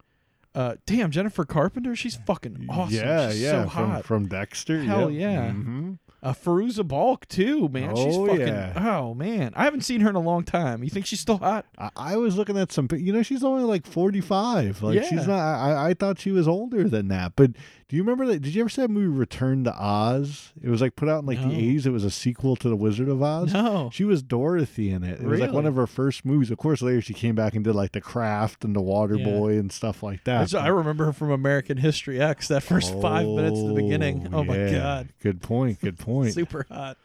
Uh, 0.54 0.76
damn, 0.86 1.10
Jennifer 1.10 1.44
Carpenter, 1.46 1.94
she's 1.96 2.16
fucking 2.16 2.66
awesome. 2.70 2.94
Yeah, 2.94 3.30
She's 3.30 3.42
yeah, 3.42 3.64
so 3.64 3.68
from, 3.70 3.90
hot. 3.90 4.04
from 4.04 4.28
Dexter. 4.28 4.82
Hell 4.82 5.10
yep. 5.10 5.20
yeah. 5.20 5.50
Mhm. 5.50 5.98
Uh, 6.22 6.32
Fairuza 6.32 6.86
Balk 6.86 7.26
too, 7.26 7.68
man. 7.68 7.96
she's 7.96 8.16
Oh, 8.16 8.26
fucking. 8.28 8.46
yeah. 8.46 8.72
Oh 9.00 9.12
man, 9.12 9.52
I 9.56 9.64
haven't 9.64 9.80
seen 9.80 10.00
her 10.02 10.08
in 10.10 10.14
a 10.14 10.20
long 10.20 10.44
time. 10.44 10.84
You 10.84 10.88
think 10.90 11.04
she's 11.04 11.18
still 11.18 11.38
hot? 11.38 11.66
I, 11.76 11.90
I 11.96 12.16
was 12.16 12.36
looking 12.36 12.56
at 12.56 12.70
some. 12.70 12.86
You 12.92 13.12
know, 13.12 13.22
she's 13.24 13.42
only 13.42 13.64
like 13.64 13.86
forty-five. 13.86 14.82
Like 14.82 14.94
Yeah. 14.96 15.08
she's 15.08 15.26
not. 15.26 15.38
I, 15.40 15.88
I 15.90 15.94
thought 15.94 16.20
she 16.20 16.30
was 16.30 16.46
older 16.46 16.88
than 16.88 17.08
that. 17.08 17.32
But 17.34 17.52
do 17.93 17.97
you 17.99 18.03
remember 18.05 18.24
that? 18.24 18.40
Did 18.40 18.55
you 18.55 18.62
ever 18.62 18.70
see 18.70 18.80
that 18.80 18.88
movie 18.90 19.07
Return 19.07 19.64
to 19.64 19.74
Oz? 19.78 20.53
It 20.62 20.70
was 20.70 20.80
like 20.80 20.97
put 20.97 21.11
out 21.11 21.18
in 21.20 21.26
like 21.26 21.38
No. 21.38 21.51
the 21.51 21.57
eighties. 21.57 21.84
It 21.86 21.90
was 21.90 22.05
a 22.05 22.11
sequel 22.11 22.57
to 22.57 22.70
the 22.70 22.74
Wizard 22.74 23.11
of 23.11 23.22
Oz. 23.22 23.53
No. 23.53 23.90
She 23.93 24.05
was 24.05 24.22
Dorothy 24.22 24.90
in 24.90 25.03
it. 25.05 25.20
It 25.20 25.26
was 25.26 25.38
like 25.40 25.53
one 25.53 25.66
of 25.66 25.76
her 25.76 25.86
first 25.86 26.24
movies. 26.24 26.51
Of 26.51 26.57
course, 26.57 26.80
later 26.80 27.03
she 27.03 27.12
came 27.12 27.34
back 27.34 27.53
and 27.55 27.62
did 27.62 27.74
like 27.74 27.93
The 27.93 28.01
Craft 28.01 28.64
and 28.64 28.74
The 28.74 28.80
Water 28.80 29.16
Yeah. 29.16 29.26
Boy 29.26 29.59
and 29.59 29.70
stuff 29.70 30.03
like 30.03 30.24
that. 30.24 30.51
That's- 30.51 30.55
I 30.55 30.68
remember 30.68 31.05
her 31.05 31.12
from 31.12 31.30
American 31.30 31.76
History 31.76 32.18
X. 32.18 32.49
That 32.49 32.62
first 32.62 32.99
five 33.03 33.26
minutes 33.26 33.61
at 33.61 33.66
the 33.66 33.74
beginning. 33.74 34.26
Oh, 34.32 34.38
oh 34.38 34.45
my 34.45 34.57
god, 34.70 35.11
Good 35.22 35.43
point. 35.43 35.78
Good 35.82 35.99
point. 35.99 36.32
super 36.32 36.64
hot. 36.70 36.97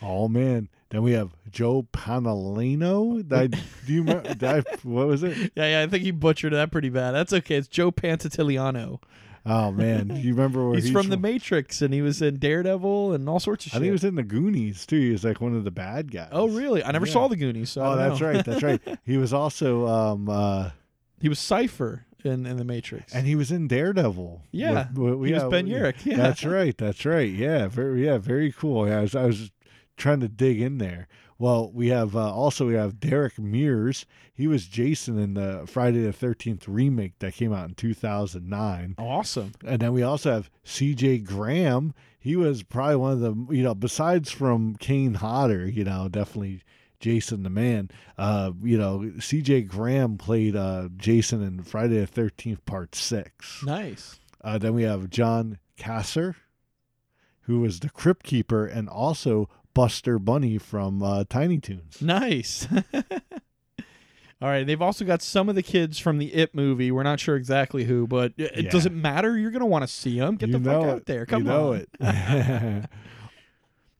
Oh 0.00 0.26
man. 0.26 0.70
Then 0.88 1.02
we 1.02 1.12
have 1.12 1.36
Joe 1.50 1.86
Panalino. 1.92 3.16
Did 3.28 3.32
I, 3.32 3.46
do 3.48 3.58
you 3.92 4.02
remember? 4.04 4.34
I, 4.46 4.62
what 4.82 5.06
was 5.06 5.22
it? 5.22 5.36
Yeah, 5.54 5.68
yeah. 5.68 5.82
I 5.82 5.86
think 5.86 6.02
he 6.02 6.10
butchered 6.10 6.54
that 6.54 6.72
pretty 6.72 6.88
bad. 6.88 7.10
That's 7.12 7.34
okay. 7.34 7.56
It's 7.56 7.68
Joe 7.68 7.92
Pantoliano. 7.92 9.00
Oh 9.46 9.70
man. 9.72 10.14
You 10.16 10.34
remember 10.34 10.68
where 10.68 10.78
He's, 10.78 10.90
from 10.90 11.08
The 11.08 11.16
Matrix, 11.16 11.80
and 11.82 11.94
he 11.94 12.02
was 12.02 12.20
in 12.20 12.38
Daredevil 12.38 13.14
and 13.14 13.28
all 13.28 13.40
sorts 13.40 13.66
of 13.66 13.72
I 13.72 13.74
shit. 13.74 13.80
think 13.80 13.84
he 13.86 13.90
was 13.92 14.04
in 14.04 14.14
the 14.14 14.22
Goonies 14.22 14.84
too. 14.86 15.00
He 15.00 15.10
was 15.12 15.24
like 15.24 15.40
one 15.40 15.54
of 15.56 15.64
the 15.64 15.70
bad 15.70 16.10
guys. 16.12 16.28
oh 16.32 16.48
really? 16.48 16.84
I 16.84 16.90
never 16.92 17.06
Yeah. 17.06 17.12
saw 17.12 17.28
the 17.28 17.36
Goonies. 17.36 17.70
So 17.70 17.82
Oh, 17.82 17.96
that's 17.96 18.20
right. 18.20 18.44
That's 18.44 18.62
right. 18.62 18.80
He 19.04 19.16
was 19.16 19.32
also 19.32 19.86
um 19.86 20.28
uh 20.28 20.70
He 21.20 21.28
was 21.28 21.38
Cypher 21.38 22.04
in, 22.22 22.44
in 22.44 22.58
The 22.58 22.64
Matrix. 22.64 23.14
and 23.14 23.26
he 23.26 23.34
was 23.34 23.50
in 23.50 23.66
Daredevil. 23.66 24.42
Yeah. 24.52 24.88
With- 24.94 25.14
with- 25.14 25.28
He 25.28 25.34
was 25.34 25.44
Ben. 25.44 25.66
Urich, 25.66 26.04
yeah. 26.04 26.16
That's 26.18 26.44
right. 26.44 26.76
That's 26.76 27.04
right. 27.06 27.30
Yeah. 27.32 27.68
Very 27.68 28.04
yeah, 28.04 28.18
very 28.18 28.52
cool. 28.52 28.86
Yeah, 28.86 28.98
I 28.98 29.02
was, 29.02 29.14
I 29.14 29.24
was 29.24 29.50
trying 29.96 30.20
to 30.20 30.28
dig 30.28 30.60
in 30.60 30.76
there. 30.78 31.08
Well, 31.40 31.70
we 31.72 31.88
have 31.88 32.14
uh, 32.14 32.30
also 32.34 32.66
we 32.66 32.74
have 32.74 33.00
Derek 33.00 33.38
Mears. 33.38 34.04
He 34.30 34.46
was 34.46 34.66
Jason 34.66 35.18
in 35.18 35.32
the 35.32 35.64
Friday 35.66 36.02
the 36.02 36.12
Thirteenth 36.12 36.68
remake 36.68 37.18
that 37.20 37.32
came 37.32 37.50
out 37.50 37.66
in 37.66 37.74
two 37.74 37.94
thousand 37.94 38.46
nine. 38.46 38.94
awesome. 38.98 39.52
And 39.64 39.80
then 39.80 39.94
we 39.94 40.02
also 40.02 40.30
have 40.32 40.50
C.J. 40.64 41.20
Graham. 41.20 41.94
He 42.18 42.36
was 42.36 42.62
probably 42.62 42.96
one 42.96 43.12
of 43.12 43.20
the 43.20 43.34
you 43.56 43.62
know 43.62 43.74
besides 43.74 44.30
from 44.30 44.76
Kane 44.76 45.14
Hodder, 45.14 45.66
you 45.66 45.82
know, 45.82 46.08
definitely 46.10 46.62
Jason 47.00 47.42
the 47.42 47.48
Man. 47.48 47.90
Uh, 48.18 48.52
you 48.62 48.76
know, 48.76 49.10
C.J. 49.18 49.62
Graham 49.62 50.18
played 50.18 50.54
uh, 50.54 50.90
Jason 50.94 51.42
in 51.42 51.62
Friday 51.62 52.00
the 52.00 52.06
Thirteenth 52.06 52.66
Part 52.66 52.94
Six. 52.94 53.62
Nice. 53.64 54.20
Uh, 54.44 54.58
then 54.58 54.74
we 54.74 54.82
have 54.82 55.08
John 55.08 55.58
Kassir, 55.78 56.34
who 57.44 57.60
was 57.60 57.80
the 57.80 57.88
Crypt 57.88 58.24
Keeper 58.24 58.66
and 58.66 58.90
also 58.90 59.48
Buster 59.74 60.18
Bunny 60.18 60.58
from 60.58 61.02
uh, 61.02 61.24
Tiny 61.28 61.58
Toons. 61.58 62.00
Nice. 62.02 62.66
All 64.42 64.48
right, 64.48 64.66
they've 64.66 64.80
also 64.80 65.04
got 65.04 65.20
some 65.20 65.50
of 65.50 65.54
the 65.54 65.62
kids 65.62 65.98
from 65.98 66.16
the 66.16 66.32
It 66.32 66.54
movie. 66.54 66.90
We're 66.90 67.02
not 67.02 67.20
sure 67.20 67.36
exactly 67.36 67.84
who, 67.84 68.06
but 68.06 68.32
it 68.38 68.52
it 68.56 68.64
Yeah. 68.64 68.70
doesn't 68.70 68.94
matter. 68.94 69.36
You're 69.36 69.50
going 69.50 69.60
to 69.60 69.66
want 69.66 69.82
to 69.82 69.88
see 69.88 70.18
them. 70.18 70.36
Get 70.36 70.48
you 70.48 70.58
the 70.58 70.64
fuck 70.70 70.82
know 70.82 70.90
out 70.90 71.04
there. 71.06 71.26
Come 71.26 71.42
you 71.42 71.48
know 71.48 71.74
on. 71.74 71.86
it. 72.00 72.90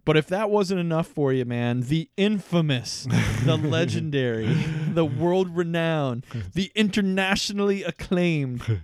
But 0.07 0.17
if 0.17 0.29
that 0.29 0.51
wasn't 0.51 0.81
enough 0.81 1.07
for 1.07 1.31
you, 1.33 1.45
man, 1.45 1.83
the 1.83 2.09
infamous, 2.17 3.07
the 3.45 3.57
legendary, 3.57 4.47
the 4.89 5.05
world 5.05 5.55
renowned, 5.55 6.25
the 6.55 6.73
internationally 6.75 7.85
acclaimed 7.85 8.81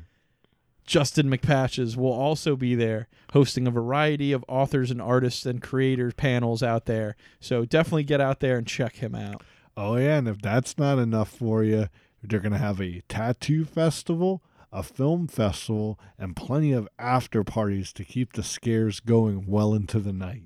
Justin 0.86 1.28
McPatches 1.28 1.96
will 1.96 2.12
also 2.12 2.56
be 2.56 2.74
there 2.74 3.08
hosting 3.32 3.66
a 3.66 3.70
variety 3.70 4.32
of 4.32 4.44
authors 4.48 4.90
and 4.90 5.02
artists 5.02 5.44
and 5.44 5.60
creators 5.60 6.14
panels 6.14 6.62
out 6.62 6.86
there. 6.86 7.16
So 7.40 7.64
definitely 7.64 8.04
get 8.04 8.20
out 8.20 8.40
there 8.40 8.56
and 8.56 8.66
check 8.66 8.96
him 8.96 9.14
out. 9.14 9.42
Oh 9.76 9.96
yeah, 9.96 10.18
and 10.18 10.28
if 10.28 10.40
that's 10.40 10.78
not 10.78 10.98
enough 10.98 11.28
for 11.30 11.62
you, 11.62 11.88
they're 12.22 12.40
gonna 12.40 12.58
have 12.58 12.80
a 12.80 13.02
tattoo 13.08 13.64
festival, 13.64 14.42
a 14.72 14.82
film 14.82 15.26
festival, 15.26 15.98
and 16.18 16.36
plenty 16.36 16.72
of 16.72 16.88
after 16.98 17.44
parties 17.44 17.92
to 17.94 18.04
keep 18.04 18.32
the 18.32 18.42
scares 18.42 19.00
going 19.00 19.44
well 19.46 19.74
into 19.74 19.98
the 19.98 20.12
night. 20.12 20.44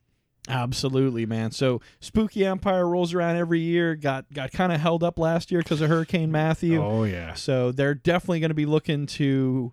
Absolutely, 0.49 1.27
man. 1.27 1.53
So 1.53 1.81
Spooky 2.01 2.45
Empire 2.45 2.89
rolls 2.89 3.15
around 3.15 3.37
every 3.37 3.61
year. 3.61 3.95
Got 3.95 4.33
got 4.33 4.53
kind 4.53 4.73
of 4.73 4.81
held 4.81 5.05
up 5.05 5.19
last 5.19 5.51
year 5.53 5.61
because 5.61 5.81
of 5.81 5.89
Hurricane 5.89 6.33
Matthew. 6.33 6.83
Oh 6.83 7.05
yeah. 7.05 7.35
So 7.35 7.73
they're 7.73 7.95
definitely 7.95 8.41
going 8.41 8.51
to 8.51 8.55
be 8.55 8.67
looking 8.67 9.07
to 9.07 9.73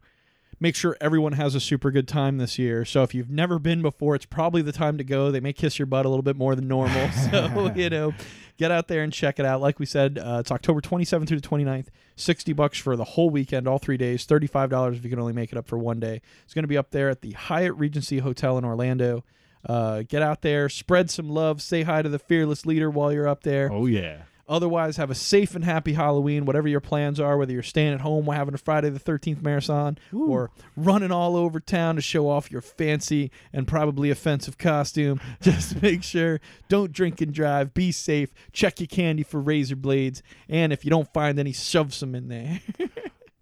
make 0.60 0.76
sure 0.76 0.97
everyone 0.99 1.34
has 1.34 1.55
a 1.55 1.60
super 1.60 1.91
good 1.91 2.08
time 2.08 2.38
this 2.38 2.58
year. 2.58 2.86
So 2.86 3.03
if 3.03 3.14
you've 3.14 3.30
never 3.30 3.60
been 3.60 3.82
before, 3.82 4.16
it's 4.16 4.26
probably 4.26 4.62
the 4.62 4.72
time 4.72 4.97
to 4.97 5.03
go. 5.03 5.32
They 5.32 5.39
may 5.39 5.53
kiss 5.53 5.78
your 5.78 5.86
butt 5.86 6.05
a 6.05 6.10
little 6.10 6.24
bit 6.24 6.36
more 6.36 6.55
than 6.55 6.68
normal. 6.68 7.10
So, 7.32 7.72
you 7.76 7.89
know, 7.89 8.14
get 8.58 8.72
out 8.72 8.88
there 8.88 9.03
and 9.03 9.12
check 9.12 9.39
it 9.39 9.45
out. 9.45 9.60
Like 9.60 9.80
we 9.80 9.86
said, 9.86 10.18
uh, 10.18 10.38
it's 10.39 10.51
October 10.51 10.82
27th 10.82 11.28
through 11.28 11.39
the 11.39 11.47
29th. 11.47 11.88
60 12.16 12.53
bucks 12.53 12.78
for 12.78 12.95
the 12.95 13.03
whole 13.03 13.30
weekend, 13.30 13.68
all 13.68 13.78
three 13.78 13.97
days. 13.97 14.26
$35 14.26 14.95
if 14.95 15.03
you 15.03 15.10
can 15.10 15.20
only 15.20 15.34
make 15.34 15.51
it 15.51 15.58
up 15.58 15.68
for 15.68 15.78
one 15.78 15.99
day. 15.99 16.22
It's 16.45 16.53
going 16.53 16.64
to 16.64 16.68
be 16.68 16.78
up 16.78 16.91
there 16.91 17.10
at 17.10 17.22
the 17.22 17.32
Hyatt 17.34 17.76
Regency 17.76 18.20
Hotel 18.20 18.58
in 18.58 18.66
Orlando. 18.66 19.24
Uh, 19.66 20.03
get 20.08 20.22
out 20.22 20.41
there, 20.41 20.70
spread 20.70 21.10
some 21.12 21.30
love, 21.30 21.62
say 21.62 21.84
hi 21.84 22.01
to 22.01 22.10
the 22.10 22.20
fearless 22.20 22.66
leader 22.66 22.89
while 22.89 23.12
you're 23.12 23.28
up 23.28 23.43
there. 23.43 23.70
Oh 23.72 23.86
yeah. 23.86 24.24
Otherwise, 24.48 24.98
have 24.98 25.12
a 25.12 25.16
safe 25.16 25.56
and 25.56 25.66
happy 25.66 25.93
Halloween, 25.93 26.45
whatever 26.45 26.68
your 26.68 26.80
plans 26.80 27.20
are, 27.20 27.38
whether 27.38 27.52
you're 27.52 27.64
staying 27.64 27.93
at 27.93 28.02
home 28.02 28.26
while 28.26 28.38
having 28.38 28.54
a 28.54 28.58
Friday 28.58 28.89
the 28.89 29.00
13th 29.00 29.41
marathon 29.41 29.98
or 30.14 30.52
running 30.76 31.12
all 31.12 31.36
over 31.36 31.60
town 31.60 31.95
to 31.95 32.02
show 32.02 32.30
off 32.30 32.52
your 32.52 32.62
fancy 32.62 33.30
and 33.52 33.68
probably 33.68 34.10
offensive 34.10 34.58
costume. 34.58 35.20
Just 35.41 35.82
make 35.82 36.04
sure, 36.04 36.39
don't 36.70 36.93
drink 36.93 37.20
and 37.20 37.34
drive, 37.34 37.74
be 37.74 37.91
safe, 37.91 38.34
check 38.54 38.80
your 38.80 38.88
candy 38.88 39.24
for 39.24 39.41
razor 39.41 39.76
blades, 39.76 40.24
and 40.48 40.72
if 40.72 40.86
you 40.86 40.91
don't 40.91 41.12
find 41.12 41.39
any, 41.39 41.52
shove 41.52 41.93
some 41.93 42.16
in 42.16 42.30
there. 42.30 42.62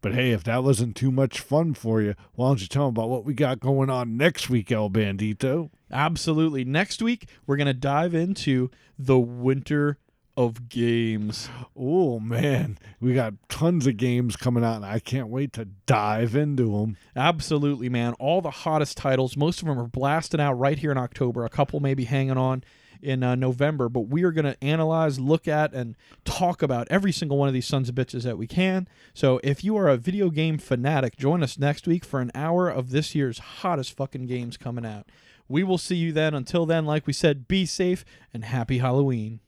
But 0.05 0.13
hey, 0.13 0.33
if 0.33 0.43
that 0.43 0.63
wasn't 0.63 0.95
too 0.95 1.09
much 1.09 1.39
fun 1.39 1.73
for 1.73 1.99
you, 1.99 2.13
why 2.35 2.49
don't 2.49 2.61
you 2.61 2.67
tell 2.67 2.83
them 2.83 2.93
about 2.93 3.09
what 3.09 3.25
we 3.25 3.33
got 3.33 3.59
going 3.59 3.89
on 3.89 4.17
next 4.17 4.51
week, 4.51 4.71
El 4.71 4.87
Bandito? 4.87 5.71
Absolutely. 5.91 6.63
Next 6.63 7.01
week, 7.01 7.27
we're 7.47 7.57
going 7.57 7.65
to 7.65 7.73
dive 7.73 8.13
into 8.13 8.69
the 8.99 9.17
winter 9.17 9.97
of 10.37 10.69
games. 10.69 11.49
Oh 11.75 12.19
man, 12.19 12.77
we 12.99 13.13
got 13.13 13.33
tons 13.49 13.87
of 13.87 13.97
games 13.97 14.35
coming 14.35 14.63
out, 14.63 14.77
and 14.77 14.85
I 14.85 14.99
can't 14.99 15.29
wait 15.29 15.53
to 15.53 15.65
dive 15.85 16.35
into 16.35 16.79
them. 16.79 16.97
Absolutely, 17.15 17.89
man. 17.89 18.13
All 18.13 18.41
the 18.41 18.51
hottest 18.51 18.97
titles. 18.97 19.37
Most 19.37 19.61
of 19.61 19.67
them 19.67 19.79
are 19.79 19.87
blasting 19.87 20.41
out 20.41 20.53
right 20.53 20.77
here 20.77 20.91
in 20.91 20.97
October. 20.97 21.45
A 21.45 21.49
couple 21.49 21.79
may 21.79 21.93
be 21.93 22.05
hanging 22.05 22.37
on 22.37 22.63
in 23.01 23.23
uh, 23.23 23.35
November, 23.35 23.87
but 23.87 24.07
we 24.07 24.23
are 24.23 24.31
going 24.31 24.45
to 24.45 24.63
analyze, 24.63 25.19
look 25.19 25.47
at, 25.47 25.73
and 25.73 25.95
talk 26.23 26.61
about 26.61 26.87
every 26.89 27.11
single 27.11 27.37
one 27.37 27.47
of 27.47 27.53
these 27.53 27.67
sons 27.67 27.87
of 27.87 27.95
bitches 27.95 28.23
that 28.23 28.37
we 28.37 28.47
can. 28.47 28.87
So 29.13 29.39
if 29.43 29.63
you 29.63 29.77
are 29.77 29.87
a 29.87 29.97
video 29.97 30.29
game 30.29 30.57
fanatic, 30.57 31.15
join 31.15 31.43
us 31.43 31.57
next 31.57 31.87
week 31.87 32.03
for 32.03 32.19
an 32.19 32.31
hour 32.33 32.69
of 32.69 32.89
this 32.89 33.13
year's 33.13 33.39
hottest 33.39 33.95
fucking 33.95 34.25
games 34.25 34.57
coming 34.57 34.85
out. 34.85 35.07
We 35.47 35.63
will 35.63 35.77
see 35.77 35.97
you 35.97 36.11
then. 36.11 36.33
Until 36.33 36.65
then, 36.65 36.85
like 36.85 37.05
we 37.05 37.13
said, 37.13 37.47
be 37.47 37.65
safe 37.65 38.03
and 38.33 38.43
happy 38.43 38.79
Halloween. 38.79 39.39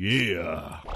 Yeah. 0.00 0.78
I 0.84 0.90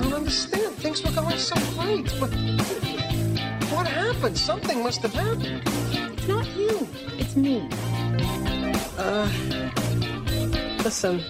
don't 0.00 0.12
understand. 0.12 0.72
Things 0.74 1.02
were 1.02 1.10
going 1.10 1.36
so 1.36 1.56
great, 1.74 2.14
but 2.20 2.30
what 3.74 3.88
happened? 3.88 4.38
Something 4.38 4.84
must 4.84 5.02
have 5.02 5.12
happened. 5.12 5.62
It's 5.66 6.28
not 6.28 6.46
you. 6.54 6.86
It's 7.18 7.34
me. 7.34 7.68
Uh, 8.96 9.28
listen. 10.84 11.20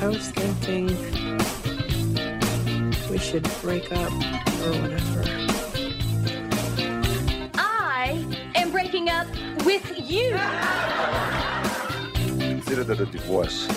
I 0.00 0.08
was 0.08 0.30
thinking 0.30 0.86
we 3.10 3.18
should 3.18 3.46
break 3.60 3.92
up 3.92 4.12
or 4.64 4.72
whatever. 4.80 5.24
I 7.58 8.24
am 8.54 8.70
breaking 8.70 9.10
up 9.10 9.26
with 9.64 10.10
you. 10.10 10.30
Consider 12.38 12.84
that 12.84 13.00
a 13.00 13.06
divorce. 13.06 13.68